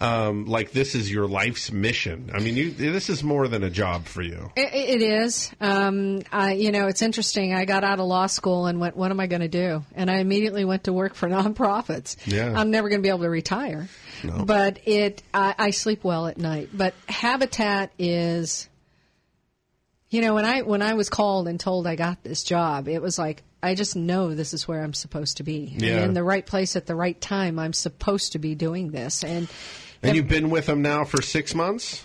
[0.00, 2.30] um, like this is your life's mission.
[2.34, 4.50] I mean, you, this is more than a job for you.
[4.56, 5.52] It, it is.
[5.60, 7.54] Um, I, you know, it's interesting.
[7.54, 9.84] I got out of law school and went, what am I going to do?
[9.94, 12.16] And I immediately went to work for nonprofits.
[12.26, 12.52] Yeah.
[12.54, 13.88] I'm never going to be able to retire.
[14.22, 14.44] No.
[14.44, 16.70] But it, I, I sleep well at night.
[16.72, 18.68] But Habitat is,
[20.10, 23.02] you know, when I when I was called and told I got this job, it
[23.02, 25.74] was like I just know this is where I'm supposed to be.
[25.78, 25.96] Yeah.
[25.96, 29.24] And in the right place at the right time, I'm supposed to be doing this.
[29.24, 29.48] And
[30.04, 32.04] And you've been with them now for six months.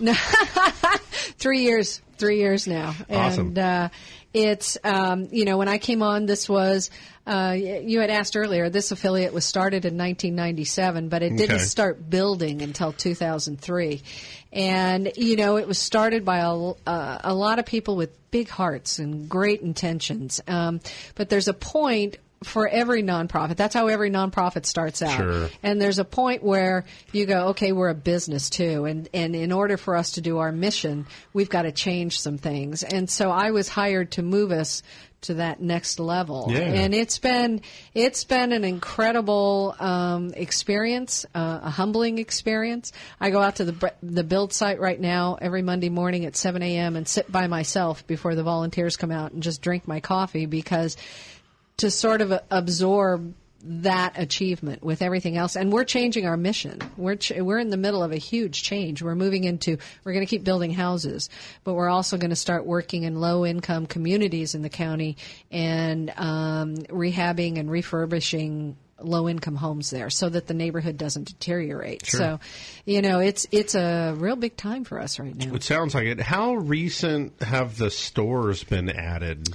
[1.38, 3.48] three years three years now Awesome.
[3.48, 3.88] and uh,
[4.34, 6.90] it's um, you know when i came on this was
[7.26, 11.64] uh, you had asked earlier this affiliate was started in 1997 but it didn't Okay.
[11.64, 14.02] start building until 2003
[14.52, 16.50] and you know it was started by a,
[16.86, 20.80] uh, a lot of people with big hearts and great intentions um,
[21.14, 23.56] but there's a point for every nonprofit.
[23.56, 25.16] That's how every nonprofit starts out.
[25.16, 25.50] Sure.
[25.62, 29.52] And there's a point where you go, okay, we're a business too, and and in
[29.52, 32.82] order for us to do our mission, we've got to change some things.
[32.82, 34.82] And so I was hired to move us
[35.22, 36.46] to that next level.
[36.48, 36.60] Yeah.
[36.60, 37.60] And it's been
[37.94, 42.92] it's been an incredible um, experience, uh, a humbling experience.
[43.20, 46.62] I go out to the the build site right now every Monday morning at 7
[46.62, 46.96] a.m.
[46.96, 50.96] and sit by myself before the volunteers come out and just drink my coffee because
[51.80, 57.14] to sort of absorb that achievement with everything else and we're changing our mission we're
[57.16, 60.30] ch- we're in the middle of a huge change we're moving into we're going to
[60.30, 61.28] keep building houses
[61.62, 65.18] but we're also going to start working in low income communities in the county
[65.50, 72.06] and um, rehabbing and refurbishing low income homes there so that the neighborhood doesn't deteriorate
[72.06, 72.18] Sure.
[72.20, 72.40] so
[72.86, 76.06] you know it's it's a real big time for us right now It sounds like
[76.06, 76.18] it.
[76.20, 79.50] How recent have the stores been added?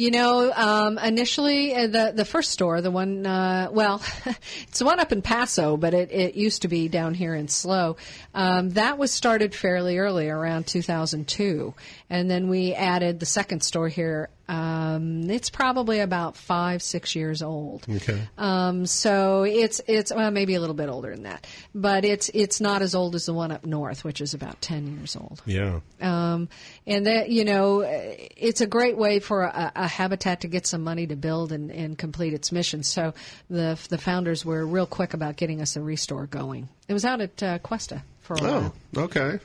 [0.00, 4.02] You know, um, initially uh, the the first store, the one, uh, well,
[4.62, 7.48] it's the one up in Paso, but it, it used to be down here in
[7.48, 7.98] SLO.
[8.32, 11.74] Um, that was started fairly early, around 2002,
[12.10, 14.28] and then we added the second store here.
[14.48, 17.86] Um, it's probably about five, six years old.
[17.88, 18.20] Okay.
[18.36, 22.60] Um, so it's it's well, maybe a little bit older than that, but it's it's
[22.60, 25.40] not as old as the one up north, which is about ten years old.
[25.46, 25.78] Yeah.
[26.00, 26.48] Um,
[26.84, 30.82] and that you know, it's a great way for a, a habitat to get some
[30.82, 32.82] money to build and, and complete its mission.
[32.82, 33.14] So
[33.48, 36.68] the the founders were real quick about getting us a restore going.
[36.88, 38.74] It was out at uh, Cuesta for a while.
[38.96, 39.38] Oh, okay.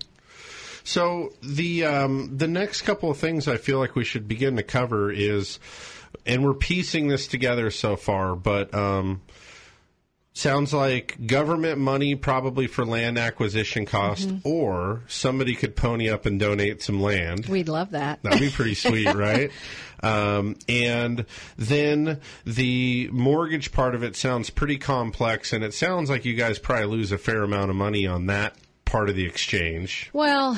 [0.86, 4.64] So the um, the next couple of things I feel like we should begin to
[4.64, 5.60] cover is,
[6.28, 9.22] and we're piecing this together so far, but um,
[10.34, 14.42] sounds like government money probably for land acquisition cost, Mhm.
[14.44, 17.48] or somebody could pony up and donate some land.
[17.48, 18.22] We'd love that.
[18.22, 19.50] That'd be pretty sweet, right?
[20.04, 21.26] Um, and
[21.58, 26.60] then the mortgage part of it sounds pretty complex, and it sounds like you guys
[26.60, 28.56] probably lose a fair amount of money on that
[28.96, 30.10] part of the exchange.
[30.14, 30.58] Well,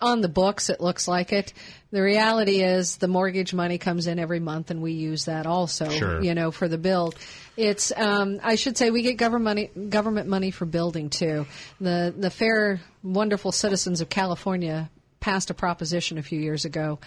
[0.00, 1.52] on the books, it looks like it.
[1.90, 5.90] The reality is the mortgage money comes in every month, and we use that also.
[5.90, 6.22] Sure.
[6.22, 7.14] You know, for the build.
[7.58, 11.44] It's um, I should say we get government money, government money for building too.
[11.78, 14.88] The the fair, wonderful citizens of California
[15.20, 16.98] passed a proposition a few years ago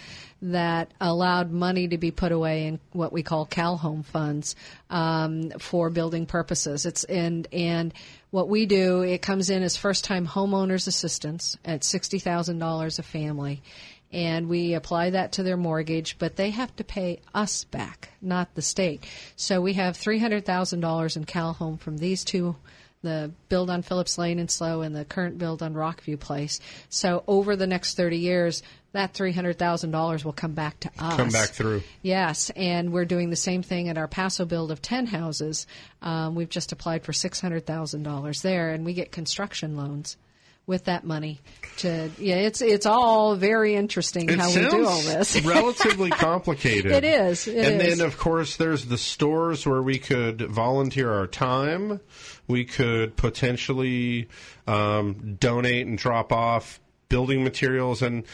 [0.42, 4.54] that allowed money to be put away in what we call Cal Home funds
[4.90, 6.86] um, for building purposes.
[6.86, 7.92] It's and and
[8.32, 12.98] what we do it comes in as first time homeowners assistance at sixty thousand dollars
[12.98, 13.62] a family.
[14.10, 18.54] And we apply that to their mortgage, but they have to pay us back, not
[18.54, 19.06] the state.
[19.36, 22.56] So we have three hundred thousand dollars in Cal Home from these two
[23.02, 26.60] the build on Phillips Lane and SLO and the current build on Rockview Place.
[26.88, 28.62] So over the next 30 years,
[28.92, 31.16] that $300,000 will come back to us.
[31.16, 31.82] Come back through.
[32.02, 35.66] Yes, and we're doing the same thing at our Paso build of 10 houses.
[36.02, 40.16] Um, we've just applied for $600,000 there, and we get construction loans
[40.64, 41.40] with that money
[41.76, 46.92] to yeah it's it's all very interesting It how we do all this relatively complicated.
[46.92, 47.98] It is, it and is.
[47.98, 52.00] then, of course, there's the stores where we could volunteer our time.
[52.46, 54.28] We could potentially
[54.68, 58.24] um, donate and drop off building materials and.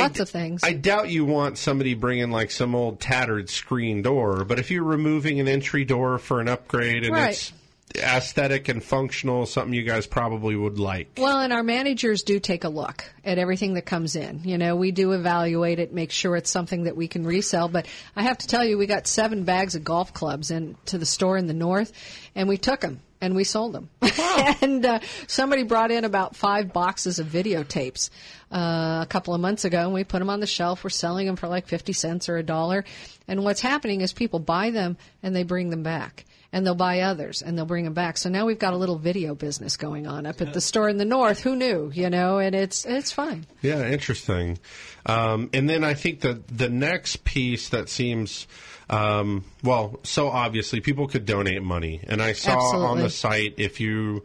[0.00, 0.62] Lots of things.
[0.64, 4.84] I doubt you want somebody bringing like some old tattered screen door, but if you're
[4.84, 7.30] removing an entry door for an upgrade and Right.
[7.30, 7.52] it's
[7.94, 11.10] aesthetic and functional, something you guys probably would like.
[11.18, 14.40] Well, and our managers do take a look at everything that comes in.
[14.44, 17.68] You know, we do evaluate it, make sure it's something that we can resell.
[17.68, 17.86] But
[18.16, 21.36] I have to tell you, we got seven bags of golf clubs into the store
[21.36, 21.92] in the north,
[22.34, 23.88] and we took them and we sold them.
[24.60, 28.10] and uh, somebody brought in about five boxes of videotapes
[28.50, 30.82] uh, a couple of months ago, and we put them on the shelf.
[30.82, 32.84] We're selling them for like 50 cents or a dollar.
[33.28, 36.26] And what's happening is people buy them and they bring them back.
[36.54, 38.18] And they'll buy others and they'll bring them back.
[38.18, 40.98] So now we've got a little video business going on up at the store in
[40.98, 41.40] the north.
[41.40, 41.90] Who knew?
[41.94, 43.46] You know, and it's it's fun.
[43.62, 44.58] Yeah, interesting.
[45.06, 48.46] Um, and then I think that the next piece that seems
[48.92, 53.80] um, well, so obviously people could donate money, and I saw on the site if
[53.80, 54.22] you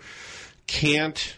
[0.67, 1.35] can't.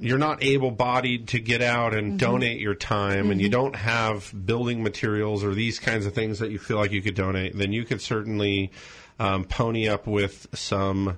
[0.00, 2.18] You're not able bodied to get out and Mhm.
[2.18, 3.52] donate your time, and you Mhm.
[3.52, 7.14] don't have building materials or these kinds of things that you feel like you could
[7.14, 8.72] donate, then you could certainly
[9.20, 11.16] um, pony up with some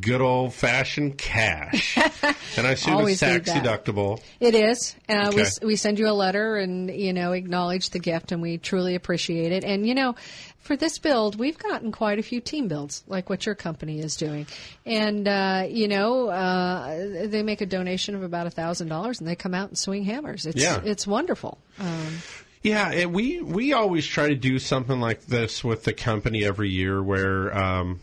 [0.00, 1.96] good old fashioned cash.
[2.56, 4.20] and I assume it's tax deductible.
[4.40, 4.96] It is.
[5.08, 5.42] Uh, we, Okay.
[5.42, 8.96] s- we send you a letter and, you know, acknowledge the gift and we truly
[8.96, 9.62] appreciate it.
[9.62, 10.16] And, you know,
[10.66, 14.16] for this build, we've gotten quite a few team builds, like what your company is
[14.16, 14.46] doing.
[14.84, 19.36] And, uh, you know, uh, they make a donation of about a $1,000 and they
[19.36, 20.44] come out and swing hammers.
[20.46, 20.80] It's, Yeah.
[20.84, 21.58] it's wonderful.
[21.78, 22.18] Um,
[22.62, 26.68] Yeah, and we we always try to do something like this with the company every
[26.68, 28.00] year, where um,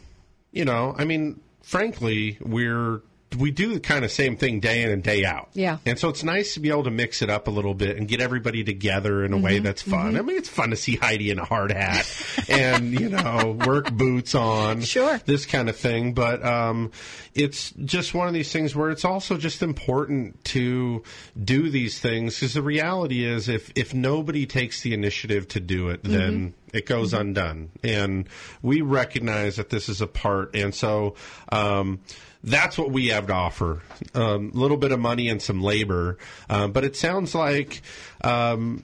[0.54, 3.02] you know, I mean, frankly, we're
[3.38, 5.50] we do the kind of same thing day in and day out.
[5.54, 5.78] Yeah.
[5.86, 8.08] And so it's nice to be able to mix it up a little bit and
[8.08, 10.14] get everybody together in a way Mhm, that's fun.
[10.14, 10.20] mhm.
[10.20, 12.06] I mean, it's fun to see Heidi in a hard hat
[12.50, 14.82] and, you know, work boots on.
[14.82, 15.20] Sure.
[15.26, 16.14] This kind of thing.
[16.14, 16.92] But um,
[17.34, 21.04] it's just one of these things where it's also just important to
[21.42, 25.90] do these things because the reality is if, if nobody takes the initiative to do
[25.90, 26.78] it, then Mhm.
[26.78, 27.70] it goes undone.
[27.84, 28.28] And
[28.62, 30.56] we recognize that this is a part.
[30.56, 31.16] And so
[31.52, 32.00] um,
[32.44, 33.82] that's what we have to offer
[34.14, 36.18] a um, little bit of money and some labor.
[36.50, 37.82] Um, but it sounds like.
[38.24, 38.84] Um,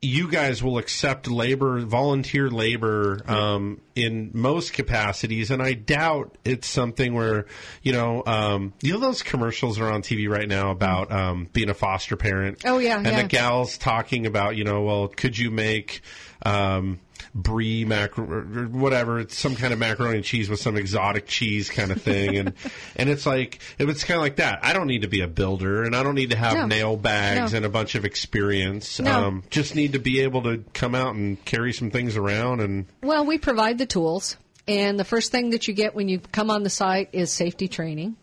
[0.00, 6.68] you guys will accept labor, volunteer labor, um, in most capacities, and I doubt it's
[6.68, 7.46] something where
[7.82, 11.68] you know, um, you know, those commercials are on TV right now about um, being
[11.68, 12.62] a foster parent.
[12.64, 13.22] Oh, yeah, and yeah.
[13.22, 16.02] the gals talking about you know, well, could you make
[16.46, 17.00] um,
[17.42, 19.20] brie mac or whatever?
[19.20, 22.52] It's some kind of macaroni and cheese with some exotic cheese kind of thing, and
[22.96, 24.58] and it's like it's kind of like that.
[24.62, 26.66] I don't need to be a builder, and I don't need to have No.
[26.66, 27.58] nail bags No.
[27.58, 29.00] and a bunch of experience.
[29.00, 29.26] No.
[29.26, 32.86] Um, just need to be able to come out and carry some things around and
[33.02, 34.36] Well, we provide the tools,
[34.66, 37.68] and the first thing that you get when you come on the site is safety
[37.68, 38.16] training.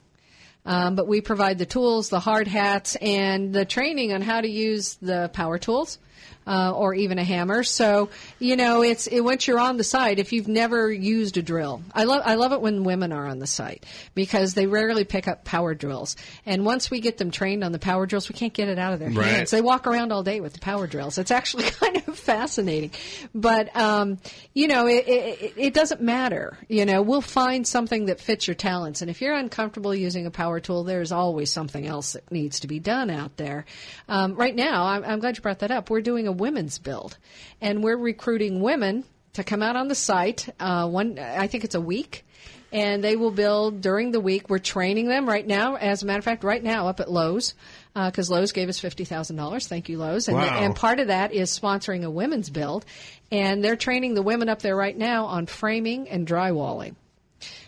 [0.67, 4.47] Um, but we provide the tools, the hard hats, and the training on how to
[4.49, 5.99] use the power tools.
[6.47, 7.63] Uh, or even a hammer.
[7.63, 10.19] So you know, it's it, once you're on the site.
[10.19, 13.39] If you've never used a drill, I love I love it when women are on
[13.39, 13.83] the site
[14.13, 16.15] because they rarely pick up power drills.
[16.45, 18.93] And once we get them trained on the power drills, we can't get it out
[18.93, 19.25] of their Right.
[19.27, 19.49] hands.
[19.49, 21.17] They walk around all day with the power drills.
[21.17, 22.91] It's actually kind of fascinating.
[23.33, 24.19] But, um,
[24.53, 26.57] you know, it, it, it doesn't matter.
[26.67, 29.01] You know, we'll find something that fits your talents.
[29.01, 32.67] And if you're uncomfortable using a power tool, there's always something else that needs to
[32.67, 33.65] be done out there.
[34.07, 35.89] Um, right now, I'm, I'm glad you brought that up.
[35.89, 37.17] We're doing a women's build,
[37.59, 39.03] and we're recruiting women
[39.33, 40.47] to come out on the site.
[40.57, 42.23] Uh, one, I think it's a week
[42.71, 44.49] and they will build during the week.
[44.49, 45.75] We're training them right now.
[45.75, 47.53] As a matter of fact, right now up at Lowe's,
[47.93, 49.67] because Lowe's gave us fifty thousand dollars.
[49.67, 50.27] Thank you, Lowe's.
[50.27, 50.59] And, Wow.
[50.61, 52.85] and part of that is sponsoring a women's build,
[53.31, 56.95] and they're training the women up there right now on framing and drywalling.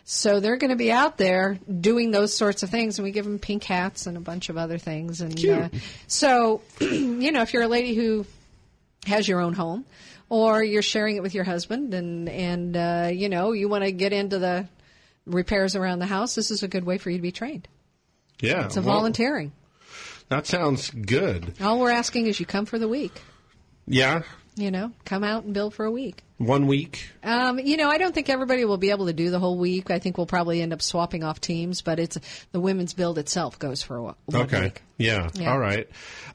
[0.09, 3.25] So they're going to be out there doing those sorts of things, and we give
[3.25, 5.19] them pink hats and a bunch of other things.
[5.19, 5.67] And uh,
[6.07, 8.25] so, you know, if you're a lady who
[9.05, 9.83] has your own home,
[10.29, 13.91] or you're sharing it with your husband, and and uh, you know you want to
[13.91, 14.65] get into the
[15.25, 17.67] repairs around the house, this is a good way for you to be trained.
[18.39, 19.51] yeah, It's a well, volunteering.
[20.29, 21.55] That sounds good.
[21.59, 23.21] All we're asking is you come for the week.
[23.85, 24.21] Yeah,
[24.55, 26.23] You know, come out and build for a week.
[26.37, 27.09] One week.
[27.23, 29.89] Um, you know, I don't think everybody will be able to do the whole week.
[29.89, 32.17] I think we'll probably end up swapping off teams, but it's
[32.51, 34.61] the women's build itself goes for a wh- one Okay.
[34.65, 34.81] week.
[34.97, 35.29] Yeah.
[35.33, 35.51] Yeah.
[35.51, 35.87] All right.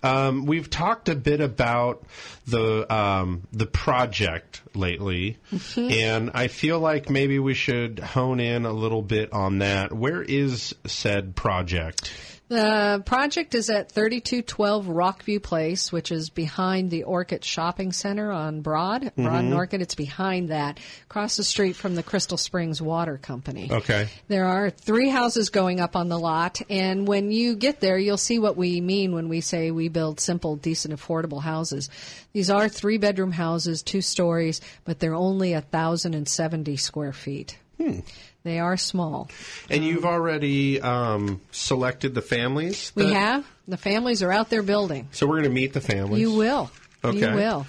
[0.03, 2.05] Um, we've talked a bit about
[2.47, 5.91] the um, the project lately, Mm-hmm.
[5.93, 9.93] and I feel like maybe we should hone in a little bit on that.
[9.93, 12.13] Where is said project?
[12.49, 18.61] The project is at 3212 Rockview Place, which is behind the Orchid Shopping Center on
[18.61, 19.35] Broad, Broad mm-hmm.
[19.35, 19.55] and.
[19.55, 19.81] Orchid.
[19.81, 23.71] It's behind that, across the street from the Crystal Springs Water Company.
[23.71, 24.09] Okay.
[24.29, 28.19] There are three houses going up on the lot, and when you get there, you'll
[28.19, 31.89] see what we mean when we say we build simple, decent, affordable houses.
[32.33, 37.13] These are three bedroom houses, two stories, but they're only a thousand and seventy square
[37.13, 37.59] feet.
[37.79, 38.01] Hmm.
[38.45, 39.29] They are small.
[39.71, 42.93] And you've already um, selected the families.
[42.95, 45.09] We have the families are out there building.
[45.13, 46.21] So we're going to meet the families.
[46.21, 46.71] You will.
[47.05, 47.31] Okay.
[47.31, 47.67] You will.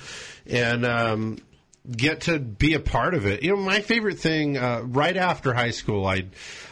[0.47, 1.37] and um,
[1.89, 3.43] get to be a part of it.
[3.43, 6.25] You know, my favorite thing uh, right after high school, I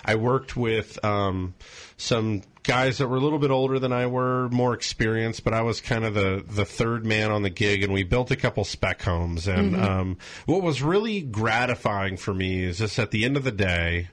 [0.03, 1.53] I worked with um,
[1.97, 5.61] some guys that were a little bit older than I were, more experienced, but I
[5.61, 8.63] was kind of the the third man on the gig, and we built a couple
[8.63, 9.47] spec homes.
[9.47, 9.81] And Mhm.
[9.83, 14.09] um, what was really gratifying for me is just at the end of the day.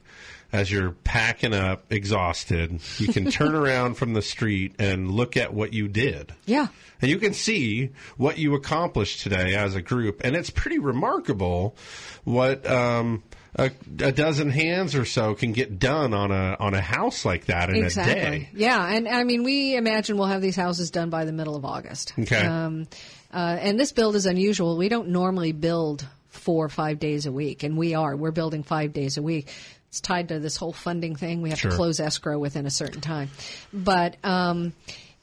[0.51, 5.53] As you're packing up, exhausted, you can turn around from the street and look at
[5.53, 6.33] what you did.
[6.47, 6.69] Yeah.
[7.03, 10.21] And you can see what you accomplished today as a group.
[10.23, 11.75] And it's pretty remarkable
[12.23, 13.21] what um,
[13.59, 17.45] a, a dozen hands or so can get done on a on a house like
[17.45, 18.13] that in exactly.
[18.13, 18.49] a day.
[18.53, 21.65] Yeah, and I mean, we imagine we'll have these houses done by the middle of
[21.65, 22.13] August.
[22.17, 22.45] Okay.
[22.45, 22.87] Um,
[23.33, 24.77] uh, and this build is unusual.
[24.77, 28.15] We don't normally build four or five days a week, and we are.
[28.15, 29.49] We're building five days a week.
[29.89, 31.41] It's tied to this whole funding thing.
[31.41, 31.71] We have Sure.
[31.71, 33.29] to close escrow within a certain time.
[33.73, 34.73] But, um,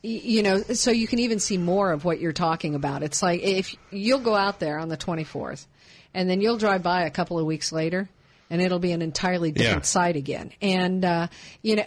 [0.03, 3.03] y- you know, so you can even see more of what you're talking about.
[3.05, 5.67] It's like if you'll go out there on the 24th,
[6.15, 8.09] and then you'll drive by a couple of weeks later,
[8.51, 9.89] and it'll be an entirely different Yeah.
[9.89, 10.53] site again.
[10.61, 11.29] And, uh,
[11.63, 11.85] you know,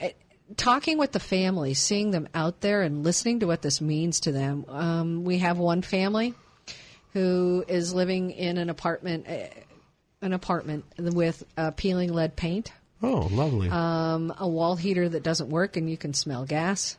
[0.57, 4.31] talking with the family, seeing them out there and listening to what this means to
[4.31, 4.65] them.
[4.67, 6.33] Um, we have one family
[7.13, 9.47] who is living in an apartment, uh,
[10.21, 12.71] an apartment with uh, peeling lead paint.
[13.01, 13.69] Oh, lovely.
[13.69, 16.97] Um, a wall heater that doesn't work and you can smell gas.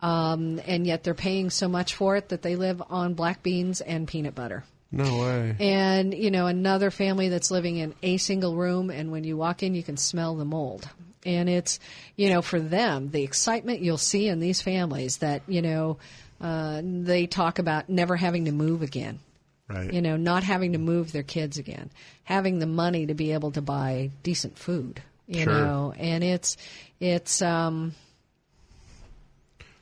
[0.00, 3.80] Um, and yet they're paying so much for it that they live on black beans
[3.82, 4.64] and peanut butter.
[4.92, 5.56] No way.
[5.60, 9.62] And, you know, another family that's living in a single room, and when you walk
[9.62, 10.88] in, you can smell the mold.
[11.24, 11.78] And it's,
[12.16, 15.98] you know, for them, the excitement you'll see in these families that, you know,
[16.40, 19.20] uh, they talk about never having to move again.
[19.68, 19.92] Right.
[19.92, 21.90] You know, not having to move their kids again,
[22.24, 25.52] having the money to be able to buy decent food, you Sure.
[25.52, 26.56] know, and it's,
[26.98, 27.94] it's, um,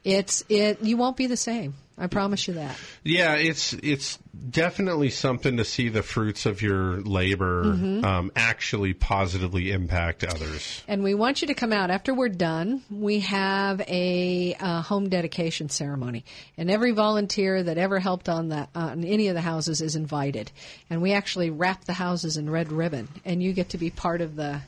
[0.04, 1.74] it's, it, you won't be the same.
[1.98, 2.76] I promise you that.
[3.02, 4.18] Yeah, it's it's
[4.50, 8.04] definitely something to see the fruits of your labor Mhm.
[8.04, 10.82] um, actually positively impact others.
[10.86, 12.82] And we want you to come out after we're done.
[12.90, 16.24] We have a uh, home dedication ceremony,
[16.56, 20.52] and every volunteer that ever helped on that on any of the houses is invited.
[20.88, 24.20] And we actually wrap the houses in red ribbon, and you get to be part
[24.20, 24.60] of the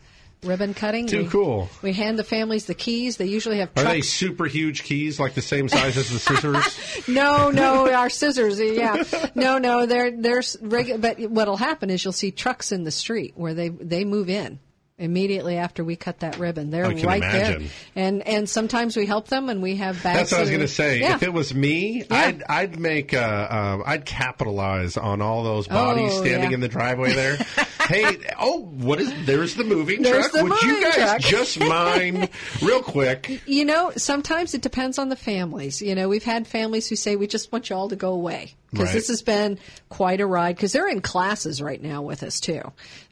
[0.42, 1.06] ribbon cutting.
[1.06, 1.68] Too we, cool.
[1.82, 3.16] We hand the families the keys.
[3.16, 7.08] They usually have Are they super huge keys, like the same size as the scissors?
[7.08, 8.60] no, no, our scissors.
[8.60, 9.02] Yeah,
[9.34, 9.86] no, no.
[9.86, 10.98] They're they're regular.
[10.98, 14.58] But what'll happen is you'll see trucks in the street where they they move in
[15.00, 16.70] immediately after we cut that ribbon.
[16.70, 17.62] They're right imagine.
[17.62, 20.18] there, and and sometimes we help them, and we have bags.
[20.18, 21.00] That's what I was going to say.
[21.00, 21.16] Yeah.
[21.16, 26.12] If it was me, I'd I'd make uh, uh, I'd capitalize on all those bodies
[26.14, 26.54] Oh, standing yeah.
[26.54, 27.36] in the driveway there.
[27.88, 29.12] hey, oh, what is?
[29.26, 30.32] There's the moving There's truck.
[30.32, 31.20] the Would you guys truck.
[31.20, 32.28] just mind
[32.62, 33.40] real quick?
[33.46, 35.80] You know, sometimes it depends on the families.
[35.82, 38.54] You know, we've had families who say we just want you all to go away
[38.70, 38.94] because Right.
[38.94, 40.56] this has been quite a ride.
[40.56, 42.62] Because they're in classes right now with us too.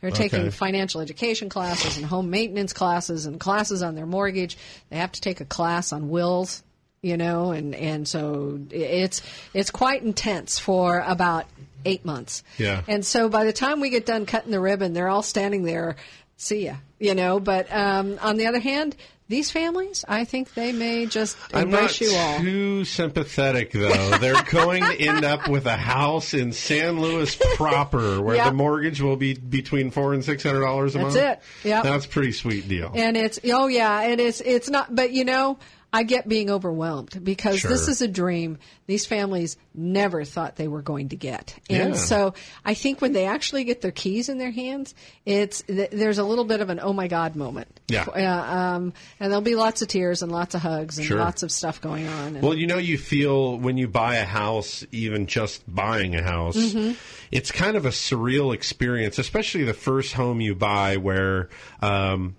[0.00, 0.50] They're taking Okay.
[0.50, 4.56] financial education classes and home maintenance classes and classes on their mortgage.
[4.90, 6.62] They have to take a class on wills.
[7.00, 9.22] You know, and and so it's
[9.54, 11.46] it's quite intense for about
[11.84, 12.42] eight months.
[12.58, 12.82] Yeah.
[12.88, 15.94] And so by the time we get done cutting the ribbon, they're all standing there.
[16.36, 16.74] See ya.
[16.98, 18.96] You know, but um, on the other hand,
[19.28, 22.38] these families, I think they may just I'm embrace you all.
[22.38, 24.18] too sympathetic though.
[24.18, 28.46] They're going to end up with a house in San Luis proper, where Yep.
[28.46, 31.14] the mortgage will be between four and six hundred dollars a That's month.
[31.16, 31.68] That's it.
[31.68, 31.82] Yep.
[31.84, 32.90] That's a pretty sweet deal.
[32.94, 34.94] And it's oh yeah, and it's it's not.
[34.94, 35.58] But you know,
[35.90, 40.82] I get being overwhelmed because this is a dream these families never thought they were
[40.82, 41.58] going to get.
[41.70, 41.98] And Yeah.
[42.00, 42.34] so
[42.64, 44.94] I think when they actually get their keys in their hands,
[45.24, 47.80] it's there's a little bit of an oh my god moment.
[47.88, 48.04] Yeah.
[48.04, 51.18] Uh, um, and there'll be lots of tears and lots of hugs and Sure.
[51.18, 52.36] lots of stuff going on.
[52.36, 56.22] And, Well, you know, you feel when you buy a house, even just buying a
[56.22, 56.96] house, Mhm.
[57.30, 61.48] it's kind of a surreal experience, especially the first home you buy where,
[61.80, 62.36] um,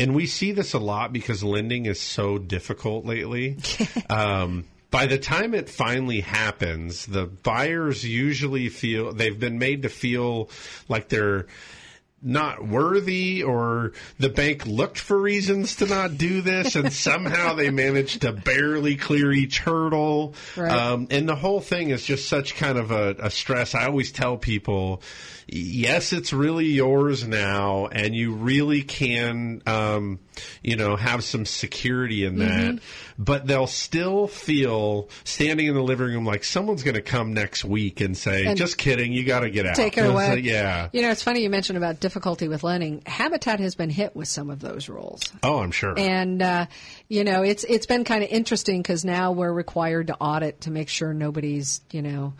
[0.00, 3.58] and we see this a lot because lending is so difficult lately.
[4.10, 9.88] um, by the time it finally happens, the buyers usually feel they've been made to
[9.88, 10.50] feel
[10.88, 11.46] like they're
[12.24, 17.70] not worthy or the bank looked for reasons to not do this and somehow they
[17.70, 20.70] managed to barely clear each hurdle Right.
[20.72, 24.10] um, and the whole thing is just such kind of a, a stress i always
[24.10, 25.02] tell people
[25.46, 30.18] yes it's really yours now and you really can um,
[30.62, 32.80] you know have some security in that Mhm.
[33.18, 37.64] but they'll still feel standing in the living room like someone's going to come next
[37.64, 40.30] week and say And just kidding you got to get out take it away.
[40.36, 43.90] like, yeah You know, it's funny you mentioned about difficulty with lending, Habitat has been
[43.90, 45.20] hit with some of those rules.
[45.42, 45.98] Oh, I'm sure.
[45.98, 46.66] And uh,
[47.08, 50.70] you know, it's it's been kind of interesting because now we're required to audit to
[50.70, 52.34] make sure nobody's you know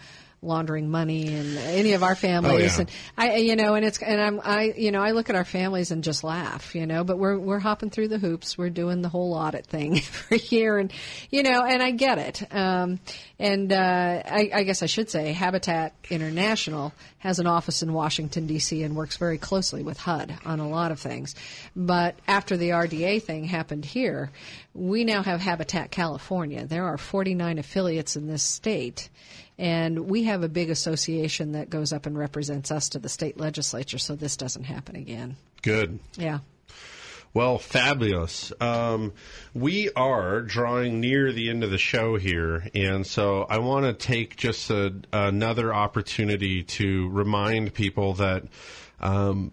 [0.45, 2.87] laundering money and any of our families Oh, yeah.
[2.87, 2.91] and
[3.35, 5.91] I you know and it's and I'm I you know I look at our families
[5.91, 8.57] and just laugh you know but we're we're hopping through the hoops.
[8.59, 10.79] We're doing the whole audit thing for a year.
[10.79, 10.93] And
[11.31, 12.55] you know and I get it.
[12.55, 13.01] Um,
[13.39, 18.47] and uh, I, I guess I should say Habitat International has an office in Washington
[18.47, 18.83] D.C.
[18.85, 21.35] and works very closely with HUD on a lot of things.
[21.75, 24.31] But after the RDA thing happened here
[24.77, 26.67] we now have Habitat California.
[26.67, 29.09] There are 49 affiliates in this state
[29.59, 33.39] and we have a big association that goes up and represents us to the state
[33.39, 35.37] legislature, so this doesn't happen again.
[35.63, 36.01] Good.
[36.17, 36.41] Yeah.
[37.33, 38.53] Well, fabulous.
[38.61, 39.13] Um,
[39.55, 43.93] we are drawing near the end of the show here, and so I want to
[43.93, 48.45] take just a, another opportunity to remind people that.
[49.01, 49.53] Um,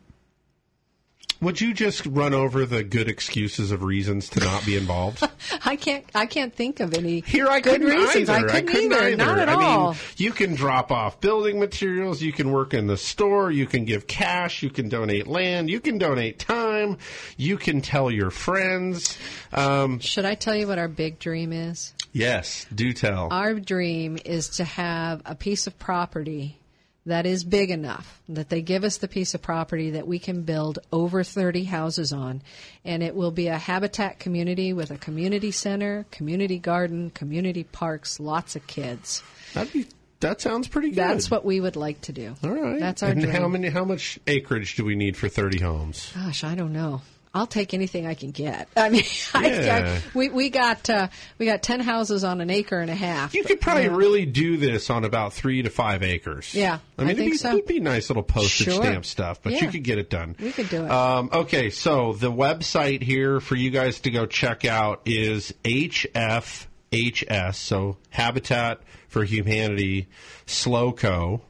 [1.41, 5.23] would you just run over the good excuses of reasons to not be involved?
[5.65, 6.05] I can't.
[6.13, 8.29] I can't think of any Here I good couldn't reasons.
[8.29, 8.47] either.
[8.49, 9.03] I couldn't, couldn't either.
[9.07, 9.17] either.
[9.17, 9.89] Not at I all.
[9.91, 12.21] mean, you can drop off building materials.
[12.21, 13.49] You can work in the store.
[13.51, 14.61] You can give cash.
[14.63, 15.69] You can donate land.
[15.69, 16.97] You can donate time.
[17.37, 19.17] You can tell your friends.
[19.51, 21.93] Um, Should I tell you what our big dream is?
[22.13, 23.29] yes, do tell.
[23.31, 26.57] Our dream is to have a piece of property
[27.05, 30.43] that is big enough that they give us the piece of property that we can
[30.43, 32.41] build over 30 houses on.
[32.85, 38.19] And it will be a habitat community with a community center, community garden, community parks,
[38.19, 39.23] lots of kids.
[39.53, 39.87] That'd be,
[40.19, 40.97] that sounds pretty good.
[40.97, 42.35] That's what we would like to do.
[42.43, 42.79] All right.
[42.79, 43.33] That's our and dream.
[43.33, 43.69] how many?
[43.69, 46.11] How much acreage do we need for thirty homes?
[46.13, 47.01] Gosh, I don't know.
[47.33, 48.67] I'll take anything I can get.
[48.75, 49.03] I mean,
[49.33, 49.97] Yeah.
[49.97, 53.33] I, we we got uh, we got ten houses on an acre and a half.
[53.33, 56.53] You could probably really do this on about three to five acres.
[56.53, 57.49] Yeah, I mean, I it'd, be, so.
[57.53, 58.83] it'd be nice little postage Sure.
[58.83, 60.35] stamp stuff, but you could get it done.
[60.39, 60.91] We could do it.
[60.91, 67.55] Um, okay, so the website here for you guys to go check out is HFHS,
[67.55, 70.07] so Habitat for Humanity
[70.47, 71.41] Slowco,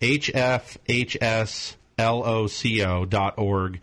[0.00, 1.74] HFHS.
[1.96, 3.80] Dot org.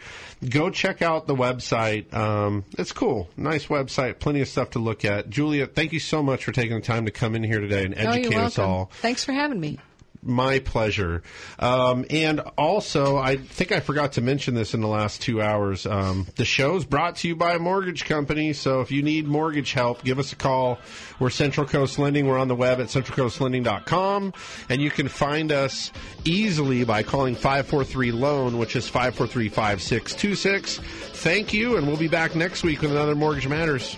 [0.48, 2.14] Go check out the website.
[2.14, 3.30] Um, it's cool.
[3.38, 4.20] Nice website.
[4.20, 5.30] Plenty of stuff to look at.
[5.30, 7.96] Julia, thank you so much for taking the time to come in here today and
[7.96, 8.92] oh, educate us all.
[9.02, 9.80] Thanks for having me.
[10.24, 11.24] My pleasure.
[11.58, 15.86] Um, and also, I think I forgot to mention this in the last two hours.
[15.88, 18.54] Um, the show's brought to you by a mortgage company.
[18.54, 20.78] So if you need mortgage help, give us a call.
[21.20, 22.28] We're Central Coast Lending.
[22.28, 24.34] We're on the web at centralcoastlending.com.
[24.70, 25.92] And you can find us
[26.24, 30.78] easily by calling 543 Loan, which is 543 5626.
[31.22, 33.98] Thank you, and we'll be back next week with another Mortgage Matters.